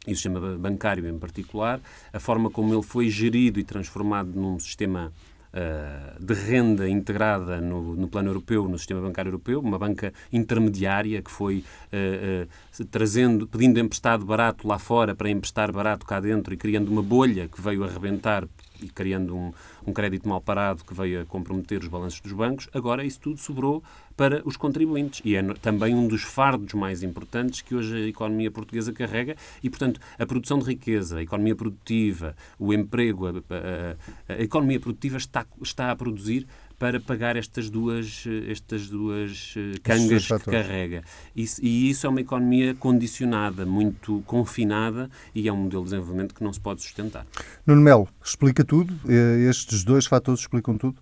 e 0.06 0.12
o 0.12 0.16
sistema 0.16 0.40
bancário 0.58 1.06
em 1.06 1.18
particular, 1.18 1.80
a 2.12 2.18
forma 2.18 2.50
como 2.50 2.74
ele 2.74 2.82
foi 2.82 3.08
gerido 3.08 3.60
e 3.60 3.64
transformado 3.64 4.32
num 4.34 4.58
sistema 4.58 5.12
uh, 5.52 6.24
de 6.24 6.34
renda 6.34 6.88
integrada 6.88 7.60
no, 7.60 7.94
no, 7.94 8.08
plano 8.08 8.30
europeu, 8.30 8.68
no 8.68 8.78
sistema 8.78 9.00
bancário 9.00 9.28
europeu, 9.28 9.60
uma 9.60 9.78
banca 9.78 10.12
intermediária 10.32 11.22
que 11.22 11.30
foi 11.30 11.64
uh, 11.92 12.80
uh, 12.80 12.84
trazendo, 12.86 13.46
pedindo 13.46 13.78
emprestado 13.78 14.24
barato 14.24 14.66
lá 14.66 14.78
fora 14.78 15.14
para 15.14 15.30
emprestar 15.30 15.70
barato 15.70 16.04
cá 16.06 16.18
dentro 16.20 16.52
e 16.52 16.56
criando 16.56 16.88
uma 16.88 17.02
bolha 17.02 17.48
que 17.48 17.60
veio 17.60 17.84
arrebentar 17.84 18.46
e 18.80 18.88
criando 18.88 19.36
um, 19.36 19.52
um 19.86 19.92
crédito 19.92 20.28
mal 20.28 20.40
parado 20.40 20.84
que 20.84 20.94
veio 20.94 21.22
a 21.22 21.24
comprometer 21.24 21.80
os 21.80 21.88
balanços 21.88 22.20
dos 22.20 22.32
bancos, 22.32 22.68
agora 22.72 23.04
isso 23.04 23.20
tudo 23.20 23.38
sobrou 23.38 23.82
para 24.16 24.42
os 24.46 24.56
contribuintes. 24.56 25.20
E 25.24 25.34
é 25.34 25.42
também 25.54 25.94
um 25.94 26.06
dos 26.06 26.22
fardos 26.22 26.74
mais 26.74 27.02
importantes 27.02 27.60
que 27.60 27.74
hoje 27.74 27.96
a 27.96 28.06
economia 28.06 28.50
portuguesa 28.50 28.92
carrega 28.92 29.36
e, 29.62 29.70
portanto, 29.70 30.00
a 30.18 30.26
produção 30.26 30.58
de 30.58 30.66
riqueza, 30.66 31.18
a 31.18 31.22
economia 31.22 31.54
produtiva, 31.54 32.36
o 32.58 32.72
emprego, 32.72 33.26
a, 33.26 33.30
a, 33.30 34.34
a 34.34 34.42
economia 34.42 34.78
produtiva 34.78 35.16
está, 35.16 35.46
está 35.60 35.90
a 35.90 35.96
produzir 35.96 36.46
para 36.82 36.98
pagar 36.98 37.36
estas 37.36 37.70
duas, 37.70 38.24
estas 38.48 38.88
duas 38.88 39.54
eh, 39.56 39.78
cangas 39.84 40.26
que 40.26 40.50
carrega. 40.50 41.04
E, 41.36 41.46
e, 41.62 41.88
isso 41.88 42.08
é 42.08 42.10
uma 42.10 42.20
economia 42.20 42.74
condicionada, 42.74 43.64
muito 43.64 44.20
confinada 44.26 45.08
e 45.32 45.46
é 45.46 45.52
um 45.52 45.58
modelo 45.58 45.84
de 45.84 45.90
desenvolvimento 45.90 46.34
que 46.34 46.42
não 46.42 46.52
se 46.52 46.58
pode 46.58 46.82
sustentar. 46.82 47.24
Nuno 47.64 47.80
Melo, 47.80 48.08
explica 48.20 48.64
tudo? 48.64 48.92
Eh, 49.08 49.48
estes 49.48 49.84
dois 49.84 50.06
fatores 50.06 50.40
explicam 50.40 50.76
tudo? 50.76 50.96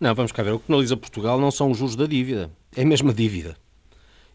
Não, 0.00 0.12
vamos 0.16 0.32
cá 0.32 0.42
ver. 0.42 0.50
O 0.50 0.58
que 0.58 0.66
penaliza 0.66 0.96
Portugal 0.96 1.40
não 1.40 1.52
são 1.52 1.70
os 1.70 1.78
juros 1.78 1.94
da 1.94 2.06
dívida, 2.06 2.50
é 2.74 2.84
mesmo 2.84 3.10
a 3.10 3.14
dívida. 3.14 3.56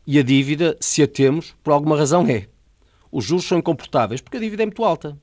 E 0.08 0.17
a 0.17 0.23
dívida, 0.23 0.77
se 0.79 1.03
a 1.03 1.08
temos, 1.10 1.53
por 1.62 1.73
alguma 1.73 1.97
razão 1.97 2.25
é. 2.25 2.47
Os 3.12 3.25
juros 3.25 3.43
são 3.43 3.58
incomportáveis 3.58 4.21
porque 4.21 4.38
a 4.38 4.39
dívida 4.39 4.63
é 4.63 4.65
muito 4.65 4.86
alta. 4.86 5.17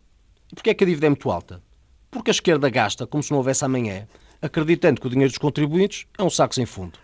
E 0.52 0.54
porquê 0.54 0.68
é 0.68 0.74
que 0.74 0.84
a 0.84 0.86
dívida 0.86 1.06
é 1.06 1.08
muito 1.08 1.30
alta? 1.30 1.62
Porque 2.10 2.28
a 2.28 2.34
esquerda 2.34 2.68
gasta 2.68 3.06
como 3.06 3.22
se 3.22 3.30
não 3.30 3.38
houvesse 3.38 3.64
amanhã 3.64 4.06
acreditando 4.42 5.00
que 5.00 5.06
o 5.06 5.10
dinheiro 5.10 5.30
dos 5.30 5.38
contribuintes 5.38 6.06
é 6.18 6.22
um 6.22 6.28
saco 6.28 6.54
sem 6.54 6.66
fundo. 6.66 6.98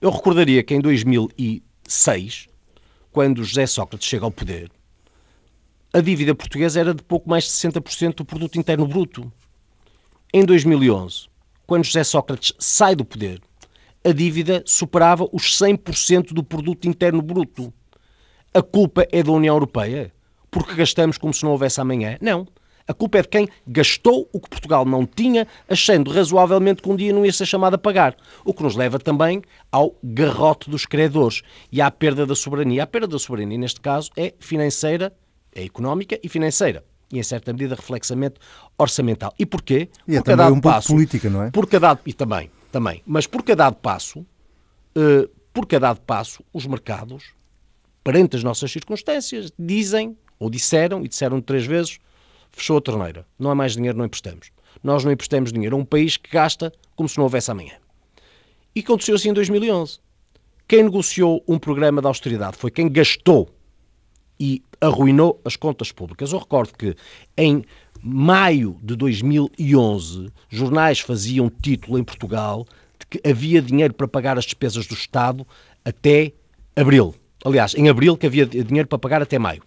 Eu 0.00 0.10
recordaria 0.10 0.62
que 0.62 0.74
em 0.74 0.80
2006, 0.80 2.48
quando 3.12 3.44
José 3.44 3.66
Sócrates 3.66 4.08
chega 4.08 4.24
ao 4.24 4.30
poder, 4.30 4.70
a 5.92 6.00
dívida 6.00 6.34
portuguesa 6.34 6.80
era 6.80 6.94
de 6.94 7.02
pouco 7.02 7.28
mais 7.28 7.44
de 7.44 7.50
60% 7.50 8.16
do 8.16 8.24
produto 8.24 8.58
interno 8.58 8.86
bruto. 8.86 9.30
Em 10.32 10.44
2011, 10.44 11.28
quando 11.66 11.84
José 11.84 12.04
Sócrates 12.04 12.52
sai 12.58 12.96
do 12.96 13.04
poder, 13.04 13.40
a 14.04 14.12
dívida 14.12 14.62
superava 14.66 15.28
os 15.32 15.58
100% 15.58 16.32
do 16.32 16.42
produto 16.42 16.86
interno 16.86 17.20
bruto. 17.22 17.72
A 18.52 18.62
culpa 18.62 19.06
é 19.10 19.22
da 19.22 19.32
União 19.32 19.54
Europeia? 19.54 20.12
Porque 20.50 20.74
gastamos 20.74 21.18
como 21.18 21.34
se 21.34 21.44
não 21.44 21.52
houvesse 21.52 21.80
amanhã? 21.80 22.16
Não. 22.20 22.46
A 22.88 22.94
culpa 22.94 23.18
é 23.18 23.22
de 23.22 23.28
quem 23.28 23.48
gastou 23.66 24.28
o 24.32 24.40
que 24.40 24.48
Portugal 24.48 24.84
não 24.84 25.04
tinha, 25.04 25.46
achando 25.68 26.10
razoavelmente 26.10 26.82
que 26.82 26.88
um 26.88 26.94
dia 26.94 27.12
não 27.12 27.26
ia 27.26 27.32
ser 27.32 27.46
chamado 27.46 27.74
a 27.74 27.78
pagar. 27.78 28.16
O 28.44 28.54
que 28.54 28.62
nos 28.62 28.76
leva 28.76 28.98
também 28.98 29.42
ao 29.72 29.94
garrote 30.02 30.70
dos 30.70 30.86
credores 30.86 31.42
e 31.72 31.80
à 31.80 31.90
perda 31.90 32.24
da 32.24 32.36
soberania. 32.36 32.84
A 32.84 32.86
perda 32.86 33.08
da 33.08 33.18
soberania, 33.18 33.58
neste 33.58 33.80
caso, 33.80 34.10
é 34.16 34.32
financeira, 34.38 35.12
é 35.52 35.64
económica 35.64 36.18
e 36.22 36.28
financeira. 36.28 36.84
E, 37.12 37.18
em 37.18 37.22
certa 37.22 37.52
medida, 37.52 37.74
reflexamente 37.74 38.36
orçamental. 38.78 39.32
E 39.38 39.44
porquê? 39.44 39.88
E 40.06 40.14
é 40.14 40.18
porque 40.18 40.30
também 40.30 40.52
um 40.52 40.60
passo, 40.60 40.92
política, 40.92 41.28
não 41.28 41.42
é? 41.42 41.50
Por 41.50 41.68
cada, 41.68 41.98
e 42.06 42.12
também, 42.12 42.50
também. 42.70 43.02
Mas 43.04 43.26
por 43.26 43.42
cada 43.42 43.70
passo, 43.72 44.20
uh, 44.20 45.28
por 45.52 45.66
cada 45.66 45.94
passo, 45.94 46.44
os 46.52 46.66
mercados, 46.66 47.32
perante 48.04 48.36
as 48.36 48.44
nossas 48.44 48.70
circunstâncias, 48.70 49.52
dizem, 49.58 50.16
ou 50.38 50.50
disseram, 50.50 51.04
e 51.04 51.08
disseram 51.08 51.40
três 51.40 51.64
vezes, 51.64 51.98
fechou 52.56 52.78
a 52.78 52.80
torneira. 52.80 53.26
Não 53.38 53.50
há 53.50 53.54
mais 53.54 53.74
dinheiro, 53.74 53.98
não 53.98 54.06
emprestamos. 54.06 54.50
Nós 54.82 55.04
não 55.04 55.12
emprestamos 55.12 55.52
dinheiro 55.52 55.76
a 55.76 55.78
um 55.78 55.84
país 55.84 56.16
que 56.16 56.30
gasta 56.30 56.72
como 56.96 57.08
se 57.08 57.18
não 57.18 57.24
houvesse 57.24 57.50
amanhã. 57.50 57.74
E 58.74 58.80
aconteceu 58.80 59.14
assim 59.14 59.28
em 59.28 59.34
2011. 59.34 59.98
Quem 60.66 60.82
negociou 60.82 61.44
um 61.46 61.58
programa 61.58 62.00
de 62.00 62.06
austeridade 62.06 62.56
foi 62.56 62.70
quem 62.70 62.88
gastou 62.88 63.48
e 64.40 64.62
arruinou 64.80 65.40
as 65.44 65.54
contas 65.54 65.92
públicas. 65.92 66.32
Eu 66.32 66.38
recordo 66.38 66.72
que 66.76 66.96
em 67.36 67.64
maio 68.02 68.78
de 68.82 68.96
2011, 68.96 70.32
jornais 70.48 71.00
faziam 71.00 71.50
título 71.50 71.98
em 71.98 72.04
Portugal 72.04 72.66
de 72.98 73.06
que 73.06 73.28
havia 73.28 73.60
dinheiro 73.60 73.94
para 73.94 74.08
pagar 74.08 74.38
as 74.38 74.44
despesas 74.44 74.86
do 74.86 74.94
Estado 74.94 75.46
até 75.84 76.32
abril. 76.74 77.14
Aliás, 77.44 77.74
em 77.74 77.88
abril 77.88 78.16
que 78.16 78.26
havia 78.26 78.46
dinheiro 78.46 78.88
para 78.88 78.98
pagar 78.98 79.22
até 79.22 79.38
maio. 79.38 79.62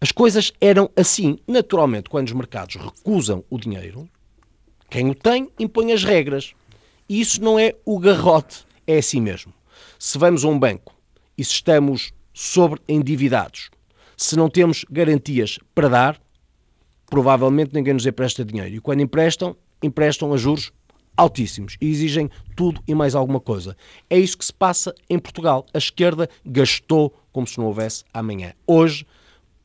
As 0.00 0.10
coisas 0.10 0.50
eram 0.60 0.90
assim. 0.96 1.38
Naturalmente, 1.46 2.08
quando 2.08 2.28
os 2.28 2.32
mercados 2.32 2.76
recusam 2.76 3.44
o 3.50 3.58
dinheiro, 3.58 4.08
quem 4.88 5.10
o 5.10 5.14
tem 5.14 5.50
impõe 5.58 5.92
as 5.92 6.02
regras. 6.04 6.54
E 7.08 7.20
isso 7.20 7.42
não 7.42 7.58
é 7.58 7.74
o 7.84 7.98
garrote, 7.98 8.64
é 8.86 8.98
assim 8.98 9.20
mesmo. 9.20 9.52
Se 9.98 10.16
vamos 10.16 10.44
a 10.44 10.48
um 10.48 10.58
banco 10.58 10.94
e 11.36 11.44
se 11.44 11.52
estamos 11.52 12.12
sobre 12.32 12.80
endividados, 12.88 13.70
se 14.16 14.36
não 14.36 14.48
temos 14.48 14.84
garantias 14.90 15.58
para 15.74 15.88
dar, 15.88 16.20
provavelmente 17.06 17.74
ninguém 17.74 17.94
nos 17.94 18.06
empresta 18.06 18.44
dinheiro. 18.44 18.74
E 18.74 18.80
quando 18.80 19.00
emprestam, 19.00 19.56
emprestam 19.82 20.32
a 20.32 20.36
juros 20.36 20.72
altíssimos 21.16 21.76
e 21.80 21.90
exigem 21.90 22.30
tudo 22.56 22.82
e 22.86 22.94
mais 22.94 23.14
alguma 23.14 23.40
coisa. 23.40 23.76
É 24.08 24.18
isso 24.18 24.38
que 24.38 24.44
se 24.44 24.52
passa 24.52 24.94
em 25.10 25.18
Portugal. 25.18 25.66
A 25.74 25.78
esquerda 25.78 26.28
gastou 26.46 27.14
como 27.32 27.46
se 27.46 27.58
não 27.58 27.66
houvesse 27.66 28.04
amanhã. 28.14 28.54
Hoje, 28.66 29.04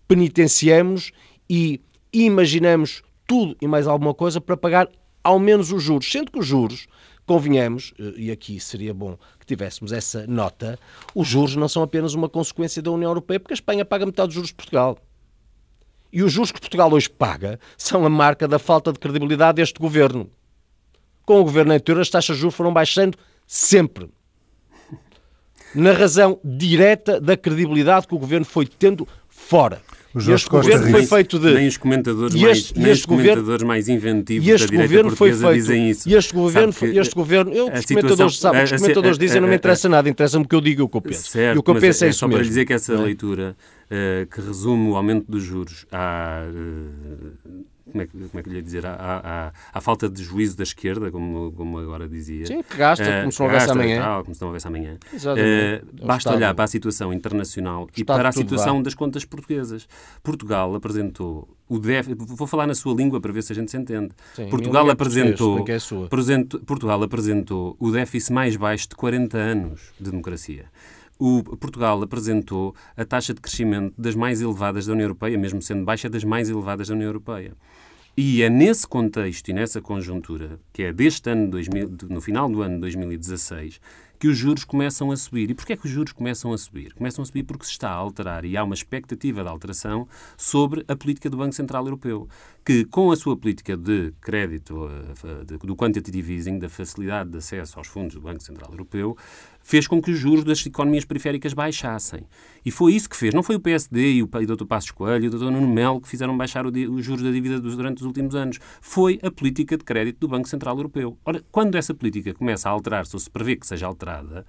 penitenciamos 0.07 1.11
e 1.49 1.81
imaginamos 2.13 3.03
tudo 3.27 3.55
e 3.61 3.67
mais 3.67 3.87
alguma 3.87 4.13
coisa 4.13 4.39
para 4.39 4.55
pagar 4.55 4.89
ao 5.23 5.39
menos 5.39 5.71
os 5.71 5.81
juros. 5.81 6.09
Sendo 6.11 6.31
que 6.31 6.39
os 6.39 6.45
juros, 6.45 6.87
convenhamos, 7.25 7.93
eh, 7.99 8.13
e 8.17 8.31
aqui 8.31 8.59
seria 8.59 8.93
bom 8.93 9.17
que 9.39 9.45
tivéssemos 9.45 9.91
essa 9.91 10.25
nota, 10.27 10.79
os 11.13 11.27
juros 11.27 11.55
não 11.55 11.67
são 11.67 11.83
apenas 11.83 12.13
uma 12.13 12.29
consequência 12.29 12.81
da 12.81 12.91
União 12.91 13.09
Europeia, 13.09 13.39
porque 13.39 13.53
a 13.53 13.55
Espanha 13.55 13.83
paga 13.83 14.05
metade 14.05 14.27
dos 14.27 14.35
juros 14.35 14.49
de 14.49 14.55
Portugal. 14.55 14.97
E 16.13 16.23
os 16.23 16.31
juros 16.31 16.51
que 16.51 16.59
Portugal 16.59 16.91
hoje 16.93 17.09
paga 17.09 17.59
são 17.77 18.05
a 18.05 18.09
marca 18.09 18.47
da 18.47 18.59
falta 18.59 18.93
de 18.93 18.99
credibilidade 18.99 19.57
deste 19.57 19.79
governo. 19.79 20.29
Com 21.25 21.41
o 21.41 21.43
governo 21.43 21.73
anterior, 21.73 22.01
as 22.01 22.09
taxas 22.09 22.35
de 22.35 22.41
juros 22.41 22.55
foram 22.55 22.71
baixando 22.71 23.17
sempre. 23.47 24.09
Na 25.73 25.91
razão 25.91 26.39
direta 26.43 27.19
da 27.19 27.35
credibilidade 27.35 28.07
que 28.07 28.15
o 28.15 28.19
governo 28.19 28.45
foi 28.45 28.65
tendo 28.65 29.07
fora. 29.27 29.81
Este 30.15 30.49
governo 30.49 30.89
foi 30.89 31.05
feito 31.05 31.39
de... 31.39 31.53
Nem 31.53 31.67
os 31.67 31.77
comentadores, 31.77 32.33
este, 32.33 32.43
mais, 32.43 32.71
nem 32.73 32.91
os 32.91 33.05
comentadores 33.05 33.43
governo, 33.43 33.67
mais 33.67 33.89
inventivos 33.89 34.47
da 34.47 34.55
direita 34.55 34.83
governo 34.83 35.09
portuguesa 35.09 35.41
foi 35.41 35.53
feito, 35.53 35.61
dizem 35.61 35.89
isso. 35.89 36.09
E 36.09 36.15
este 36.15 36.33
governo, 36.33 36.73
este 36.81 37.15
governo 37.15 37.53
eu, 37.53 37.65
os 37.65 37.85
comentadores, 37.85 38.39
sabe, 38.39 38.63
os 38.63 38.71
comentadores 38.71 39.17
dizem 39.17 39.41
não 39.41 39.47
me 39.47 39.55
interessa 39.55 39.89
nada, 39.89 40.09
interessa-me 40.09 40.45
o 40.45 40.47
que 40.47 40.55
eu 40.55 40.61
digo 40.61 40.81
e 40.81 40.83
o 40.83 40.89
que 40.89 40.97
eu 40.97 41.01
penso. 41.01 41.29
Certo, 41.29 41.57
e 41.57 41.59
o 41.59 41.63
que 41.63 41.69
eu 41.69 41.75
penso 41.75 42.03
é, 42.03 42.07
é 42.07 42.09
isso 42.09 42.19
só 42.19 42.27
mesmo. 42.27 42.39
para 42.39 42.47
dizer 42.47 42.65
que 42.65 42.73
essa 42.73 42.93
é? 42.93 42.97
leitura 42.97 43.57
uh, 43.91 44.25
que 44.27 44.41
resume 44.41 44.89
o 44.89 44.95
aumento 44.95 45.29
dos 45.29 45.43
juros 45.43 45.85
à... 45.91 46.43
Uh, 46.49 47.74
como 47.95 48.01
é, 48.01 48.07
que, 48.07 48.11
como 48.11 48.39
é 48.39 48.43
que 48.43 48.49
lhe 48.49 48.55
ia 48.57 48.61
dizer, 48.61 48.85
à, 48.85 48.93
à, 48.93 49.51
à, 49.73 49.81
falta 49.81 50.09
de 50.09 50.21
juízo 50.21 50.57
da 50.57 50.63
esquerda, 50.63 51.09
como, 51.09 51.51
como 51.53 51.79
agora 51.79 52.09
dizia. 52.09 52.45
Sim, 52.45 52.61
que 52.61 52.75
gasta, 52.75 53.03
uh, 53.03 53.19
como 53.21 53.31
se 53.31 53.39
não 53.39 53.45
houvesse 53.47 53.71
amanhã. 53.71 54.01
Tal, 54.01 54.23
como 54.23 54.35
se 54.35 54.41
não 54.41 54.47
houvesse 54.49 54.67
amanhã. 54.67 54.97
Uh, 55.13 56.05
basta 56.05 56.33
olhar 56.33 56.53
para 56.53 56.65
a 56.65 56.67
situação 56.67 57.13
internacional 57.13 57.87
e 57.95 58.03
para 58.03 58.27
a 58.27 58.31
situação 58.31 58.81
das 58.81 58.93
contas 58.93 59.23
portuguesas. 59.23 59.87
Portugal 60.21 60.75
apresentou 60.75 61.47
o 61.69 61.79
déficit, 61.79 62.17
vou 62.19 62.45
falar 62.45 62.67
na 62.67 62.75
sua 62.75 62.93
língua 62.93 63.21
para 63.21 63.31
ver 63.31 63.41
se 63.41 63.53
a 63.53 63.55
gente 63.55 63.71
se 63.71 63.77
entende. 63.77 64.11
Sim, 64.35 64.49
Portugal 64.49 64.89
apresentou, 64.89 65.65
é 65.67 66.59
Portugal 66.65 67.01
apresentou 67.01 67.75
o 67.79 67.91
déficit 67.91 68.33
mais 68.33 68.55
baixo 68.55 68.89
de 68.89 68.95
40 68.95 69.37
anos 69.37 69.93
de 69.99 70.11
democracia 70.11 70.65
o 71.17 71.43
Portugal 71.43 72.01
apresentou 72.01 72.75
a 72.95 73.05
taxa 73.05 73.33
de 73.33 73.41
crescimento 73.41 73.93
das 73.97 74.15
mais 74.15 74.41
elevadas 74.41 74.85
da 74.85 74.93
União 74.93 75.05
Europeia, 75.05 75.37
mesmo 75.37 75.61
sendo 75.61 75.83
baixa, 75.85 76.09
das 76.09 76.23
mais 76.23 76.49
elevadas 76.49 76.87
da 76.87 76.93
União 76.93 77.07
Europeia. 77.07 77.53
E 78.17 78.41
é 78.41 78.49
nesse 78.49 78.87
contexto 78.87 79.49
e 79.49 79.53
nessa 79.53 79.81
conjuntura, 79.81 80.57
que 80.71 80.83
é 80.83 80.93
deste 80.93 81.29
ano, 81.29 81.49
2000, 81.49 81.97
no 82.09 82.21
final 82.21 82.49
do 82.49 82.61
ano 82.61 82.75
de 82.75 82.81
2016, 82.81 83.81
que 84.17 84.29
os 84.29 84.37
juros 84.37 84.63
começam 84.63 85.11
a 85.11 85.17
subir. 85.17 85.51
E 85.51 85.53
porquê 85.53 85.73
é 85.73 85.75
que 85.75 85.85
os 85.85 85.91
juros 85.91 86.13
começam 86.13 86.53
a 86.53 86.57
subir? 86.57 86.93
Começam 86.93 87.21
a 87.21 87.25
subir 87.25 87.43
porque 87.43 87.65
se 87.65 87.71
está 87.71 87.89
a 87.89 87.93
alterar 87.93 88.45
e 88.45 88.55
há 88.55 88.63
uma 88.63 88.73
expectativa 88.73 89.43
de 89.43 89.49
alteração 89.49 90.07
sobre 90.37 90.85
a 90.87 90.95
política 90.95 91.29
do 91.29 91.35
Banco 91.35 91.53
Central 91.53 91.83
Europeu, 91.83 92.29
que 92.65 92.85
com 92.85 93.11
a 93.11 93.17
sua 93.17 93.35
política 93.35 93.75
de 93.75 94.13
crédito, 94.21 94.89
eh, 94.89 95.57
do 95.57 95.75
quantitative 95.75 96.35
easing, 96.35 96.57
da 96.57 96.69
facilidade 96.69 97.31
de 97.31 97.37
acesso 97.39 97.77
aos 97.77 97.87
fundos 97.87 98.15
do 98.15 98.21
Banco 98.21 98.41
Central 98.41 98.71
Europeu, 98.71 99.17
fez 99.65 99.87
com 99.87 99.99
que 99.99 100.11
os 100.11 100.19
juros 100.19 100.43
das 100.43 100.63
economias 100.63 101.05
periféricas 101.05 101.51
baixassem. 101.51 102.27
E 102.63 102.69
foi 102.69 102.93
isso 102.93 103.09
que 103.09 103.17
fez. 103.17 103.33
Não 103.33 103.41
foi 103.41 103.55
o 103.55 103.59
PSD 103.59 104.13
e 104.13 104.23
o, 104.23 104.27
Dr. 104.27 104.63
Passos 104.63 104.91
Coelho 104.91 105.25
e 105.25 105.27
o 105.27 105.31
Dr. 105.31 105.49
Nuno 105.49 105.67
Melo 105.67 105.99
que 105.99 106.07
fizeram 106.07 106.37
baixar 106.37 106.67
os 106.67 107.03
juros 107.03 107.23
da 107.23 107.31
dívida 107.31 107.59
durante 107.59 107.97
os 107.97 108.05
últimos 108.05 108.35
anos. 108.35 108.59
Foi 108.79 109.19
a 109.23 109.31
política 109.31 109.75
de 109.75 109.83
crédito 109.83 110.19
do 110.19 110.27
Banco 110.27 110.47
Central 110.47 110.77
Europeu. 110.77 111.17
Ora, 111.25 111.43
quando 111.51 111.75
essa 111.75 111.95
política 111.95 112.31
começa 112.31 112.69
a 112.69 112.71
alterar-se 112.71 113.15
ou 113.15 113.19
se 113.19 113.27
prevê 113.27 113.55
que 113.55 113.65
seja 113.65 113.87
alterada, 113.87 114.45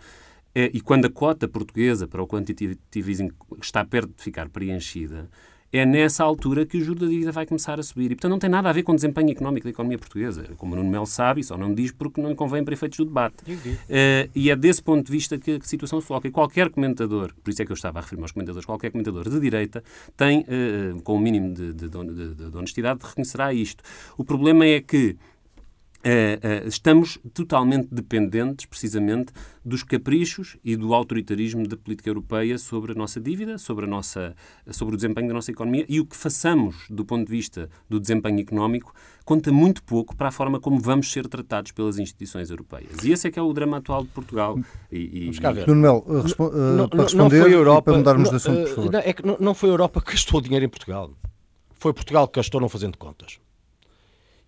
é, 0.54 0.70
e 0.74 0.82
quando 0.82 1.06
a 1.06 1.10
cota 1.10 1.48
portuguesa 1.48 2.06
para 2.06 2.22
o 2.22 2.28
quantitative 2.28 3.10
easing 3.10 3.30
está 3.62 3.82
perto 3.86 4.14
de 4.14 4.22
ficar 4.22 4.50
preenchida, 4.50 5.30
é 5.72 5.84
nessa 5.84 6.24
altura 6.24 6.64
que 6.64 6.78
o 6.78 6.80
juro 6.80 7.00
da 7.00 7.06
dívida 7.06 7.32
vai 7.32 7.46
começar 7.46 7.78
a 7.78 7.82
subir. 7.82 8.06
E, 8.06 8.14
portanto, 8.14 8.30
não 8.30 8.38
tem 8.38 8.50
nada 8.50 8.68
a 8.68 8.72
ver 8.72 8.82
com 8.82 8.92
o 8.92 8.94
desempenho 8.94 9.30
económico 9.30 9.64
da 9.64 9.70
economia 9.70 9.98
portuguesa. 9.98 10.44
Como 10.56 10.74
o 10.74 10.76
Nuno 10.76 10.90
Melo 10.90 11.06
sabe, 11.06 11.42
só 11.42 11.56
não 11.56 11.74
diz 11.74 11.92
porque 11.92 12.20
não 12.20 12.30
lhe 12.30 12.36
convém 12.36 12.64
para 12.64 12.74
efeitos 12.74 12.98
do 12.98 13.04
debate. 13.04 13.36
Uh, 13.44 14.30
e 14.34 14.50
é 14.50 14.56
desse 14.56 14.82
ponto 14.82 15.06
de 15.06 15.12
vista 15.12 15.38
que 15.38 15.52
a 15.52 15.60
situação 15.60 16.00
se 16.00 16.06
coloca. 16.06 16.28
E 16.28 16.30
qualquer 16.30 16.70
comentador, 16.70 17.32
por 17.42 17.50
isso 17.50 17.62
é 17.62 17.66
que 17.66 17.72
eu 17.72 17.74
estava 17.74 17.98
a 17.98 18.02
referir 18.02 18.22
aos 18.22 18.32
comentadores, 18.32 18.64
qualquer 18.64 18.90
comentador 18.90 19.28
de 19.28 19.40
direita 19.40 19.82
tem, 20.16 20.40
uh, 20.40 21.02
com 21.02 21.14
o 21.14 21.18
mínimo 21.18 21.52
de, 21.52 21.72
de, 21.72 21.88
de, 21.88 22.50
de 22.50 22.56
honestidade, 22.56 23.00
reconhecerá 23.02 23.52
isto. 23.52 23.82
O 24.16 24.24
problema 24.24 24.64
é 24.64 24.80
que 24.80 25.16
estamos 26.64 27.18
totalmente 27.34 27.88
dependentes, 27.90 28.66
precisamente, 28.66 29.32
dos 29.64 29.82
caprichos 29.82 30.56
e 30.64 30.76
do 30.76 30.94
autoritarismo 30.94 31.66
da 31.66 31.76
política 31.76 32.08
europeia 32.08 32.58
sobre 32.58 32.92
a 32.92 32.94
nossa 32.94 33.20
dívida, 33.20 33.58
sobre, 33.58 33.84
a 33.84 33.88
nossa, 33.88 34.34
sobre 34.70 34.94
o 34.94 34.96
desempenho 34.96 35.28
da 35.28 35.34
nossa 35.34 35.50
economia 35.50 35.84
e 35.88 35.98
o 35.98 36.06
que 36.06 36.16
façamos 36.16 36.86
do 36.88 37.04
ponto 37.04 37.26
de 37.26 37.32
vista 37.32 37.68
do 37.88 37.98
desempenho 37.98 38.38
económico 38.38 38.94
conta 39.24 39.50
muito 39.50 39.82
pouco 39.82 40.14
para 40.16 40.28
a 40.28 40.30
forma 40.30 40.60
como 40.60 40.78
vamos 40.78 41.10
ser 41.10 41.26
tratados 41.26 41.72
pelas 41.72 41.98
instituições 41.98 42.48
europeias. 42.48 43.02
E 43.02 43.10
esse 43.10 43.26
é 43.26 43.30
que 43.30 43.38
é 43.38 43.42
o 43.42 43.52
drama 43.52 43.78
atual 43.78 44.04
de 44.04 44.10
Portugal. 44.10 44.56
E, 44.90 45.28
e, 45.28 45.66
Nuno 45.66 45.80
Melo, 45.80 45.98
uh, 45.98 46.88
para 46.88 47.02
responder 47.02 47.38
não 47.38 47.44
foi 47.44 47.54
Europa, 47.54 47.82
para 47.82 47.98
mudarmos 47.98 48.30
de 48.30 48.36
assunto, 48.36 48.60
por 48.60 48.74
favor. 48.76 48.92
Não, 48.92 49.00
é 49.00 49.12
que 49.12 49.26
não, 49.26 49.36
não 49.40 49.54
foi 49.54 49.68
a 49.68 49.72
Europa 49.72 50.00
que 50.00 50.12
gastou 50.12 50.40
dinheiro 50.40 50.64
em 50.64 50.68
Portugal. 50.68 51.10
Foi 51.74 51.92
Portugal 51.92 52.28
que 52.28 52.38
gastou 52.38 52.60
não 52.60 52.68
fazendo 52.68 52.96
contas. 52.96 53.40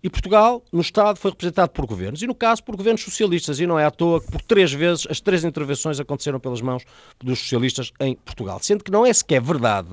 E 0.01 0.09
Portugal, 0.09 0.63
no 0.71 0.79
Estado, 0.79 1.19
foi 1.19 1.31
representado 1.31 1.71
por 1.71 1.85
governos, 1.85 2.21
e 2.21 2.27
no 2.27 2.33
caso 2.33 2.63
por 2.63 2.75
governos 2.77 3.01
socialistas, 3.03 3.59
e 3.59 3.67
não 3.67 3.77
é 3.77 3.85
à 3.85 3.91
toa 3.91 4.21
que 4.21 4.31
por 4.31 4.41
três 4.41 4.71
vezes 4.71 5.05
as 5.09 5.19
três 5.19 5.43
intervenções 5.43 5.99
aconteceram 5.99 6.39
pelas 6.39 6.61
mãos 6.61 6.85
dos 7.21 7.39
socialistas 7.39 7.91
em 7.99 8.15
Portugal. 8.15 8.59
Sendo 8.61 8.81
que 8.81 8.91
não 8.91 9.05
é 9.05 9.11
sequer 9.11 9.41
verdade 9.41 9.89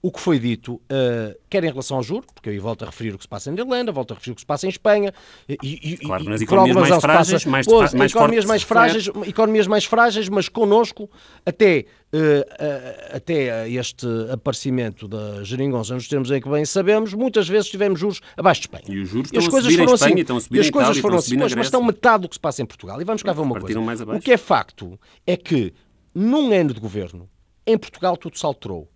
o 0.00 0.10
que 0.10 0.18
foi 0.18 0.38
dito, 0.38 0.74
uh, 0.74 1.38
quer 1.50 1.62
em 1.62 1.68
relação 1.68 1.98
ao 1.98 2.02
juro, 2.02 2.24
porque 2.34 2.48
eu 2.48 2.54
aí 2.54 2.58
volto 2.58 2.84
a 2.84 2.86
referir 2.86 3.14
o 3.14 3.18
que 3.18 3.24
se 3.24 3.28
passa 3.28 3.50
em 3.50 3.54
Irlanda, 3.54 3.92
volto 3.92 4.12
a 4.12 4.14
referir 4.14 4.32
o 4.32 4.34
que 4.34 4.40
se 4.40 4.46
passa 4.46 4.66
em 4.66 4.70
Espanha, 4.70 5.12
e, 5.46 5.58
e, 5.62 5.96
claro, 5.98 6.24
nas 6.24 6.40
economias 6.40 6.76
mais 6.76 7.02
frágeis, 7.02 7.44
mais, 7.44 7.66
pois, 7.66 7.92
mais 7.92 8.12
economias 8.12 8.44
mais 8.46 8.62
frágeis, 8.62 9.08
economias 9.26 9.66
mais 9.66 9.84
frágeis, 9.84 10.28
mas 10.30 10.48
connosco 10.48 11.10
até 11.44 11.84
até 13.14 13.68
este 13.70 14.06
aparecimento 14.32 15.06
da 15.06 15.44
geringonça 15.44 15.94
nos 15.94 16.08
termos 16.08 16.30
em 16.30 16.40
que 16.40 16.48
bem 16.48 16.64
sabemos, 16.64 17.14
muitas 17.14 17.48
vezes 17.48 17.70
tivemos 17.70 18.00
juros 18.00 18.20
abaixo 18.36 18.62
de 18.62 18.66
Espanha. 18.66 18.84
E 18.88 19.00
os 19.00 19.08
juros 19.08 19.30
e 19.32 19.38
as 19.38 19.48
coisas 19.48 19.74
foram 19.74 19.92
assim, 19.94 20.14
estão 20.18 20.36
a 20.36 20.40
subir 20.40 20.56
e 20.56 20.60
as 20.60 20.70
coisas 20.70 20.96
Itália, 20.96 21.02
foram 21.02 21.18
assim, 21.18 21.36
mas 21.36 21.66
estão 21.66 21.82
metade 21.82 22.22
do 22.22 22.28
que 22.28 22.34
se 22.34 22.40
passa 22.40 22.62
em 22.62 22.66
Portugal. 22.66 23.00
E 23.00 23.04
vamos 23.04 23.22
cá 23.22 23.32
ver 23.32 23.42
uma 23.42 23.60
coisa. 23.60 23.80
O 24.14 24.20
que 24.20 24.32
é 24.32 24.36
facto 24.36 24.98
é 25.26 25.36
que 25.36 25.72
num 26.14 26.52
ano 26.52 26.74
de 26.74 26.80
governo, 26.80 27.28
em 27.66 27.78
Portugal 27.78 28.16
tudo 28.16 28.36
se 28.36 28.44
alterou. 28.44 28.90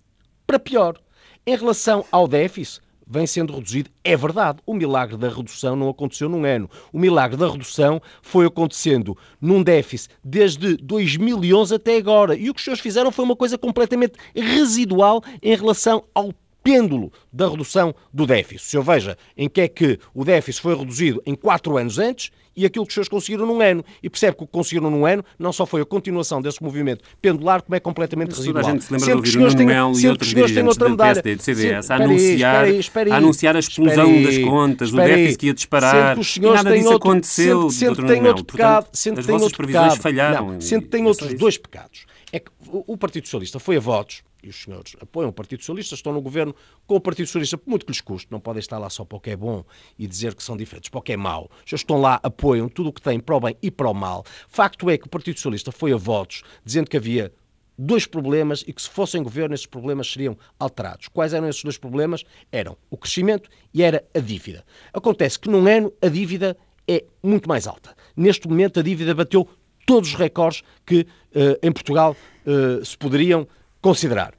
Para 0.47 0.59
pior. 0.59 0.99
Em 1.47 1.57
relação 1.57 2.05
ao 2.11 2.27
déficit, 2.27 2.81
vem 3.07 3.27
sendo 3.27 3.55
reduzido. 3.55 3.91
É 4.03 4.17
verdade, 4.17 4.59
o 4.67 4.75
milagre 4.75 5.17
da 5.17 5.29
redução 5.29 5.77
não 5.77 5.89
aconteceu 5.89 6.29
num 6.29 6.45
ano. 6.45 6.69
O 6.93 6.99
milagre 6.99 7.37
da 7.37 7.51
redução 7.51 8.01
foi 8.23 8.47
acontecendo 8.47 9.17
num 9.41 9.63
déficit 9.63 10.15
desde 10.23 10.77
2011 10.77 11.75
até 11.75 11.97
agora. 11.97 12.35
E 12.35 12.51
o 12.51 12.55
que 12.55 12.61
os 12.61 12.65
senhores 12.65 12.83
fizeram 12.83 13.13
foi 13.13 13.25
uma 13.25 13.37
coisa 13.37 13.59
completamente 13.59 14.15
residual 14.35 15.23
em 15.43 15.55
relação 15.55 16.05
ao 16.15 16.33
pêndulo 16.65 17.13
da 17.31 17.49
redução 17.49 17.95
do 18.13 18.27
déficit. 18.27 18.71
Se 18.71 18.77
eu 18.77 18.83
veja 18.83 19.17
em 19.37 19.49
que 19.49 19.61
é 19.61 19.69
que 19.69 20.01
o 20.15 20.25
déficit 20.25 20.63
foi 20.63 20.75
reduzido 20.75 21.23
em 21.27 21.35
quatro 21.35 21.77
anos 21.77 21.99
antes 21.99 22.33
e 22.57 22.65
aquilo 22.65 22.85
que 22.87 22.91
os 22.91 22.95
senhores 22.95 23.09
conseguiram 23.09 23.47
num 23.47 23.61
ano. 23.61 23.85
E 24.03 24.09
percebe 24.09 24.37
que 24.37 24.45
o 24.45 24.47
que 24.47 24.53
conseguiram 24.53 24.91
num 24.91 25.05
ano 25.05 25.25
não 25.39 25.53
só 25.53 25.67
foi 25.67 25.83
a 25.83 25.85
continuação 25.85 26.41
desse 26.41 26.63
movimento 26.63 27.05
pendular, 27.21 27.63
como 27.63 27.75
é 27.75 27.81
completamente 27.81 28.29
Mas 28.29 28.39
residual. 28.39 28.65
A 28.65 28.71
gente 28.71 28.85
se 28.85 28.93
lembra 28.93 29.07
sempre 29.07 29.31
de 29.31 29.39
ouvir 29.39 29.47
o 29.47 29.53
Nuno 29.53 29.67
Melo 29.67 30.01
e 30.01 30.09
outros 30.09 30.31
dirigentes 30.31 30.77
do 30.77 30.97
PSD, 30.97 31.37
do 31.37 31.43
CDS, 31.43 31.91
a 31.91 31.97
anunciar, 31.97 32.65
aí, 32.65 32.81
aí, 32.95 33.11
a 33.11 33.17
anunciar 33.17 33.57
a 33.57 33.59
explosão 33.59 34.07
aí, 34.07 34.25
das 34.25 34.39
contas, 34.39 34.93
o 34.93 34.97
déficit 34.97 35.39
que 35.39 35.47
ia 35.47 35.55
disparar, 35.55 36.17
e 36.19 36.41
nada 36.41 36.73
disso 36.73 36.93
outro, 36.93 37.09
aconteceu, 37.09 37.71
sendo 37.71 38.07
tem 38.07 38.27
outro 38.27 38.45
pecado, 38.45 38.87
sendo 38.93 39.21
as 39.21 39.27
vossas 39.27 39.53
previsões 39.53 39.95
pecado, 39.95 40.03
falharam. 40.03 40.53
Não, 40.53 40.59
que 40.59 40.81
tem 40.81 41.07
outros 41.07 41.35
dois 41.35 41.59
pecados. 41.59 42.07
É 42.35 42.41
que 42.41 42.51
o 42.69 42.99
Partido 42.99 43.27
Socialista 43.27 43.61
foi 43.61 43.77
a 43.77 43.81
votos, 43.81 44.25
e 44.43 44.49
os 44.49 44.61
senhores 44.61 44.97
apoiam 45.01 45.29
o 45.29 45.33
Partido 45.33 45.61
Socialista, 45.61 45.95
estão 45.95 46.13
no 46.13 46.21
governo 46.21 46.53
com 46.85 46.97
o 46.97 47.01
Partido 47.01 47.27
Socialista, 47.27 47.57
por 47.57 47.71
muito 47.71 47.87
que 47.87 47.93
lhes 47.93 48.01
custe, 48.01 48.27
não 48.29 48.41
podem 48.41 48.59
estar 48.59 48.77
lá 48.77 48.91
só 48.91 49.05
para 49.05 49.19
o 49.19 49.21
que 49.21 49.31
é 49.31 49.37
bom 49.37 49.65
e 49.97 50.05
dizer 50.05 50.35
que 50.35 50.43
são 50.43 50.57
diferentes, 50.57 50.91
para 50.91 50.99
o 50.99 51.03
que 51.03 51.13
é 51.13 51.17
mau. 51.17 51.49
Senhores 51.59 51.83
estão 51.83 52.01
lá, 52.01 52.19
apoiam 52.25 52.69
tudo 52.69 52.89
o 52.89 52.93
que 52.93 53.01
têm 53.01 53.21
para 53.21 53.37
o 53.37 53.41
bem 53.41 53.57
e 53.63 53.71
para 53.71 53.89
o 53.89 53.95
mal. 53.95 54.25
Facto 54.49 54.91
é 54.91 54.99
que 54.99 55.07
o 55.07 55.09
Partido 55.09 55.37
Socialista 55.37 55.71
foi 55.71 55.93
a 55.93 55.97
votos, 55.97 56.43
dizendo 56.65 56.91
que 56.91 56.97
havia 56.97 57.33
dois 57.79 58.05
problemas 58.05 58.65
e 58.67 58.73
que 58.73 58.83
se 58.83 58.91
fossem 58.91 59.23
governo 59.23 59.55
esses 59.55 59.67
problemas 59.67 60.11
seriam 60.11 60.37
alterados. 60.59 61.07
Quais 61.07 61.35
eram 61.35 61.49
esses 61.49 61.63
dois 61.63 61.79
problemas? 61.79 62.25
Eram 62.51 62.77
o 62.91 62.97
crescimento 62.97 63.49
e 63.73 63.81
era 63.81 64.05
a 64.13 64.19
dívida. 64.19 64.65
Acontece 64.93 65.39
que 65.39 65.49
num 65.49 65.69
ano 65.69 65.93
a 66.03 66.09
dívida 66.09 66.57
é 66.89 67.05
muito 67.23 67.49
mais 67.49 67.69
alta. 67.69 67.95
Neste 68.17 68.49
momento 68.49 68.81
a 68.81 68.83
dívida 68.83 69.15
bateu 69.15 69.49
todos 69.87 70.11
os 70.11 70.15
recordes 70.15 70.63
que 70.85 71.01
uh, 71.01 71.59
em 71.63 71.73
Portugal 71.73 72.17
uh, 72.47 72.85
se 72.85 72.97
poderiam 72.97 73.47
considerar. 73.81 74.35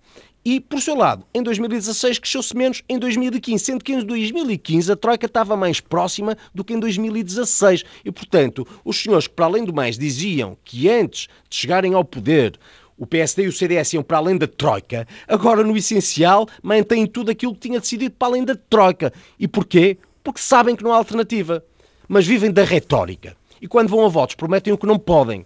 E, 0.47 0.59
por 0.59 0.79
seu 0.79 0.95
lado, 0.95 1.25
em 1.33 1.41
2016 1.41 2.19
cresceu-se 2.19 2.55
menos 2.55 2.83
em 2.87 2.99
2015, 2.99 3.65
sendo 3.65 3.83
que 3.83 3.93
em 3.93 4.05
2015 4.05 4.91
a 4.91 4.95
Troika 4.95 5.25
estava 5.25 5.57
mais 5.57 5.79
próxima 5.79 6.37
do 6.53 6.63
que 6.63 6.71
em 6.71 6.79
2016. 6.79 7.83
E, 8.05 8.11
portanto, 8.11 8.67
os 8.85 9.01
senhores 9.01 9.25
que, 9.27 9.33
para 9.33 9.45
além 9.45 9.63
do 9.63 9.73
mais, 9.73 9.97
diziam 9.97 10.55
que 10.63 10.87
antes 10.87 11.27
de 11.49 11.55
chegarem 11.55 11.95
ao 11.95 12.05
poder 12.05 12.59
o 12.95 13.07
PSD 13.07 13.45
e 13.45 13.47
o 13.47 13.51
CDS 13.51 13.93
iam 13.93 14.03
para 14.03 14.17
além 14.17 14.37
da 14.37 14.47
Troika, 14.47 15.07
agora, 15.27 15.63
no 15.63 15.75
essencial, 15.75 16.47
mantêm 16.61 17.07
tudo 17.07 17.31
aquilo 17.31 17.55
que 17.55 17.61
tinha 17.61 17.79
decidido 17.79 18.13
para 18.13 18.27
além 18.27 18.45
da 18.45 18.55
Troika. 18.55 19.11
E 19.39 19.47
porquê? 19.47 19.97
Porque 20.23 20.39
sabem 20.39 20.75
que 20.75 20.83
não 20.83 20.93
há 20.93 20.97
alternativa. 20.97 21.65
Mas 22.07 22.27
vivem 22.27 22.51
da 22.51 22.63
retórica. 22.63 23.35
E 23.65 23.67
quando 23.67 23.89
vão 23.89 24.05
a 24.05 24.07
votos, 24.07 24.35
prometem 24.35 24.71
o 24.71 24.77
que 24.77 24.85
não 24.85 24.99
podem. 24.99 25.43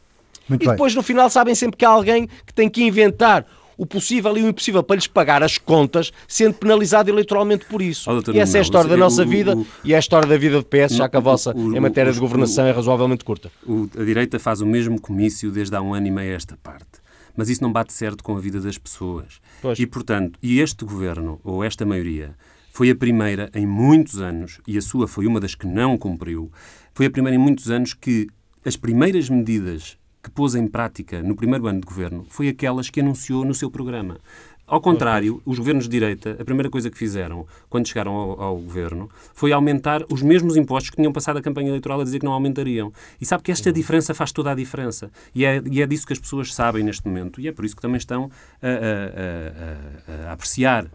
Muito 0.49 0.61
e 0.61 0.67
depois, 0.67 0.91
bem. 0.91 0.97
no 0.97 1.03
final, 1.03 1.29
sabem 1.29 1.55
sempre 1.55 1.77
que 1.77 1.85
há 1.85 1.89
alguém 1.89 2.27
que 2.45 2.53
tem 2.53 2.69
que 2.69 2.83
inventar 2.83 3.45
o 3.77 3.85
possível 3.85 4.37
e 4.37 4.43
o 4.43 4.49
impossível 4.49 4.83
para 4.83 4.97
lhes 4.97 5.07
pagar 5.07 5.41
as 5.41 5.57
contas, 5.57 6.11
sendo 6.27 6.55
penalizado 6.55 7.09
eleitoralmente 7.09 7.65
por 7.65 7.81
isso. 7.81 8.11
Oh, 8.11 8.31
e 8.33 8.39
essa 8.39 8.57
é 8.57 8.59
a 8.59 8.61
história 8.61 8.89
da 8.89 8.97
nossa 8.97 9.23
vida 9.23 9.55
o, 9.55 9.61
o, 9.61 9.67
e 9.85 9.93
é 9.93 9.95
a 9.95 9.99
história 9.99 10.27
da 10.27 10.35
vida 10.35 10.57
do 10.57 10.65
PS, 10.65 10.97
já 10.97 11.07
que 11.07 11.15
a 11.15 11.21
vossa, 11.21 11.55
o, 11.55 11.73
em 11.73 11.79
matéria 11.79 12.11
de 12.11 12.19
governação, 12.19 12.65
é 12.65 12.71
razoavelmente 12.71 13.23
curta. 13.23 13.49
a 13.97 14.03
direita 14.03 14.37
faz 14.37 14.59
o 14.59 14.65
mesmo 14.65 14.99
comício 14.99 15.49
desde 15.49 15.73
há 15.77 15.81
um 15.81 15.93
ano 15.93 16.07
e 16.07 16.11
meio 16.11 16.33
a 16.33 16.35
esta 16.35 16.57
parte 16.61 16.99
mas 17.37 17.47
isso 17.47 17.63
não 17.63 17.71
bate 17.71 17.93
certo 17.93 18.21
com 18.21 18.35
a 18.35 18.39
vida 18.39 18.59
das 18.59 18.77
pessoas. 18.77 19.39
Pois. 19.61 19.79
E, 19.79 19.87
portanto, 19.87 20.37
e 20.43 20.59
este 20.59 20.83
governo, 20.83 21.39
ou 21.41 21.63
esta 21.63 21.85
maioria, 21.85 22.35
foi 22.79 22.89
a 22.89 22.95
primeira 22.95 23.49
em 23.53 23.65
muitos 23.65 24.21
anos, 24.21 24.59
e 24.67 24.77
a 24.77 24.81
sua 24.81 25.07
foi 25.07 25.27
uma 25.27 25.39
das 25.39 25.55
que 25.55 25.67
não 25.67 25.97
cumpriu, 25.97 26.51
foi 26.99 27.05
a 27.05 27.09
primeira 27.09 27.37
em 27.37 27.39
muitos 27.39 27.71
anos 27.71 27.93
que 27.93 28.27
as 28.65 28.75
primeiras 28.75 29.29
medidas 29.29 29.97
que 30.21 30.29
pôs 30.29 30.53
em 30.53 30.67
prática 30.67 31.23
no 31.23 31.33
primeiro 31.33 31.65
ano 31.65 31.79
de 31.79 31.85
governo 31.85 32.25
foi 32.27 32.49
aquelas 32.49 32.89
que 32.89 32.99
anunciou 32.99 33.45
no 33.45 33.53
seu 33.53 33.71
programa. 33.71 34.17
Ao 34.67 34.81
contrário, 34.81 35.41
os 35.45 35.57
governos 35.57 35.85
de 35.85 35.91
direita, 35.91 36.35
a 36.37 36.43
primeira 36.43 36.69
coisa 36.69 36.89
que 36.89 36.97
fizeram 36.97 37.47
quando 37.69 37.87
chegaram 37.87 38.11
ao, 38.11 38.41
ao, 38.41 38.57
governo 38.57 39.09
foi 39.33 39.53
aumentar 39.53 40.03
os 40.11 40.21
mesmos 40.21 40.57
impostos 40.57 40.89
que 40.89 40.97
tinham 40.97 41.13
passado 41.13 41.37
a 41.37 41.41
campanha 41.41 41.69
eleitoral 41.69 42.01
a 42.01 42.03
dizer 42.03 42.19
que 42.19 42.25
não 42.25 42.33
aumentariam. 42.33 42.91
E 43.21 43.25
sabe 43.25 43.43
que 43.43 43.51
esta 43.51 43.71
diferença 43.71 44.13
faz 44.13 44.33
toda 44.33 44.51
a 44.51 44.53
diferença. 44.53 45.09
E 45.33 45.45
é, 45.45 45.63
e 45.71 45.81
é 45.81 45.87
disso 45.87 46.05
que 46.05 46.11
as 46.11 46.19
pessoas 46.19 46.53
sabem 46.53 46.83
neste 46.83 47.07
momento. 47.07 47.39
E 47.39 47.47
é 47.47 47.53
por 47.53 47.63
isso 47.63 47.77
que 47.77 47.81
também 47.81 47.97
estão 47.97 48.29
a, 48.61 48.67
a, 48.67 50.25
a, 50.25 50.29
a 50.29 50.33
apreciar 50.33 50.83
uh, 50.83 50.89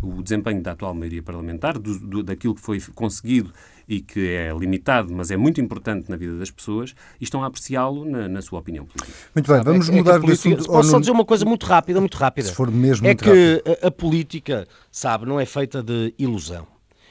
o 0.00 0.22
desempenho 0.22 0.62
da 0.62 0.70
atual 0.70 0.94
maioria 0.94 1.24
parlamentar, 1.24 1.76
do, 1.76 1.98
do, 1.98 2.22
daquilo 2.22 2.54
que 2.54 2.62
foi 2.62 2.80
conseguido 2.94 3.52
e 3.88 4.02
que 4.02 4.34
é 4.34 4.52
limitado, 4.52 5.12
mas 5.14 5.30
é 5.30 5.36
muito 5.36 5.60
importante 5.60 6.10
na 6.10 6.16
vida 6.16 6.36
das 6.36 6.50
pessoas, 6.50 6.94
e 7.18 7.24
estão 7.24 7.42
a 7.42 7.46
apreciá-lo 7.46 8.04
na, 8.04 8.28
na, 8.28 8.42
sua 8.42 8.58
opinião 8.58 8.84
política. 8.84 9.18
Muito 9.34 9.50
bem, 9.50 9.62
vamos 9.62 9.88
é, 9.88 9.92
mudar 9.92 10.16
é 10.16 10.18
de 10.18 10.32
assunto. 10.32 10.66
Posso 10.66 10.90
só 10.90 11.00
dizer 11.00 11.10
uma 11.10 11.24
coisa 11.24 11.46
muito 11.46 11.64
rápida, 11.64 11.98
muito 11.98 12.16
rápida. 12.16 12.48
Se 12.48 12.54
for 12.54 12.70
mesmo 12.70 13.06
É 13.06 13.14
que 13.14 13.62
a, 13.82 13.86
a, 13.86 13.90
política, 13.90 14.68
sabe, 14.92 15.24
não 15.24 15.40
é 15.40 15.46
feita 15.46 15.82
de 15.82 16.12
ilusão. 16.18 16.66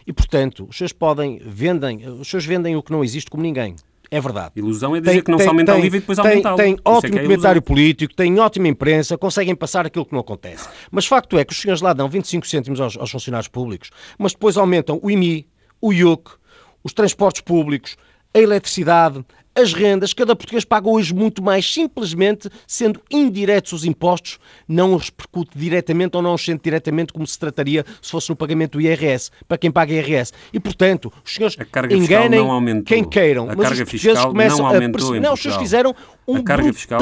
E, 0.05 0.13
portanto, 0.13 0.67
os 0.69 0.77
seus 0.77 0.93
podem, 0.93 1.41
vendem, 1.43 2.07
os 2.07 2.29
seus 2.29 2.45
vendem 2.45 2.75
o 2.75 2.83
que 2.83 2.91
não 2.91 3.03
existe 3.03 3.29
como 3.29 3.41
ninguém. 3.41 3.75
É 4.09 4.21
verdade. 4.21 4.51
Ilusão 4.55 4.95
é 4.95 4.99
dizer 5.01 5.11
tem, 5.11 5.23
que 5.23 5.31
não 5.31 5.37
tem, 5.37 5.45
se 5.45 5.49
aumenta 5.49 5.73
tem, 5.73 5.81
o 5.81 5.85
IVA 5.85 5.97
e 5.97 5.99
depois 5.99 6.19
aumentá-lo. 6.19 6.57
Tem 6.57 6.73
é 6.73 6.89
ótimo 6.89 7.17
é 7.17 7.23
comentário 7.23 7.61
político, 7.61 8.13
tem 8.13 8.39
ótima 8.39 8.67
imprensa, 8.67 9.17
conseguem 9.17 9.53
passar 9.53 9.85
aquilo 9.85 10.05
que 10.05 10.13
não 10.13 10.21
acontece. 10.21 10.69
Mas 10.89 11.05
facto 11.05 11.37
é 11.37 11.43
que 11.43 11.51
os 11.51 11.59
senhores 11.59 11.81
lá 11.81 11.91
dão 11.91 12.07
25 12.07 12.47
cêntimos 12.47 12.79
aos, 12.79 12.95
aos 12.97 13.11
funcionários 13.11 13.49
públicos, 13.49 13.89
mas 14.17 14.31
depois 14.31 14.55
aumentam 14.55 14.99
o 15.03 15.11
IMI, 15.11 15.45
o 15.81 15.91
IUC, 15.91 16.31
os 16.83 16.93
transportes 16.93 17.41
públicos, 17.41 17.97
a 18.33 18.39
eletricidade, 18.39 19.25
as 19.57 19.73
rendas, 19.73 20.13
cada 20.13 20.35
português 20.35 20.63
paga 20.63 20.87
hoje 20.87 21.13
muito 21.13 21.41
mais, 21.41 21.71
simplesmente 21.71 22.47
sendo 22.67 23.01
indiretos 23.09 23.73
os 23.73 23.83
impostos, 23.83 24.37
não 24.67 24.93
os 24.93 25.05
repercute 25.05 25.57
diretamente 25.57 26.15
ou 26.15 26.21
não 26.21 26.35
os 26.35 26.45
sente 26.45 26.61
diretamente 26.63 27.11
como 27.11 27.25
se 27.25 27.37
trataria 27.39 27.83
se 27.99 28.11
fosse 28.11 28.29
no 28.29 28.35
pagamento 28.35 28.73
do 28.73 28.81
IRS, 28.81 29.31
para 29.47 29.57
quem 29.57 29.71
paga 29.71 29.91
IRS. 29.93 30.31
E, 30.53 30.59
portanto, 30.59 31.11
os 31.25 31.33
senhores 31.33 31.57
enganem 31.89 32.83
quem 32.83 33.03
queiram, 33.03 33.49
a 33.49 33.55
mas 33.55 33.71
os 33.71 33.79
portugueses 33.79 34.25
começam 34.25 34.67
a... 34.67 34.79
Não, 35.19 35.33
os 35.33 35.41
senhores 35.41 35.61
fizeram 35.61 35.95
um, 36.27 36.43
brutal, 36.43 37.01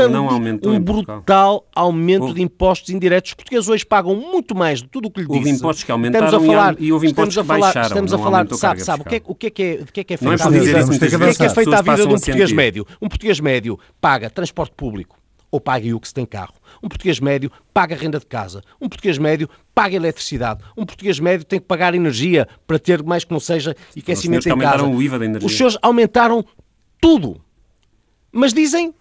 um 0.63 0.79
brutal 0.79 1.67
aumento 1.73 2.21
houve. 2.21 2.35
de 2.35 2.41
impostos 2.43 2.89
indiretos. 2.91 3.31
Os 3.31 3.33
portugueses 3.33 3.67
hoje 3.67 3.85
pagam 3.85 4.15
muito 4.15 4.55
mais 4.55 4.83
de 4.83 4.87
tudo 4.87 5.07
o 5.07 5.11
que 5.11 5.21
lhe 5.21 5.27
disse. 5.27 5.39
Houve 5.39 5.49
impostos 5.49 5.83
que 5.83 5.91
aumentaram 5.91 6.27
estamos 6.27 6.47
a 6.47 6.53
falar, 6.53 6.75
e 6.79 6.91
houve 6.93 7.07
impostos 7.09 7.35
que 7.35 7.43
baixaram. 7.43 7.87
Estamos 7.87 8.13
a 8.13 8.17
falar, 8.19 8.47
sabe, 8.53 8.83
sabe 8.83 9.01
o, 9.01 9.05
que 9.05 9.15
é, 9.15 9.21
o 9.25 9.35
que 9.35 9.47
é 9.47 9.49
que 9.49 9.63
é, 9.63 9.77
de 9.77 9.91
que 9.91 9.99
é 9.99 10.03
que 10.03 10.13
é 10.13 10.17
feita 10.17 10.45
a 10.45 10.49
vida? 10.49 10.85
O 10.85 10.99
que 10.99 11.05
é 11.05 11.33
que 11.33 11.43
é 11.43 11.49
feita 11.49 11.77
a 11.77 11.81
vida 11.81 11.95
de 11.95 12.03
um 12.03 12.09
português 12.09 12.44
médio? 12.51 12.85
Um 13.01 13.07
português 13.07 13.39
médio 13.39 13.79
paga 13.99 14.29
transporte 14.29 14.73
público 14.75 15.17
ou 15.51 15.59
paga 15.59 15.95
o 15.95 15.99
que 15.99 16.07
se 16.07 16.13
tem 16.13 16.25
carro. 16.25 16.53
Um 16.83 16.89
português 16.89 17.19
médio 17.19 17.49
paga 17.73 17.95
renda 17.95 18.19
de 18.19 18.25
casa. 18.25 18.61
Um 18.81 18.89
português 18.89 19.17
médio 19.17 19.49
paga 19.73 19.95
eletricidade. 19.95 20.61
Um 20.75 20.85
português 20.85 21.19
médio 21.19 21.45
tem 21.45 21.59
que 21.59 21.65
pagar 21.65 21.95
energia 21.95 22.47
para 22.67 22.77
ter 22.77 23.01
mais 23.03 23.23
que 23.23 23.31
não 23.31 23.39
seja 23.39 23.75
aquecimento 23.97 24.49
em 24.49 24.57
casa. 24.57 24.83
O 24.83 25.01
IVA 25.01 25.19
da 25.19 25.25
energia. 25.25 25.47
Os 25.47 25.55
senhores 25.55 25.77
aumentaram 25.81 26.43
tudo. 26.99 27.41
Mas 28.33 28.53
dizem 28.53 28.93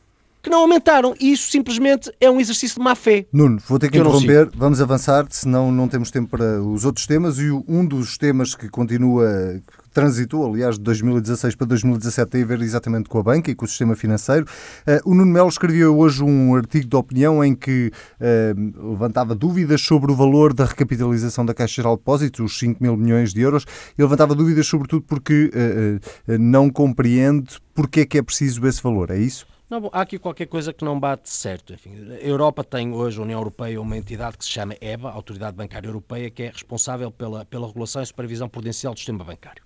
que 0.44 0.50
não 0.50 0.60
aumentaram. 0.60 1.14
E 1.18 1.32
isso 1.32 1.50
simplesmente 1.50 2.12
é 2.20 2.30
um 2.30 2.38
exercício 2.38 2.76
de 2.76 2.84
má 2.84 2.94
fé. 2.94 3.26
Nuno, 3.32 3.58
vou 3.66 3.78
ter 3.78 3.86
que, 3.86 3.92
que 3.92 3.98
interromper. 3.98 4.48
Vamos 4.54 4.80
avançar, 4.80 5.26
senão 5.30 5.72
não 5.72 5.88
temos 5.88 6.10
tempo 6.10 6.28
para 6.28 6.62
os 6.62 6.84
outros 6.84 7.06
temas. 7.06 7.38
E 7.38 7.50
um 7.66 7.84
dos 7.84 8.16
temas 8.16 8.54
que 8.54 8.68
continua, 8.68 9.60
transitou, 9.94 10.46
aliás, 10.46 10.76
de 10.76 10.82
2016 10.82 11.54
para 11.54 11.66
2017, 11.68 12.30
tem 12.30 12.42
a 12.42 12.46
ver 12.46 12.60
exatamente 12.60 13.08
com 13.08 13.18
a 13.18 13.22
banca 13.22 13.50
e 13.50 13.54
com 13.54 13.64
o 13.64 13.68
sistema 13.68 13.94
financeiro. 13.94 14.44
Uh, 14.86 15.10
o 15.10 15.14
Nuno 15.14 15.32
Melo 15.32 15.48
escreveu 15.48 15.96
hoje 15.96 16.22
um 16.22 16.54
artigo 16.54 16.86
de 16.86 16.96
opinião 16.96 17.42
em 17.42 17.54
que 17.54 17.90
uh, 18.20 18.90
levantava 18.90 19.34
dúvidas 19.34 19.80
sobre 19.80 20.12
o 20.12 20.14
valor 20.14 20.52
da 20.52 20.64
recapitalização 20.64 21.46
da 21.46 21.54
Caixa 21.54 21.76
Geral 21.76 21.94
de 21.94 22.00
Depósitos, 22.00 22.40
os 22.40 22.58
5 22.58 22.82
mil 22.82 22.96
milhões 22.96 23.32
de 23.32 23.40
euros, 23.40 23.64
e 23.96 24.02
levantava 24.02 24.34
dúvidas 24.34 24.66
sobretudo 24.66 25.02
porque 25.02 25.50
uh, 25.54 26.38
não 26.38 26.68
compreende 26.68 27.58
porque 27.72 28.00
é 28.00 28.06
que 28.06 28.18
é 28.18 28.22
preciso 28.22 28.66
esse 28.66 28.82
valor, 28.82 29.10
é 29.10 29.18
isso? 29.18 29.46
Não, 29.68 29.88
há 29.92 30.02
aqui 30.02 30.18
qualquer 30.18 30.46
coisa 30.46 30.72
que 30.72 30.84
não 30.84 31.00
bate 31.00 31.30
certo. 31.30 31.72
Enfim, 31.72 31.90
a 32.10 32.26
Europa 32.26 32.62
tem 32.62 32.92
hoje, 32.92 33.18
a 33.18 33.22
União 33.22 33.40
Europeia, 33.40 33.80
uma 33.80 33.96
entidade 33.96 34.36
que 34.36 34.44
se 34.44 34.50
chama 34.50 34.76
EBA, 34.80 35.10
Autoridade 35.10 35.56
Bancária 35.56 35.88
Europeia, 35.88 36.30
que 36.30 36.42
é 36.42 36.50
responsável 36.50 37.10
pela, 37.10 37.44
pela 37.44 37.66
regulação 37.66 38.02
e 38.02 38.06
supervisão 38.06 38.48
prudencial 38.48 38.92
do 38.92 38.98
sistema 38.98 39.24
bancário. 39.24 39.62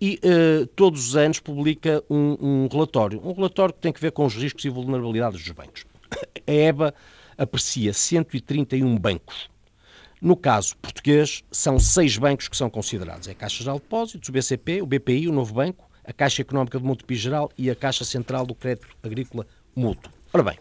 E 0.00 0.20
uh, 0.24 0.66
todos 0.68 1.08
os 1.08 1.16
anos 1.16 1.40
publica 1.40 2.02
um, 2.08 2.36
um, 2.40 2.68
relatório, 2.70 3.20
um 3.24 3.32
relatório 3.32 3.74
que 3.74 3.80
tem 3.80 3.92
que 3.92 4.00
ver 4.00 4.12
com 4.12 4.24
os 4.24 4.34
riscos 4.34 4.64
e 4.64 4.68
vulnerabilidades 4.68 5.42
dos 5.42 5.50
bancos. 5.50 5.84
A 6.46 6.52
EBA 6.52 6.94
aprecia 7.36 7.92
131 7.92 8.96
bancos. 8.98 9.50
No 10.20 10.36
caso 10.36 10.76
português, 10.78 11.44
são 11.50 11.78
seis 11.78 12.16
bancos 12.18 12.48
que 12.48 12.56
são 12.56 12.68
considerados. 12.68 13.28
É 13.28 13.32
a 13.32 13.34
Caixa 13.34 13.62
Geral 13.62 13.76
de 13.76 13.82
Depósitos, 13.82 14.28
o 14.28 14.32
BCP, 14.32 14.82
o 14.82 14.86
BPI, 14.86 15.28
o 15.28 15.32
Novo 15.32 15.54
Banco, 15.54 15.88
a 16.04 16.12
Caixa 16.12 16.42
Económica 16.42 16.78
de 16.78 16.84
Montepi 16.84 17.14
Geral 17.14 17.50
e 17.56 17.70
a 17.70 17.76
Caixa 17.76 18.04
Central 18.04 18.46
do 18.46 18.54
Crédito 18.54 18.88
Agrícola 19.02 19.46
Mútuo. 19.76 20.12
Ora 20.32 20.42
bem, 20.42 20.58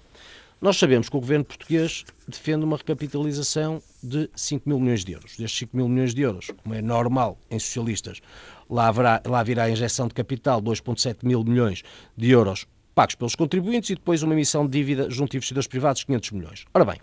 nós 0.60 0.78
sabemos 0.78 1.08
que 1.08 1.15
o 1.15 1.20
governo 1.20 1.46
português 1.46 2.04
defende 2.28 2.65
uma 2.65 2.78
recapitalização 2.78 3.82
de 4.02 4.28
5 4.36 4.67
mil 4.67 4.80
milhões 4.80 5.06
de 5.06 5.12
euros. 5.12 5.38
Destes 5.38 5.60
5 5.60 5.78
mil 5.78 5.88
milhões 5.88 6.15
de 6.15 6.22
euros, 6.22 6.52
como 6.63 6.74
é 6.74 6.82
normal 6.82 7.38
em 7.52 7.60
socialistas, 7.60 8.22
lá, 8.67 8.88
haverá, 8.88 9.22
lá 9.26 9.43
virá 9.43 9.63
a 9.65 9.70
injeção 9.70 10.08
de 10.08 10.15
capital, 10.15 10.60
2,7 10.62 11.17
mil 11.22 11.43
milhões 11.43 11.84
de 12.15 12.32
euros 12.32 12.65
pagos 12.96 13.13
pelos 13.13 13.36
contribuintes 13.36 13.91
e 13.91 13.96
depois 13.96 14.24
uma 14.24 14.34
emissão 14.34 14.65
de 14.65 14.72
dívida 14.72 15.08
junto 15.12 15.36
a 15.36 15.38
investidores 15.38 15.67
privados, 15.67 16.04
500 16.04 16.32
milhões. 16.32 16.65
Ora 16.74 16.84
bem, 16.84 17.00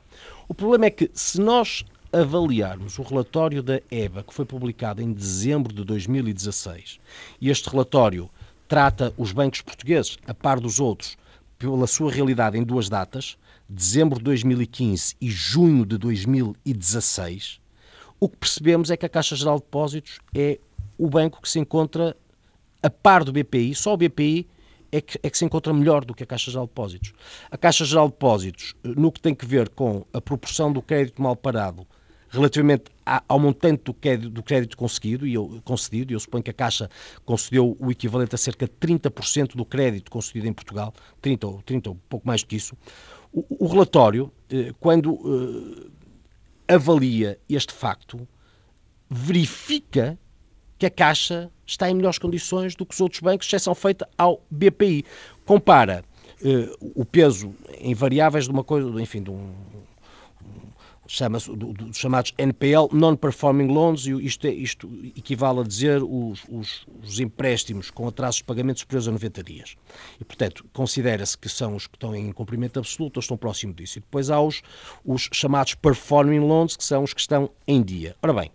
o 0.48 0.54
problema 0.54 0.86
é 0.86 0.90
que 0.90 1.08
se 1.14 1.40
nós 1.40 1.84
avaliarmos 2.12 2.98
o 2.98 3.02
relatório 3.02 3.62
da 3.62 3.80
EBA, 3.88 4.24
que 4.24 4.34
foi 4.34 4.44
publicado 4.44 5.00
em 5.00 5.12
dezembro 5.12 5.72
de 5.72 5.84
2016, 5.84 6.98
e 7.40 7.48
este 7.48 7.70
relatório 7.70 8.28
trata 8.66 9.14
os 9.16 9.30
bancos 9.30 9.60
portugueses, 9.60 10.18
a 10.26 10.34
par 10.34 10.58
dos 10.58 10.80
outros, 10.80 11.16
pela 11.56 11.86
sua 11.86 12.10
realidade 12.10 12.58
em 12.58 12.64
duas 12.64 12.88
datas, 12.88 13.38
dezembro 13.68 14.18
de 14.18 14.24
2015 14.24 15.16
e 15.20 15.30
junho 15.30 15.84
de 15.86 15.96
2016, 15.98 17.60
o 18.20 18.28
que 18.28 18.36
percebemos 18.36 18.90
é 18.90 18.96
que 18.96 19.06
a 19.06 19.08
Caixa 19.08 19.36
Geral 19.36 19.56
de 19.56 19.64
Depósitos 19.64 20.18
é 20.34 20.58
o 20.96 21.08
banco 21.08 21.40
que 21.42 21.48
se 21.48 21.58
encontra 21.58 22.16
a 22.82 22.90
par 22.90 23.24
do 23.24 23.32
BPI, 23.32 23.74
só 23.74 23.94
o 23.94 23.96
BPI 23.96 24.46
é 24.92 25.00
que, 25.00 25.18
é 25.22 25.28
que, 25.28 25.36
se 25.36 25.44
encontra 25.44 25.72
melhor 25.72 26.04
do 26.04 26.14
que 26.14 26.22
a 26.22 26.26
Caixa 26.26 26.50
Geral 26.50 26.66
de 26.66 26.70
Depósitos. 26.70 27.12
A 27.50 27.58
Caixa 27.58 27.84
Geral 27.84 28.06
de 28.06 28.12
Depósitos, 28.12 28.74
no 28.84 29.10
que 29.10 29.20
tem 29.20 29.34
que 29.34 29.44
ver 29.44 29.68
com 29.70 30.06
a 30.12 30.20
proporção 30.20 30.72
do 30.72 30.80
crédito 30.80 31.20
mal 31.20 31.34
parado 31.34 31.86
relativamente 32.34 32.84
ao 33.04 33.38
montante 33.38 33.84
do 33.84 33.94
crédito, 33.94 34.30
do 34.30 34.42
crédito 34.42 34.76
conseguido, 34.76 35.26
e 35.26 35.34
eu, 35.34 35.60
concedido, 35.64 36.12
e 36.12 36.14
eu 36.14 36.20
suponho 36.20 36.42
que 36.42 36.50
a 36.50 36.54
Caixa 36.54 36.90
concedeu 37.24 37.76
o 37.78 37.90
equivalente 37.90 38.34
a 38.34 38.38
cerca 38.38 38.66
de 38.66 38.72
30% 38.72 39.54
do 39.54 39.64
crédito 39.64 40.10
concedido 40.10 40.46
em 40.46 40.52
Portugal, 40.52 40.92
30 41.20 41.46
ou 41.46 41.62
30 41.62 41.90
ou 41.90 41.98
pouco 42.08 42.26
mais 42.26 42.42
do 42.42 42.48
que 42.48 42.56
isso, 42.56 42.76
o, 43.32 43.64
o 43.64 43.66
relatório, 43.66 44.32
eh, 44.50 44.72
quando 44.80 45.90
eh, 46.68 46.74
avalia 46.74 47.38
este 47.48 47.72
facto, 47.72 48.26
verifica 49.10 50.18
que 50.78 50.86
a 50.86 50.90
Caixa 50.90 51.50
está 51.66 51.90
em 51.90 51.94
melhores 51.94 52.18
condições 52.18 52.74
do 52.74 52.84
que 52.84 52.94
os 52.94 53.00
outros 53.00 53.20
bancos, 53.20 53.46
exceção 53.46 53.74
feita 53.74 54.08
ao 54.16 54.42
BPI. 54.50 55.04
Compara 55.44 56.04
eh, 56.44 56.70
o 56.80 57.04
peso 57.04 57.54
em 57.78 57.94
variáveis 57.94 58.44
de 58.44 58.50
uma 58.50 58.64
coisa, 58.64 58.88
enfim, 59.00 59.22
de 59.22 59.30
um, 59.30 59.52
chama-se 61.06 61.54
dos 61.54 61.96
chamados 61.96 62.32
NPL, 62.38 62.88
Non-Performing 62.92 63.68
Loans, 63.68 64.06
e 64.06 64.12
isto, 64.24 64.46
é, 64.46 64.50
isto 64.50 64.90
equivale 65.16 65.60
a 65.60 65.62
dizer 65.62 66.02
os, 66.02 66.42
os, 66.48 66.86
os, 67.02 67.20
empréstimos 67.20 67.90
com 67.90 68.08
atrasos 68.08 68.36
de 68.36 68.44
pagamento 68.44 68.80
superiores 68.80 69.08
a 69.08 69.12
90 69.12 69.42
dias. 69.42 69.76
E, 70.20 70.24
portanto, 70.24 70.64
considera-se 70.72 71.36
que 71.36 71.48
são 71.48 71.74
os 71.76 71.86
que 71.86 71.96
estão 71.96 72.14
em 72.14 72.32
cumprimento 72.32 72.78
absoluto 72.78 73.18
ou 73.18 73.20
estão 73.20 73.36
próximo 73.36 73.74
disso. 73.74 73.98
E 73.98 74.00
depois 74.00 74.30
há 74.30 74.40
os, 74.40 74.62
os 75.04 75.28
chamados 75.32 75.74
Performing 75.74 76.40
Loans, 76.40 76.76
que 76.76 76.84
são 76.84 77.02
os 77.02 77.12
que 77.12 77.20
estão 77.20 77.50
em 77.66 77.82
dia. 77.82 78.16
Ora 78.22 78.32
bem, 78.32 78.50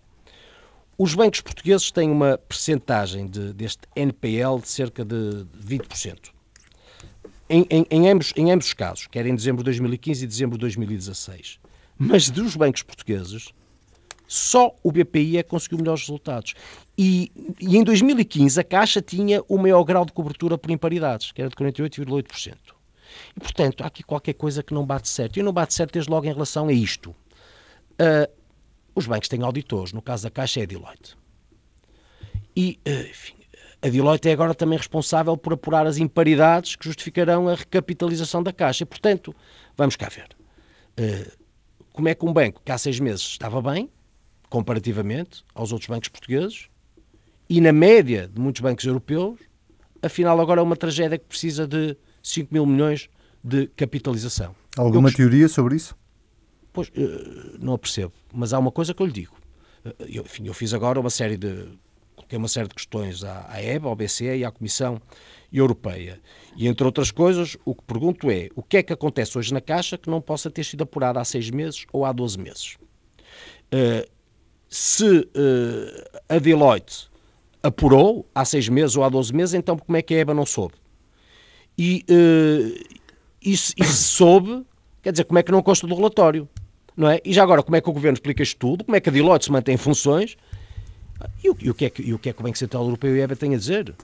os 0.98 1.14
bancos 1.14 1.40
portugueses 1.40 1.90
têm 1.90 2.10
uma 2.10 2.36
percentagem 2.36 3.26
de, 3.26 3.52
deste 3.54 3.82
NPL 3.96 4.60
de 4.60 4.68
cerca 4.68 5.04
de 5.04 5.46
20%. 5.64 6.28
Em, 7.48 7.66
em, 7.70 7.86
em, 7.90 8.08
ambos, 8.08 8.32
em 8.36 8.52
ambos 8.52 8.66
os 8.66 8.74
casos, 8.74 9.06
quer 9.06 9.26
em 9.26 9.34
dezembro 9.34 9.62
de 9.62 9.64
2015 9.64 10.24
e 10.24 10.26
dezembro 10.26 10.56
de 10.56 10.60
2016. 10.60 11.58
Mas 12.02 12.30
dos 12.30 12.56
bancos 12.56 12.82
portugueses, 12.82 13.52
só 14.26 14.74
o 14.82 14.90
BPI 14.90 15.36
é 15.36 15.42
que 15.42 15.50
conseguiu 15.50 15.76
melhores 15.76 16.00
resultados. 16.00 16.54
E, 16.96 17.30
e, 17.60 17.76
em 17.76 17.84
2015 17.84 18.58
a 18.58 18.64
Caixa 18.64 19.02
tinha 19.02 19.42
o 19.46 19.58
maior 19.58 19.84
grau 19.84 20.06
de 20.06 20.12
cobertura 20.12 20.56
por 20.56 20.70
imparidades, 20.70 21.30
que 21.30 21.42
era 21.42 21.50
de 21.50 21.56
48,8%. 21.56 22.56
E, 23.36 23.40
portanto, 23.40 23.82
há 23.82 23.88
aqui 23.88 24.02
qualquer 24.02 24.32
coisa 24.32 24.62
que 24.62 24.72
não 24.72 24.86
bate 24.86 25.10
certo. 25.10 25.38
E 25.38 25.42
não 25.42 25.52
bate 25.52 25.74
certo 25.74 25.92
desde 25.92 26.10
logo 26.10 26.24
em 26.24 26.32
relação 26.32 26.68
a 26.68 26.72
isto. 26.72 27.10
Uh, 27.10 28.32
os 28.94 29.06
bancos 29.06 29.28
têm 29.28 29.42
auditores, 29.42 29.92
no 29.92 30.00
caso 30.00 30.22
da 30.22 30.30
Caixa 30.30 30.60
é 30.60 30.62
a 30.62 30.66
Deloitte. 30.66 31.18
E, 32.56 32.80
uh, 32.88 33.10
enfim, 33.10 33.34
a 33.82 33.88
Deloitte 33.90 34.26
é 34.26 34.32
agora 34.32 34.54
também 34.54 34.78
responsável 34.78 35.36
por 35.36 35.52
apurar 35.52 35.86
as 35.86 35.98
imparidades 35.98 36.76
que 36.76 36.86
justificarão 36.86 37.46
a 37.46 37.56
recapitalização 37.56 38.42
da 38.42 38.54
Caixa. 38.54 38.84
E, 38.84 38.86
portanto, 38.86 39.36
vamos 39.76 39.96
cá 39.96 40.08
ver. 40.08 40.28
Uh, 40.98 41.39
como 42.00 42.08
é 42.08 42.14
que 42.14 42.24
um 42.24 42.32
banco 42.32 42.62
que 42.64 42.72
há 42.72 42.78
seis 42.78 42.98
meses 42.98 43.20
estava 43.20 43.60
bem, 43.60 43.90
comparativamente 44.48 45.44
aos 45.54 45.70
outros 45.70 45.86
bancos 45.86 46.08
portugueses, 46.08 46.70
e 47.46 47.60
na 47.60 47.72
média 47.72 48.26
de 48.26 48.40
muitos 48.40 48.62
bancos 48.62 48.86
europeus, 48.86 49.38
afinal 50.02 50.40
agora 50.40 50.62
é 50.62 50.64
uma 50.64 50.76
tragédia 50.76 51.18
que 51.18 51.26
precisa 51.26 51.66
de 51.66 51.94
5 52.22 52.54
mil 52.54 52.64
milhões 52.64 53.10
de 53.44 53.66
capitalização. 53.76 54.56
Alguma 54.78 55.10
eu, 55.10 55.14
teoria 55.14 55.46
sobre 55.46 55.76
isso? 55.76 55.94
Pois, 56.72 56.90
eh, 56.96 57.58
não 57.58 57.74
a 57.74 57.78
percebo, 57.78 58.14
mas 58.32 58.54
há 58.54 58.58
uma 58.58 58.72
coisa 58.72 58.94
que 58.94 59.02
eu 59.02 59.06
lhe 59.06 59.12
digo. 59.12 59.36
Eh, 59.84 59.94
eu, 60.08 60.22
enfim, 60.22 60.46
eu 60.46 60.54
fiz 60.54 60.72
agora 60.72 60.98
uma 60.98 61.10
série 61.10 61.36
de 61.36 61.68
coloquei 62.16 62.38
uma 62.38 62.48
série 62.48 62.68
de 62.68 62.74
questões 62.74 63.24
à, 63.24 63.46
à 63.46 63.62
EBA, 63.62 63.88
ao 63.88 63.94
BCE 63.94 64.38
e 64.38 64.44
à 64.44 64.50
Comissão 64.50 65.02
Europeia. 65.52 66.20
E, 66.56 66.68
entre 66.68 66.84
outras 66.84 67.10
coisas, 67.10 67.56
o 67.64 67.74
que 67.74 67.82
pergunto 67.84 68.30
é 68.30 68.48
o 68.54 68.62
que 68.62 68.78
é 68.78 68.82
que 68.82 68.92
acontece 68.92 69.36
hoje 69.36 69.52
na 69.52 69.60
Caixa 69.60 69.98
que 69.98 70.10
não 70.10 70.20
possa 70.20 70.50
ter 70.50 70.64
sido 70.64 70.82
apurado 70.82 71.18
há 71.18 71.24
seis 71.24 71.50
meses 71.50 71.86
ou 71.92 72.04
há 72.04 72.12
12 72.12 72.38
meses? 72.38 72.76
Uh, 73.72 74.08
se 74.68 75.18
uh, 75.18 76.20
a 76.28 76.38
Deloitte 76.38 77.08
apurou 77.62 78.26
há 78.34 78.44
seis 78.44 78.68
meses 78.68 78.96
ou 78.96 79.04
há 79.04 79.08
12 79.08 79.34
meses, 79.34 79.54
então 79.54 79.76
como 79.76 79.96
é 79.96 80.02
que 80.02 80.14
a 80.14 80.18
EBA 80.18 80.34
não 80.34 80.46
soube? 80.46 80.74
E, 81.76 82.04
uh, 82.10 82.98
isso, 83.42 83.72
isso 83.76 83.94
soube, 83.94 84.64
quer 85.02 85.12
dizer, 85.12 85.24
como 85.24 85.38
é 85.38 85.42
que 85.42 85.50
não 85.50 85.62
consta 85.62 85.86
do 85.86 85.94
relatório? 85.94 86.48
Não 86.96 87.08
é? 87.08 87.20
E 87.24 87.32
já 87.32 87.42
agora, 87.42 87.62
como 87.62 87.76
é 87.76 87.80
que 87.80 87.88
o 87.88 87.92
Governo 87.92 88.16
explica 88.16 88.42
isto 88.42 88.58
tudo? 88.58 88.84
Como 88.84 88.96
é 88.96 89.00
que 89.00 89.08
a 89.08 89.12
Deloitte 89.12 89.46
se 89.46 89.52
mantém 89.52 89.74
em 89.74 89.78
funções? 89.78 90.36
E 91.42 91.50
o, 91.50 91.56
e 91.60 91.70
o, 91.70 91.74
que, 91.74 91.84
é 91.86 91.90
que, 91.90 92.02
e 92.02 92.14
o 92.14 92.18
que 92.18 92.28
é 92.28 92.32
que 92.32 92.40
o 92.40 92.42
Banco 92.42 92.58
Central 92.58 92.84
Europeu 92.84 93.16
e 93.16 93.20
a 93.20 93.24
EBA 93.24 93.36
têm 93.36 93.54
a 93.54 93.58
dizer? 93.58 93.94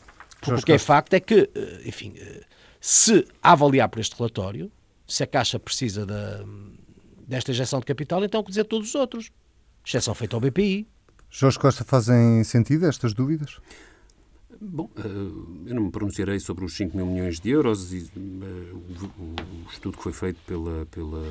Porque 0.40 0.61
o 0.61 0.64
que 0.64 0.72
é 0.72 0.79
facto 0.79 1.14
é 1.14 1.20
que, 1.20 1.51
eh, 1.55 1.83
enfim, 1.85 2.14
eh, 2.16 2.42
se 2.81 3.27
avaliar 3.42 3.88
por 3.88 4.01
este 4.01 4.16
relatório, 4.16 4.70
se 5.07 5.22
a 5.22 5.27
Caixa 5.27 5.59
precisa 5.59 6.05
da, 6.05 6.44
desta 7.27 7.51
injeção 7.51 7.81
de 7.81 7.87
capital, 7.87 8.25
então 8.25 8.40
o 8.40 8.44
que 8.44 8.51
dizer 8.51 8.64
todos 8.64 8.88
os 8.88 8.94
outros? 8.94 9.31
Exceção 9.85 10.14
feita 10.14 10.37
ao 10.37 10.40
BPI. 10.40 10.87
Jorge 11.31 11.59
Costa, 11.59 11.85
fazem 11.85 12.42
sentido 12.44 12.87
estas 12.87 13.12
dúvidas? 13.12 13.59
Bom, 14.61 14.88
eh, 14.96 15.03
eu 15.66 15.75
não 15.75 15.85
me 15.85 15.90
pronunciarei 15.90 16.40
sobre 16.40 16.64
os 16.64 16.75
5 16.75 16.96
mil 16.96 17.07
milhões 17.07 17.38
de 17.38 17.51
euros 17.51 17.92
e 17.92 18.11
o 18.16 19.70
estudo 19.70 19.96
que 19.99 20.03
foi 20.03 20.12
feito 20.12 20.40
pela, 20.46 20.87
pela, 20.87 21.22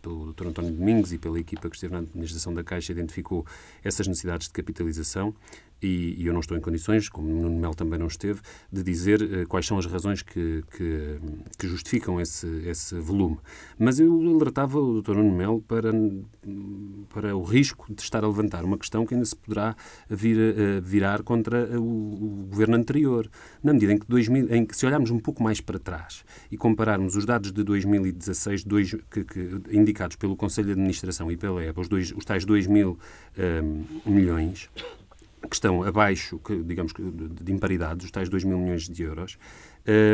pelo 0.00 0.32
Dr. 0.32 0.48
António 0.48 0.72
Domingos 0.72 1.12
e 1.12 1.18
pela 1.18 1.40
equipa 1.40 1.68
que 1.68 1.76
esteve 1.76 1.94
na 1.94 2.00
administração 2.00 2.54
da 2.54 2.62
Caixa 2.62 2.92
identificou 2.92 3.44
essas 3.82 4.06
necessidades 4.06 4.46
de 4.46 4.52
capitalização 4.52 5.34
e, 5.82 6.14
e, 6.18 6.26
eu 6.26 6.32
não 6.32 6.40
estou 6.40 6.56
em 6.56 6.60
condições, 6.60 7.08
como 7.08 7.28
Nuno 7.28 7.58
Melo 7.58 7.74
também 7.74 7.98
não 7.98 8.06
esteve, 8.06 8.40
de 8.72 8.82
dizer 8.82 9.22
uh, 9.22 9.46
quais 9.46 9.66
são 9.66 9.78
as 9.78 9.86
razões 9.86 10.22
que, 10.22 10.62
que, 10.76 11.18
que, 11.58 11.68
justificam 11.68 12.20
esse, 12.20 12.46
esse 12.66 12.98
volume. 12.98 13.38
Mas 13.78 14.00
eu 14.00 14.20
alertava 14.34 14.78
o 14.78 15.02
Dr. 15.02 15.16
Nuno 15.16 15.36
Melo 15.36 15.62
para, 15.62 15.90
para 17.12 17.36
o 17.36 17.42
risco 17.42 17.92
de 17.92 18.00
estar 18.00 18.24
a 18.24 18.26
levantar 18.26 18.64
uma 18.64 18.78
questão 18.78 19.04
que 19.04 19.14
ainda 19.14 19.26
se 19.26 19.36
poderá 19.36 19.76
vir, 20.08 20.36
uh, 20.36 20.82
virar 20.82 21.22
contra 21.22 21.78
o, 21.78 21.82
o, 21.82 22.46
governo 22.48 22.76
anterior, 22.76 23.28
na 23.62 23.72
medida 23.72 23.92
em 23.92 23.98
que, 23.98 24.06
2000, 24.06 24.54
em 24.54 24.64
que, 24.64 24.76
se 24.76 24.86
olharmos 24.86 25.10
um 25.10 25.18
pouco 25.18 25.42
mais 25.42 25.60
para 25.60 25.78
trás 25.78 26.24
e 26.50 26.56
compararmos 26.56 27.16
os 27.16 27.26
dados 27.26 27.52
de 27.52 27.62
2016 27.62 28.64
dois, 28.64 28.94
que, 29.10 29.24
que, 29.24 29.60
indicados 29.70 30.16
pelo 30.16 30.36
Conselho 30.36 30.68
de 30.68 30.72
Administração 30.72 31.30
e 31.30 31.36
pela 31.36 31.62
EBA, 31.62 31.80
os, 31.80 31.88
dois, 31.88 32.12
os 32.12 32.24
tais 32.24 32.44
2 32.44 32.66
mil 32.66 32.98
um, 33.38 34.10
milhões, 34.10 34.70
que 35.46 35.56
estão 35.56 35.82
abaixo, 35.82 36.38
que, 36.38 36.62
digamos, 36.62 36.92
de 36.92 37.52
imparidade, 37.52 38.04
os 38.04 38.10
tais 38.10 38.28
2 38.28 38.44
mil 38.44 38.58
milhões 38.58 38.88
de 38.88 39.02
euros, 39.02 39.38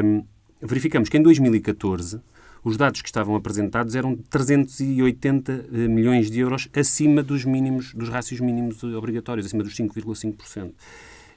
um, 0.04 0.24
verificamos 0.60 1.08
que 1.08 1.16
em 1.16 1.22
2014 1.22 2.20
os 2.64 2.76
dados 2.76 3.02
que 3.02 3.08
estavam 3.08 3.34
apresentados 3.34 3.96
eram 3.96 4.16
380 4.16 5.52
eh, 5.52 5.88
milhões 5.88 6.30
de 6.30 6.38
euros 6.38 6.68
acima 6.72 7.20
dos 7.20 7.44
mínimos, 7.44 7.92
dos 7.92 8.08
rácios 8.08 8.38
mínimos 8.38 8.84
obrigatórios, 8.84 9.46
acima 9.46 9.64
dos 9.64 9.74
5,5%. 9.74 10.72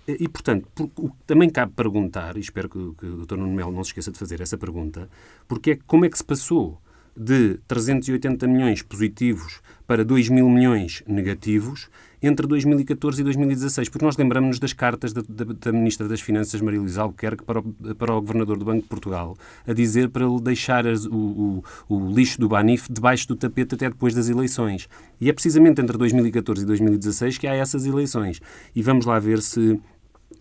E, 0.08 0.30
portanto, 0.30 0.68
por, 0.76 0.92
o 0.98 1.10
que 1.10 1.16
também 1.26 1.50
cabe 1.50 1.74
perguntar, 1.74 2.38
e 2.38 2.40
espero 2.40 2.70
que, 2.70 2.78
que 2.96 3.06
o 3.08 3.26
Dr. 3.26 3.38
Nuno 3.38 3.54
Melo 3.54 3.72
não 3.72 3.84
se 3.84 3.90
esqueça 3.90 4.12
de 4.12 4.20
fazer 4.20 4.40
essa 4.40 4.56
pergunta, 4.56 5.10
porque 5.48 5.72
é, 5.72 5.80
como 5.88 6.06
é 6.06 6.10
que 6.10 6.18
se 6.18 6.24
passou 6.24 6.80
de 7.16 7.60
380 7.68 8.48
milhões 8.48 8.82
positivos 8.82 9.62
para 9.88 10.04
2 10.04 10.30
mil 10.30 10.50
milhões 10.50 11.04
negativos 11.08 11.90
entre 12.22 12.48
2014 12.48 13.22
e 13.22 13.24
2016, 13.24 13.90
porque 13.90 14.04
nós 14.04 14.18
lembramos-nos 14.18 14.60
das 14.60 14.74
cartas 14.74 15.14
da, 15.14 15.22
da, 15.28 15.46
da, 15.46 15.72
Ministra 15.72 16.08
das 16.08 16.22
Finanças, 16.22 16.60
Maria 16.60 16.80
Luísa 16.80 17.04
Albuquerque, 17.04 17.44
para 17.44 17.60
o, 17.60 17.64
para 17.96 18.16
o 18.16 18.22
Governador 18.22 18.58
do 18.58 18.66
Banco 18.66 18.82
de 18.82 18.88
Portugal, 18.88 19.38
a 19.68 19.74
dizer 19.74 20.10
para 20.10 20.26
ele 20.26 20.42
deixar 20.42 20.88
as, 20.88 21.06
o, 21.06 21.64
o, 21.88 21.96
o, 21.96 22.12
lixo 22.12 22.40
do 22.40 22.50
Banif 22.50 22.88
debaixo 22.92 23.28
do 23.28 23.36
tapete 23.36 23.76
até 23.76 23.90
depois 23.90 24.16
das 24.16 24.28
eleições. 24.28 24.90
E 25.22 25.30
é 25.30 25.34
precisamente 25.34 25.82
entre 25.82 25.98
2014 25.98 26.64
e 26.64 26.66
2016 26.66 27.38
que 27.38 27.48
há 27.48 27.54
essas 27.54 27.86
eleições. 27.86 28.42
E 28.76 28.82
vamos 28.82 29.06
lá 29.06 29.20
ver 29.20 29.42
se 29.42 29.80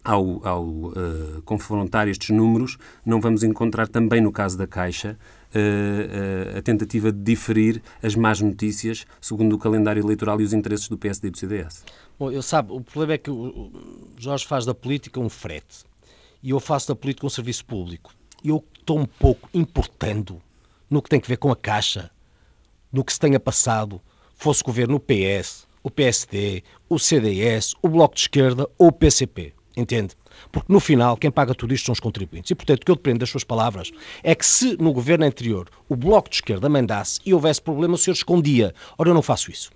ao, 0.02 0.46
ao 0.46 0.64
uh, 0.64 1.42
confrontar 1.44 2.08
estes 2.08 2.30
números, 2.30 2.76
não 3.04 3.20
vamos 3.20 3.42
encontrar 3.42 3.88
também 3.88 4.20
no 4.20 4.32
caso 4.32 4.56
da 4.56 4.66
Caixa 4.66 5.18
a 6.56 6.62
tentativa 6.62 7.12
de 7.12 7.22
diferir 7.22 7.82
as 8.02 8.14
más 8.14 8.40
notícias 8.40 9.06
segundo 9.20 9.54
o 9.54 9.58
calendário 9.58 10.02
eleitoral 10.02 10.40
e 10.40 10.44
os 10.44 10.52
interesses 10.52 10.88
do 10.88 10.98
PSD 10.98 11.28
e 11.28 11.30
do 11.30 11.38
CDS. 11.38 11.84
Bom, 12.18 12.30
eu 12.30 12.42
sabe, 12.42 12.72
o 12.72 12.80
problema 12.80 13.14
é 13.14 13.18
que 13.18 13.30
o 13.30 13.72
Jorge 14.16 14.46
faz 14.46 14.64
da 14.64 14.74
política 14.74 15.20
um 15.20 15.28
frete 15.28 15.84
e 16.42 16.50
eu 16.50 16.60
faço 16.60 16.88
da 16.88 16.94
política 16.94 17.26
um 17.26 17.30
serviço 17.30 17.64
público. 17.64 18.12
Eu 18.44 18.64
estou 18.78 18.98
um 18.98 19.06
pouco 19.06 19.48
importando 19.54 20.40
no 20.90 21.00
que 21.00 21.08
tem 21.08 21.20
a 21.22 21.26
ver 21.26 21.38
com 21.38 21.50
a 21.50 21.56
Caixa, 21.56 22.10
no 22.92 23.02
que 23.04 23.12
se 23.12 23.18
tenha 23.18 23.40
passado, 23.40 24.00
fosse 24.34 24.62
governo 24.62 24.96
o 24.96 25.00
PS, 25.00 25.66
o 25.82 25.90
PSD, 25.90 26.62
o 26.88 26.98
CDS, 26.98 27.74
o 27.82 27.88
Bloco 27.88 28.14
de 28.14 28.20
Esquerda 28.22 28.68
ou 28.78 28.88
o 28.88 28.92
PCP. 28.92 29.52
Entende? 29.76 30.14
Porque 30.50 30.72
no 30.72 30.80
final 30.80 31.16
quem 31.16 31.30
paga 31.30 31.54
tudo 31.54 31.74
isto 31.74 31.86
são 31.86 31.92
os 31.92 32.00
contribuintes. 32.00 32.50
E 32.50 32.54
portanto 32.54 32.82
o 32.82 32.84
que 32.84 32.90
eu 32.90 32.96
dependo 32.96 33.20
das 33.20 33.30
suas 33.30 33.44
palavras 33.44 33.90
é 34.22 34.34
que 34.34 34.46
se 34.46 34.76
no 34.80 34.92
governo 34.92 35.24
anterior 35.24 35.68
o 35.88 35.96
Bloco 35.96 36.28
de 36.28 36.36
Esquerda 36.36 36.68
mandasse 36.68 37.20
e 37.24 37.34
houvesse 37.34 37.60
problema, 37.60 37.94
o 37.94 37.98
senhor 37.98 38.14
escondia. 38.14 38.74
Ora, 38.98 39.10
eu 39.10 39.14
não 39.14 39.22
faço 39.22 39.50
isso. 39.50 39.70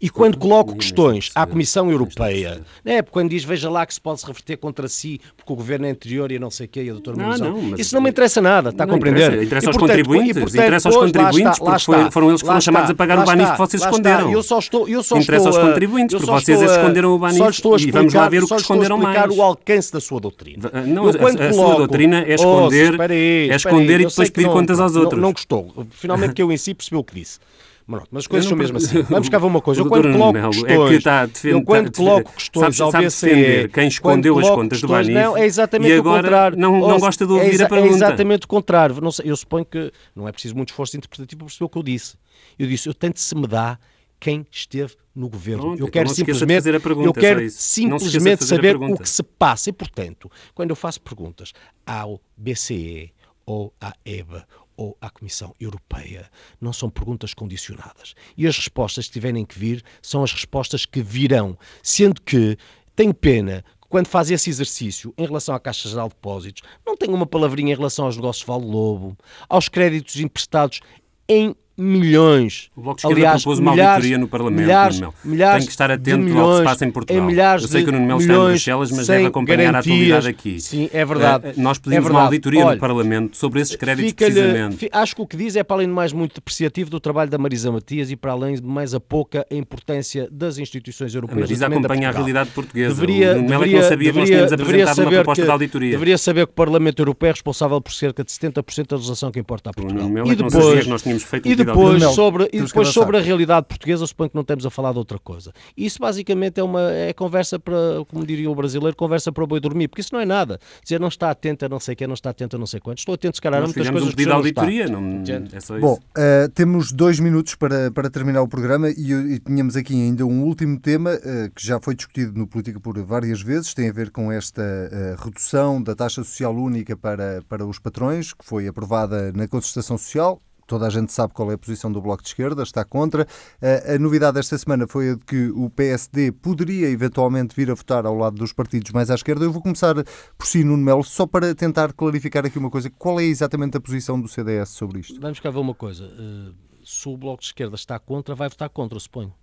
E 0.00 0.10
quando 0.10 0.36
coloco 0.36 0.76
questões 0.76 1.30
à 1.34 1.46
Comissão 1.46 1.90
Europeia, 1.90 2.60
é, 2.84 3.02
quando 3.02 3.30
diz 3.30 3.44
veja 3.44 3.70
lá 3.70 3.86
que 3.86 3.94
se 3.94 4.00
pode 4.00 4.20
se 4.20 4.26
reverter 4.26 4.56
contra 4.56 4.88
si, 4.88 5.20
porque 5.36 5.52
o 5.52 5.56
governo 5.56 5.86
é 5.86 5.90
anterior 5.90 6.30
e 6.30 6.38
não 6.38 6.50
sei 6.50 6.66
o 6.66 6.68
quê, 6.68 6.82
e 6.82 6.90
a 6.90 6.92
doutora 6.92 7.16
não, 7.16 7.36
não, 7.36 7.76
Isso 7.76 7.94
não 7.94 8.02
me 8.02 8.10
interessa 8.10 8.40
nada, 8.40 8.70
está 8.70 8.84
a 8.84 8.86
compreender? 8.86 9.24
Interessa, 9.24 9.44
interessa 9.44 9.68
aos 9.68 9.76
contribuintes, 9.76 10.32
portanto, 10.32 10.54
interessa 10.54 10.88
aos 10.88 10.96
contribuintes, 10.96 11.58
porque 11.58 11.78
foi, 11.80 12.10
foram 12.10 12.28
eles 12.28 12.40
que 12.40 12.46
foram 12.46 12.60
chamados 12.60 12.90
a 12.90 12.94
pagar 12.94 13.18
o 13.20 13.24
BANIF 13.24 13.52
que 13.52 13.58
vocês 13.58 13.82
esconderam. 13.82 14.30
Eu 14.30 14.42
só 14.42 14.58
estou, 14.58 14.88
eu 14.88 15.02
só 15.02 15.18
interessa 15.18 15.48
estou, 15.48 15.62
aos 15.62 15.70
contribuintes, 15.70 16.16
porque 16.16 16.30
vocês 16.30 16.62
esconderam 16.62 17.14
o 17.14 17.18
BANIF 17.18 17.60
e 17.80 17.90
vamos 17.90 18.14
lá 18.14 18.28
ver 18.28 18.42
o 18.42 18.48
que 18.48 18.54
esconderam 18.54 18.98
mais. 18.98 19.16
Só 19.16 19.24
estou 19.24 19.30
a 19.30 19.30
explicar 19.30 19.30
o 19.30 19.42
alcance 19.42 19.92
da 19.92 20.00
sua 20.00 20.20
doutrina. 20.20 20.70
Não, 20.86 21.08
a 21.08 21.52
sua 21.52 21.76
doutrina 21.76 22.24
é 22.26 22.34
esconder, 22.34 23.00
é 23.00 23.54
esconder 23.54 24.00
e 24.00 24.06
depois 24.06 24.30
pedir 24.30 24.48
contas 24.48 24.80
aos 24.80 24.96
outros. 24.96 25.20
Não 25.20 25.32
gostou. 25.32 25.86
Finalmente 25.90 26.34
que 26.34 26.42
eu 26.42 26.50
em 26.52 26.56
si 26.56 26.74
percebi 26.74 26.96
o 26.96 27.04
que 27.04 27.14
disse. 27.14 27.38
Mas 27.86 28.02
as 28.14 28.26
coisas 28.26 28.48
são 28.48 28.56
mesmo 28.56 28.78
assim. 28.78 29.02
Vamos 29.10 29.28
cá 29.28 29.38
ver 29.38 29.46
uma 29.46 29.60
coisa. 29.60 29.82
Eu 29.82 29.88
quando 29.88 30.12
coloco 30.12 30.32
questões, 30.32 30.64
é 30.64 30.88
que 30.88 30.94
está 30.94 31.26
defender, 31.26 31.54
eu 31.54 31.62
quando 31.62 31.92
coloco 31.92 32.32
questões 32.32 32.76
sabe, 32.76 32.92
sabe 32.92 33.04
defender 33.04 33.68
quem 33.68 33.88
escondeu 33.88 34.38
as 34.38 34.48
contas 34.48 34.80
do 34.80 34.88
Banif 34.88 35.12
não, 35.12 35.36
é 35.36 35.44
exatamente 35.44 35.98
o 35.98 36.02
contrário. 36.02 36.58
Não, 36.58 36.80
não 36.80 36.98
gosta 36.98 37.26
de 37.26 37.32
ouvir 37.32 37.60
é, 37.60 37.64
a 37.64 37.68
pergunta. 37.68 37.92
É 37.92 37.96
exatamente 37.96 38.44
o 38.44 38.48
contrário. 38.48 39.00
Não 39.00 39.12
sei, 39.12 39.30
eu 39.30 39.36
suponho 39.36 39.64
que 39.66 39.92
não 40.16 40.26
é 40.26 40.32
preciso 40.32 40.56
muito 40.56 40.70
esforço 40.70 40.96
interpretativo 40.96 41.40
para 41.40 41.46
perceber 41.46 41.64
o 41.64 41.68
que 41.68 41.78
eu 41.78 41.82
disse. 41.82 42.16
Eu 42.58 42.66
disse, 42.66 42.88
eu 42.88 42.94
tanto 42.94 43.20
se 43.20 43.34
me 43.34 43.46
dá 43.46 43.78
quem 44.18 44.46
esteve 44.50 44.94
no 45.14 45.28
governo. 45.28 45.62
Pronto, 45.62 45.78
eu 45.78 45.86
então 45.86 45.90
quero 45.90 46.08
simplesmente, 46.08 46.80
pergunta, 46.80 47.08
eu 47.08 47.12
quero 47.12 47.50
simplesmente 47.50 48.44
saber 48.44 48.76
o 48.76 48.96
que 48.96 49.08
se 49.08 49.22
passa. 49.22 49.68
E, 49.68 49.72
portanto, 49.72 50.30
quando 50.54 50.70
eu 50.70 50.76
faço 50.76 51.00
perguntas 51.02 51.52
ao 51.86 52.18
BCE 52.36 53.12
ou 53.44 53.74
à 53.78 53.92
EBA 54.04 54.46
ou 54.76 54.96
à 55.00 55.10
Comissão 55.10 55.54
Europeia. 55.60 56.30
Não 56.60 56.72
são 56.72 56.90
perguntas 56.90 57.34
condicionadas. 57.34 58.14
E 58.36 58.46
as 58.46 58.56
respostas 58.56 59.06
que 59.06 59.12
tiverem 59.12 59.44
que 59.44 59.58
vir 59.58 59.82
são 60.02 60.22
as 60.22 60.32
respostas 60.32 60.86
que 60.86 61.02
virão. 61.02 61.58
Sendo 61.82 62.20
que 62.20 62.56
tenho 62.94 63.14
pena 63.14 63.64
quando 63.88 64.08
faz 64.08 64.30
esse 64.30 64.50
exercício 64.50 65.14
em 65.16 65.24
relação 65.24 65.54
à 65.54 65.60
Caixa 65.60 65.88
Geral 65.88 66.08
de 66.08 66.14
Depósitos, 66.14 66.62
não 66.84 66.96
tenha 66.96 67.14
uma 67.14 67.26
palavrinha 67.26 67.72
em 67.72 67.76
relação 67.76 68.06
aos 68.06 68.16
negócios 68.16 68.44
Vale 68.44 68.64
Lobo, 68.64 69.16
aos 69.48 69.68
créditos 69.68 70.16
emprestados 70.18 70.80
em 71.28 71.54
milhões. 71.76 72.70
O 72.76 72.82
Bloco 72.82 72.96
de 72.96 73.06
Esquerda 73.06 73.20
aliás, 73.20 73.42
propôs 73.42 73.58
uma 73.58 73.72
milhares, 73.72 73.94
auditoria 73.94 74.18
no 74.18 74.28
Parlamento, 74.28 74.62
milhares, 74.62 75.00
milhares 75.24 75.56
Tem 75.58 75.66
que 75.66 75.72
estar 75.72 75.90
atento 75.90 76.18
milhões, 76.18 76.40
ao 76.40 76.50
que 76.50 76.56
se 76.56 76.64
passa 76.64 76.84
em 76.84 76.90
Portugal. 76.90 77.30
Em 77.30 77.62
Eu 77.62 77.68
sei 77.68 77.82
que 77.82 77.88
o 77.88 77.92
Nuno 77.92 78.06
Melo 78.06 78.20
está 78.20 78.34
em 78.34 78.36
Bruxelas, 78.36 78.90
mas 78.92 79.06
deve 79.06 79.26
acompanhar 79.26 79.74
a 79.74 79.78
atualidade 79.80 80.28
aqui. 80.28 80.60
Sim, 80.60 80.88
é 80.92 81.04
verdade. 81.04 81.48
Uh, 81.48 81.60
nós 81.60 81.78
pedimos 81.78 81.98
é 81.98 82.00
verdade. 82.00 82.14
uma 82.14 82.24
auditoria 82.24 82.64
Olha, 82.64 82.74
no 82.74 82.80
Parlamento 82.80 83.36
sobre 83.36 83.60
esses 83.60 83.76
créditos 83.76 84.12
precisamente. 84.12 84.88
Acho 84.92 85.16
que 85.16 85.22
o 85.22 85.26
que 85.26 85.36
diz 85.36 85.56
é, 85.56 85.64
para 85.64 85.76
além 85.76 85.88
de 85.88 85.94
mais, 85.94 86.12
muito 86.12 86.34
depreciativo 86.34 86.90
do 86.90 87.00
trabalho 87.00 87.30
da 87.30 87.38
Marisa 87.38 87.70
Matias 87.72 88.10
e 88.10 88.16
para 88.16 88.32
além 88.32 88.54
de 88.54 88.62
mais 88.62 88.94
a 88.94 89.00
pouca 89.00 89.46
importância 89.50 90.28
das 90.30 90.58
instituições 90.58 91.14
europeias. 91.14 91.42
A 91.42 91.46
Marisa 91.46 91.66
acompanha 91.66 92.08
a 92.08 92.12
realidade 92.12 92.50
portuguesa. 92.50 92.94
Deveria, 92.94 93.32
o 93.32 93.36
Nuno 93.36 93.48
Melo 93.48 93.64
é 93.64 93.68
que 93.68 93.74
não 93.74 93.82
sabia 93.82 94.12
que 94.12 94.18
nós 94.18 94.28
tínhamos 94.28 94.52
apresentado 94.52 95.00
uma 95.00 95.10
proposta 95.10 95.42
que, 95.42 95.46
de 95.46 95.52
auditoria. 95.52 95.90
Deveria 95.90 96.18
saber 96.18 96.46
que 96.46 96.52
o 96.52 96.54
Parlamento 96.54 97.00
Europeu 97.00 97.28
é 97.28 97.32
responsável 97.32 97.80
por 97.80 97.92
cerca 97.92 98.22
de 98.22 98.30
70% 98.30 98.86
da 98.88 98.96
legislação 98.96 99.32
que 99.32 99.40
importa 99.40 99.70
a 99.70 99.72
Portugal. 99.72 100.08
É 100.18 100.30
e 100.30 100.36
depois, 100.36 100.86
nós 100.86 101.02
tínhamos 101.02 101.22
feito 101.22 101.48
e 101.64 101.66
depois 101.66 102.02
sobre 102.14 102.48
e 102.52 102.60
depois 102.60 102.88
sobre 102.88 103.16
a 103.16 103.20
realidade 103.20 103.66
portuguesa, 103.66 104.06
suponho 104.06 104.30
que 104.30 104.36
não 104.36 104.42
estamos 104.42 104.66
a 104.66 104.70
falar 104.70 104.92
de 104.92 104.98
outra 104.98 105.18
coisa. 105.18 105.52
Isso 105.76 105.98
basicamente 105.98 106.60
é 106.60 106.62
uma 106.62 106.92
é 106.92 107.12
conversa 107.12 107.58
para, 107.58 107.74
como 108.08 108.24
diria 108.26 108.50
o 108.50 108.54
brasileiro, 108.54 108.96
conversa 108.96 109.32
para 109.32 109.44
o 109.44 109.46
boi 109.46 109.60
dormir, 109.60 109.88
porque 109.88 110.00
isso 110.00 110.12
não 110.12 110.20
é 110.20 110.26
nada. 110.26 110.58
Dizer 110.82 111.00
não 111.00 111.08
está 111.08 111.30
atento 111.30 111.64
a 111.64 111.68
não 111.68 111.80
sei 111.80 111.94
quem, 111.94 112.06
não 112.06 112.14
está 112.14 112.30
atento 112.30 112.56
a 112.56 112.58
não 112.58 112.66
sei 112.66 112.80
quantos. 112.80 113.02
Estou 113.02 113.14
atento, 113.14 113.36
se 113.36 113.42
calhar, 113.42 113.62
a 113.62 113.64
muitas 113.64 113.88
coisas 113.88 114.08
um 114.08 114.10
pedido 114.10 114.28
de 114.28 114.34
auditoria, 114.34 114.86
não, 114.88 115.00
não 115.00 115.22
é 115.22 115.60
só 115.60 115.76
isso. 115.76 115.80
Bom, 115.80 115.94
uh, 115.94 116.48
temos 116.54 116.92
dois 116.92 117.18
minutos 117.18 117.54
para, 117.54 117.90
para 117.90 118.10
terminar 118.10 118.42
o 118.42 118.48
programa 118.48 118.90
e, 118.90 119.12
e 119.12 119.38
tínhamos 119.38 119.76
aqui 119.76 119.94
ainda 119.94 120.24
um 120.24 120.42
último 120.44 120.78
tema 120.78 121.14
uh, 121.14 121.50
que 121.54 121.66
já 121.66 121.80
foi 121.80 121.94
discutido 121.94 122.38
no 122.38 122.46
Política 122.46 122.78
por 122.80 122.98
várias 123.02 123.42
vezes, 123.42 123.74
tem 123.74 123.88
a 123.88 123.92
ver 123.92 124.10
com 124.10 124.30
esta 124.30 124.62
uh, 124.62 125.24
redução 125.24 125.82
da 125.82 125.94
taxa 125.94 126.22
social 126.22 126.54
única 126.54 126.96
para, 126.96 127.42
para 127.48 127.66
os 127.66 127.78
patrões, 127.78 128.32
que 128.32 128.44
foi 128.44 128.66
aprovada 128.68 129.32
na 129.32 129.48
concertação 129.48 129.98
social 129.98 130.40
Toda 130.66 130.86
a 130.86 130.90
gente 130.90 131.12
sabe 131.12 131.32
qual 131.34 131.50
é 131.50 131.54
a 131.54 131.58
posição 131.58 131.90
do 131.92 132.00
Bloco 132.00 132.22
de 132.22 132.28
Esquerda, 132.28 132.62
está 132.62 132.84
contra. 132.84 133.26
A 133.62 133.98
novidade 133.98 134.34
desta 134.34 134.56
semana 134.56 134.86
foi 134.86 135.10
a 135.10 135.14
de 135.14 135.24
que 135.24 135.48
o 135.50 135.68
PSD 135.70 136.32
poderia 136.32 136.88
eventualmente 136.88 137.54
vir 137.54 137.70
a 137.70 137.74
votar 137.74 138.06
ao 138.06 138.16
lado 138.16 138.36
dos 138.36 138.52
partidos 138.52 138.90
mais 138.92 139.10
à 139.10 139.14
esquerda. 139.14 139.44
Eu 139.44 139.52
vou 139.52 139.62
começar 139.62 139.94
por 140.36 140.46
si, 140.46 140.64
Nuno 140.64 140.82
Melo, 140.82 141.04
só 141.04 141.26
para 141.26 141.54
tentar 141.54 141.92
clarificar 141.92 142.44
aqui 142.46 142.58
uma 142.58 142.70
coisa. 142.70 142.90
Qual 142.90 143.20
é 143.20 143.24
exatamente 143.24 143.76
a 143.76 143.80
posição 143.80 144.20
do 144.20 144.28
CDS 144.28 144.70
sobre 144.70 145.00
isto? 145.00 145.20
Vamos 145.20 145.40
cá 145.40 145.50
ver 145.50 145.58
uma 145.58 145.74
coisa. 145.74 146.04
Eh, 146.04 146.52
se 146.84 147.08
o 147.08 147.16
Bloco 147.16 147.40
de 147.40 147.46
Esquerda 147.46 147.74
está 147.76 147.98
contra, 147.98 148.34
vai 148.34 148.48
votar 148.48 148.68
contra, 148.68 148.98
suponho. 148.98 149.34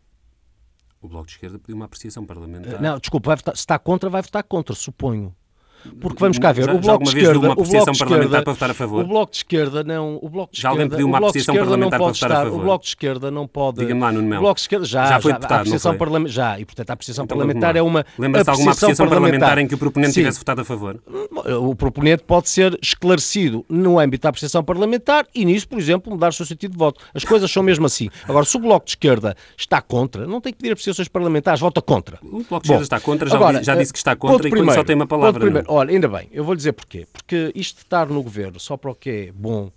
O 1.02 1.08
Bloco 1.08 1.26
de 1.26 1.34
Esquerda 1.34 1.58
pediu 1.58 1.76
uma 1.76 1.86
apreciação 1.86 2.26
parlamentar. 2.26 2.82
Não, 2.82 3.00
desculpa, 3.00 3.36
votar, 3.36 3.56
se 3.56 3.62
está 3.62 3.80
contra, 3.80 4.10
vai 4.10 4.22
votar 4.22 4.44
contra, 4.44 4.76
suponho. 4.76 5.36
Porque 6.00 6.20
vamos 6.20 6.40
cá 6.40 6.52
ver, 6.52 6.66
já, 6.66 6.74
o 6.74 6.80
Bloco 6.80 7.04
de 7.04 7.10
Esquerda, 7.10 7.38
o 7.38 7.42
bloco 7.42 7.92
de 7.92 8.04
esquerda, 8.04 8.42
para 8.44 8.54
votar 8.54 8.72
a 8.72 8.74
favor? 8.74 9.04
O 9.04 9.08
Bloco 9.08 9.32
de 9.32 9.38
Esquerda 9.38 9.84
não, 9.84 10.20
o 10.22 10.30
Bloco 10.30 10.54
de 10.54 10.62
já 10.62 10.70
alguém 10.70 10.90
pediu 10.90 11.08
uma 11.08 11.18
apreciação 11.18 11.56
parlamentar 11.56 12.00
para 12.00 12.12
votar 12.12 12.32
a 12.32 12.36
favor? 12.44 12.60
O 12.60 12.64
Bloco 12.64 12.84
de 12.84 12.90
Esquerda 12.90 13.32
não 13.32 13.48
pode. 13.48 13.80
Diga-me 13.80 14.02
lá, 14.02 14.12
Nuno 14.12 14.28
Melo. 14.28 14.42
O 14.42 14.44
Bloco 14.46 14.56
de 14.56 14.62
Esquerda 14.62 14.86
já, 14.86 15.06
já 15.08 15.20
foi 15.20 15.32
a 15.32 15.36
apreciação 15.36 15.98
parlamentar 15.98 16.32
já 16.32 16.60
e 16.60 16.66
portanto 16.66 16.90
a 16.90 16.94
apreciação 16.94 17.26
então, 17.26 17.38
parlamentar 17.38 17.76
é 17.76 17.82
uma 17.82 18.06
Lembra-se 18.18 18.46
de 18.46 18.50
alguma 18.50 18.72
apreciação 18.72 19.08
parlamentar 19.08 19.58
em 19.58 19.68
que 19.68 19.76
o 19.76 19.78
proponente 19.78 20.14
tivesse 20.14 20.40
votado 20.40 20.62
a 20.62 20.66
favor? 20.66 21.00
O 21.62 21.76
proponente 21.76 22.24
pode 22.24 22.50
ser 22.50 22.78
esclarecido 22.82 23.66
no 23.70 24.00
âmbito 24.00 24.24
da 24.24 24.30
apreciação 24.30 24.64
parlamentar 24.64 25.26
e 25.34 25.46
nisso, 25.46 25.68
por 25.68 25.80
exemplo, 25.80 26.12
mudar 26.12 26.30
o 26.30 26.34
seu 26.34 26.46
sentido 26.46 26.72
de 26.72 26.78
voto. 26.78 27.04
As 27.14 27.24
coisas 27.24 27.52
são 27.52 27.64
mesmo 27.64 27.86
assim. 27.86 28.10
Agora, 28.28 28.46
se 28.46 28.56
o 28.56 28.60
Bloco 28.60 28.86
de 28.86 28.92
Esquerda 28.92 29.36
está 29.58 29.82
contra, 29.82 30.26
não 30.26 30.42
tem 30.42 30.54
que 30.54 30.60
pedir 30.60 30.72
apreciações 30.72 31.08
parlamentares, 31.08 31.60
vota 31.60 31.82
contra. 31.82 32.20
O 32.24 32.44
Bloco 32.44 32.60
de 32.60 32.68
Esquerda 32.68 32.84
está 32.84 33.00
contra, 33.00 33.30
já, 33.30 33.36
agora, 33.36 33.64
já 33.64 33.76
disse 33.76 33.92
que 33.92 34.00
está 34.00 34.16
contra 34.16 34.48
e 34.48 34.52
primeiro, 34.52 34.76
só 34.76 34.84
tem 34.84 34.96
uma 34.96 35.08
palavra. 35.08 35.64
Olha, 35.74 35.92
ainda 35.92 36.10
bem, 36.10 36.28
eu 36.34 36.44
vou 36.44 36.54
dizer 36.54 36.74
porquê. 36.74 37.08
Porque 37.14 37.50
isto 37.56 37.78
de 37.78 37.84
estar 37.84 38.06
no 38.10 38.22
governo 38.22 38.60
só 38.60 38.76
para 38.76 38.92
o 38.92 38.96
que 38.96 39.10
é 39.10 39.32
bom 39.32 39.72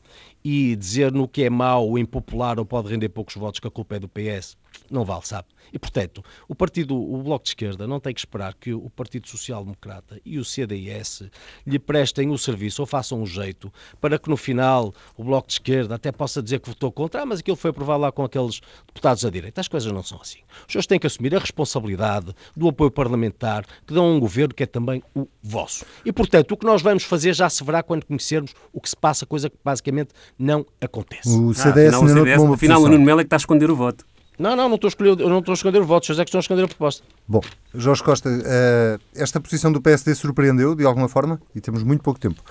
e 0.45 0.75
dizer 0.75 1.13
no 1.13 1.29
que 1.29 1.45
é 1.45 1.49
mau 1.49 1.97
impopular 1.97 2.59
ou 2.59 2.67
pode 2.67 2.89
render 2.89 3.09
poucos 3.11 3.37
votos 3.37 3.61
que 3.61 3.69
a 3.69 3.71
culpa 3.71 3.95
é 3.95 4.01
do 4.01 4.09
PS, 4.09 4.57
não 4.91 5.05
vale, 5.05 5.27
sabe? 5.27 5.49
E, 5.73 5.79
portanto, 5.79 6.23
o 6.49 6.55
partido, 6.55 6.97
o 6.97 7.23
Bloco 7.23 7.45
de 7.45 7.51
Esquerda 7.51 7.87
não 7.87 7.99
tem 7.99 8.15
que 8.15 8.21
esperar 8.21 8.55
que 8.55 8.73
o 8.73 8.89
Partido 8.91 9.29
Social 9.29 9.63
Democrata 9.63 10.21
e 10.25 10.39
o 10.39 10.45
CDS 10.45 11.25
lhe 11.67 11.79
prestem 11.79 12.31
o 12.31 12.39
serviço 12.39 12.83
ou 12.83 12.87
façam 12.87 13.21
um 13.21 13.27
jeito 13.27 13.73
para 14.01 14.19
que 14.19 14.29
no 14.29 14.37
final 14.37 14.95
o 15.17 15.25
Bloco 15.25 15.49
de 15.49 15.55
Esquerda 15.55 15.95
até 15.97 16.13
possa 16.13 16.43
dizer 16.43 16.61
que 16.61 16.69
votou 16.69 16.93
contra, 16.93 17.23
ah, 17.23 17.27
mas 17.27 17.41
aquilo 17.41 17.57
foi 17.57 17.71
aprovado 17.71 18.01
lá 18.01 18.13
com 18.13 18.23
aqueles 18.23 18.61
deputados 18.87 19.25
à 19.25 19.31
direita. 19.31 19.61
As 19.61 19.69
coisas 19.69 19.91
não 19.91 20.03
são 20.03 20.21
assim. 20.21 20.41
Os 20.67 20.73
senhores 20.73 20.87
têm 20.87 20.99
que 20.99 21.07
assumir 21.07 21.35
a 21.35 21.39
responsabilidade 21.39 22.35
do 22.57 22.69
apoio 22.69 22.91
parlamentar 22.91 23.65
que 23.87 23.95
dão 23.95 24.05
a 24.05 24.09
um 24.09 24.21
governo 24.21 24.55
que 24.55 24.63
é 24.63 24.67
também 24.67 25.03
o 25.15 25.27
vosso. 25.43 25.85
E, 26.05 26.13
portanto, 26.13 26.53
o 26.53 26.57
que 26.57 26.67
nós 26.67 26.83
vamos 26.83 27.05
fazer 27.05 27.35
já 27.35 27.49
se 27.49 27.65
verá 27.65 27.83
quando 27.83 28.05
conhecermos 28.05 28.55
o 28.73 28.81
que 28.81 28.89
se 28.89 28.97
passa, 28.97 29.27
coisa 29.27 29.51
que 29.51 29.57
basicamente 29.65 30.11
não 30.39 30.65
acontece. 30.81 31.29
O 31.29 31.53
CDS 31.55 31.95
ah, 31.95 31.97
afinal, 31.97 32.05
o 32.05 32.09
CDS, 32.09 32.43
afinal 32.43 32.83
o 32.83 32.89
Nuno 32.89 33.05
Melo 33.05 33.21
é 33.21 33.25
que 33.25 33.27
está 33.27 33.37
a 33.37 33.39
esconder 33.39 33.71
o 33.71 33.77
voto. 33.77 34.05
Não, 34.39 34.57
não, 34.57 34.69
não 34.69 34.75
estou 34.75 34.89
a 34.89 34.91
escolher, 34.91 35.21
eu 35.21 35.29
não 35.29 35.39
estou 35.39 35.53
a 35.53 35.55
esconder 35.55 35.81
o 35.81 35.85
voto, 35.85 36.07
vocês 36.07 36.19
é 36.19 36.25
que 36.25 36.29
estão 36.29 36.39
a 36.39 36.43
esconder 36.43 36.65
a 36.65 36.69
proposta. 36.69 37.05
Bom, 37.27 37.41
Jorge 37.73 38.03
Costa, 38.03 38.29
uh, 38.29 39.01
esta 39.15 39.41
posição 39.41 39.73
do 39.73 39.81
PSD 39.81 40.15
surpreendeu 40.15 40.75
de 40.75 40.85
alguma 40.85 41.09
forma? 41.09 41.41
E 41.55 41.61
temos 41.61 41.83
muito 41.83 42.03
pouco 42.03 42.19
tempo. 42.19 42.43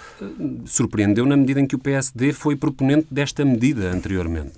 Surpreendeu 0.65 1.25
na 1.25 1.35
medida 1.35 1.59
em 1.59 1.67
que 1.67 1.75
o 1.75 1.79
PSD 1.79 2.31
foi 2.31 2.55
proponente 2.55 3.07
desta 3.11 3.43
medida 3.43 3.91
anteriormente. 3.91 4.53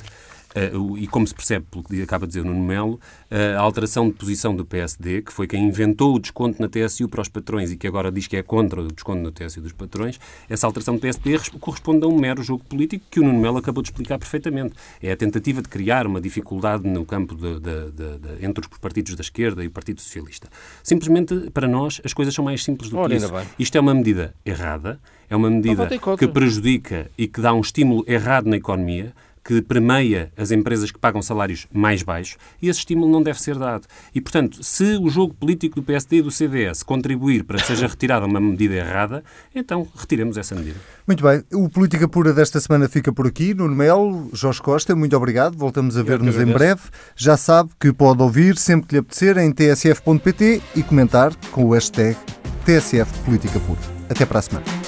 Uh, 0.56 0.98
e 0.98 1.06
como 1.08 1.28
se 1.28 1.36
percebe, 1.36 1.66
pelo 1.70 1.84
que 1.84 2.02
acaba 2.02 2.26
de 2.26 2.30
dizer 2.30 2.42
o 2.42 2.46
Nuno 2.46 2.64
Melo, 2.64 2.94
uh, 3.30 3.58
a 3.58 3.60
alteração 3.60 4.08
de 4.08 4.14
posição 4.14 4.56
do 4.56 4.66
PSD, 4.66 5.22
que 5.22 5.34
foi 5.34 5.48
quem 5.48 5.68
inventou 5.68 6.16
o 6.16 6.20
desconto 6.20 6.62
na 6.62 6.70
TSU 6.70 7.10
para 7.10 7.22
os 7.22 7.28
patrões 7.28 7.72
e 7.72 7.78
que 7.78 7.86
agora 7.86 8.10
diz 8.10 8.26
que 8.26 8.38
é 8.38 8.44
contra 8.44 8.82
o 8.82 8.88
desconto 8.88 9.22
na 9.22 9.32
TSU 9.32 9.60
dos 9.60 9.74
patrões, 9.74 10.18
essa 10.50 10.66
alteração 10.66 10.96
do 10.96 11.02
PSD 11.02 11.38
corresponde 11.60 12.06
a 12.06 12.08
um 12.08 12.18
mero 12.18 12.42
jogo 12.42 12.64
político 12.64 13.06
que 13.12 13.20
o 13.20 13.24
Nuno 13.24 13.40
Melo 13.40 13.58
acabou 13.58 13.84
de 13.84 13.90
explicar 13.90 14.18
perfeitamente. 14.18 14.76
É 15.02 15.12
a 15.12 15.18
tentativa 15.18 15.62
de 15.62 15.68
criar 15.68 16.08
uma 16.08 16.22
dificuldade 16.22 16.88
no 16.88 17.06
campo 17.06 17.36
de, 17.36 17.60
de, 17.60 17.92
de, 17.92 18.46
entre 18.46 18.62
os 18.62 18.78
partidos 18.80 19.16
da 19.16 19.22
esquerda 19.22 19.64
e 19.64 19.68
o 19.68 19.72
Partido 19.72 20.00
Socialista. 20.00 20.48
Simplesmente, 20.82 21.50
para 21.52 21.68
nós, 21.68 22.00
as 22.06 22.14
coisas 22.14 22.34
são 22.34 22.46
mais 22.46 22.64
simples 22.64 22.90
do 22.90 22.96
que 22.96 23.02
Ora, 23.02 23.16
isso. 23.16 23.34
Isto 23.60 23.78
é 23.78 23.82
uma 23.82 23.94
medida 23.94 24.34
errada, 24.46 25.00
é 25.30 25.36
uma 25.36 25.50
medida 25.50 25.90
que 26.18 26.28
prejudica 26.28 27.12
e 27.18 27.28
que 27.28 27.42
dá 27.42 27.54
um 27.54 27.62
estímulo 27.62 28.06
errado 28.08 28.48
na 28.48 28.58
economia, 28.58 29.14
que 29.46 29.62
premia 29.62 30.32
as 30.36 30.50
empresas 30.50 30.92
que 30.92 30.98
pagam 30.98 31.22
salários 31.22 31.68
mais 31.72 32.02
baixos 32.02 32.36
e 32.60 32.68
esse 32.68 32.80
estímulo 32.80 33.12
não 33.12 33.22
deve 33.22 33.40
ser 33.40 33.58
dado. 33.60 33.86
E, 34.14 34.20
portanto, 34.20 34.64
se 34.64 34.98
o 34.98 35.08
jogo 35.08 35.36
político 35.36 35.76
do 35.76 35.84
PSD 35.84 36.18
e 36.18 36.22
do 36.24 36.32
CDS 36.32 36.82
contribuir 36.82 37.44
para 37.44 37.60
que 37.60 37.68
seja 37.68 37.86
retirada 37.86 38.26
uma 38.26 38.42
medida 38.42 38.74
errada, 38.74 39.24
então 39.54 39.88
retiremos 39.96 40.36
essa 40.36 40.56
medida. 40.56 40.80
Muito 41.06 41.24
bem. 41.24 41.44
O 41.54 41.70
Política 41.70 42.08
Pura 42.08 42.34
desta 42.34 42.60
semana 42.60 42.90
fica 42.90 43.14
por 43.14 43.28
aqui. 43.28 43.54
Nuno 43.54 43.76
Melo, 43.76 44.30
Jorge 44.34 44.62
Costa, 44.62 44.96
muito 44.96 45.16
obrigado. 45.16 45.56
Voltamos 45.56 45.96
a 45.96 46.02
ver-nos 46.02 46.38
em 46.38 46.46
breve. 46.46 46.82
Já 47.16 47.38
sabe 47.38 47.70
que 47.80 47.94
pode 47.94 48.24
ouvir 48.24 48.58
sempre 48.58 48.88
que 48.88 48.96
lhe 48.96 49.00
apetecer 49.00 49.38
em 49.38 49.52
tsf.pt 49.52 50.62
e 50.76 50.82
comentar 50.82 51.36
com 51.52 51.66
o 51.66 51.74
hashtag 51.74 52.18
TSF 52.66 53.20
Política 53.24 53.60
Pura. 53.60 53.80
Até 54.10 54.26
para 54.26 54.40
a 54.40 54.42
semana. 54.42 54.85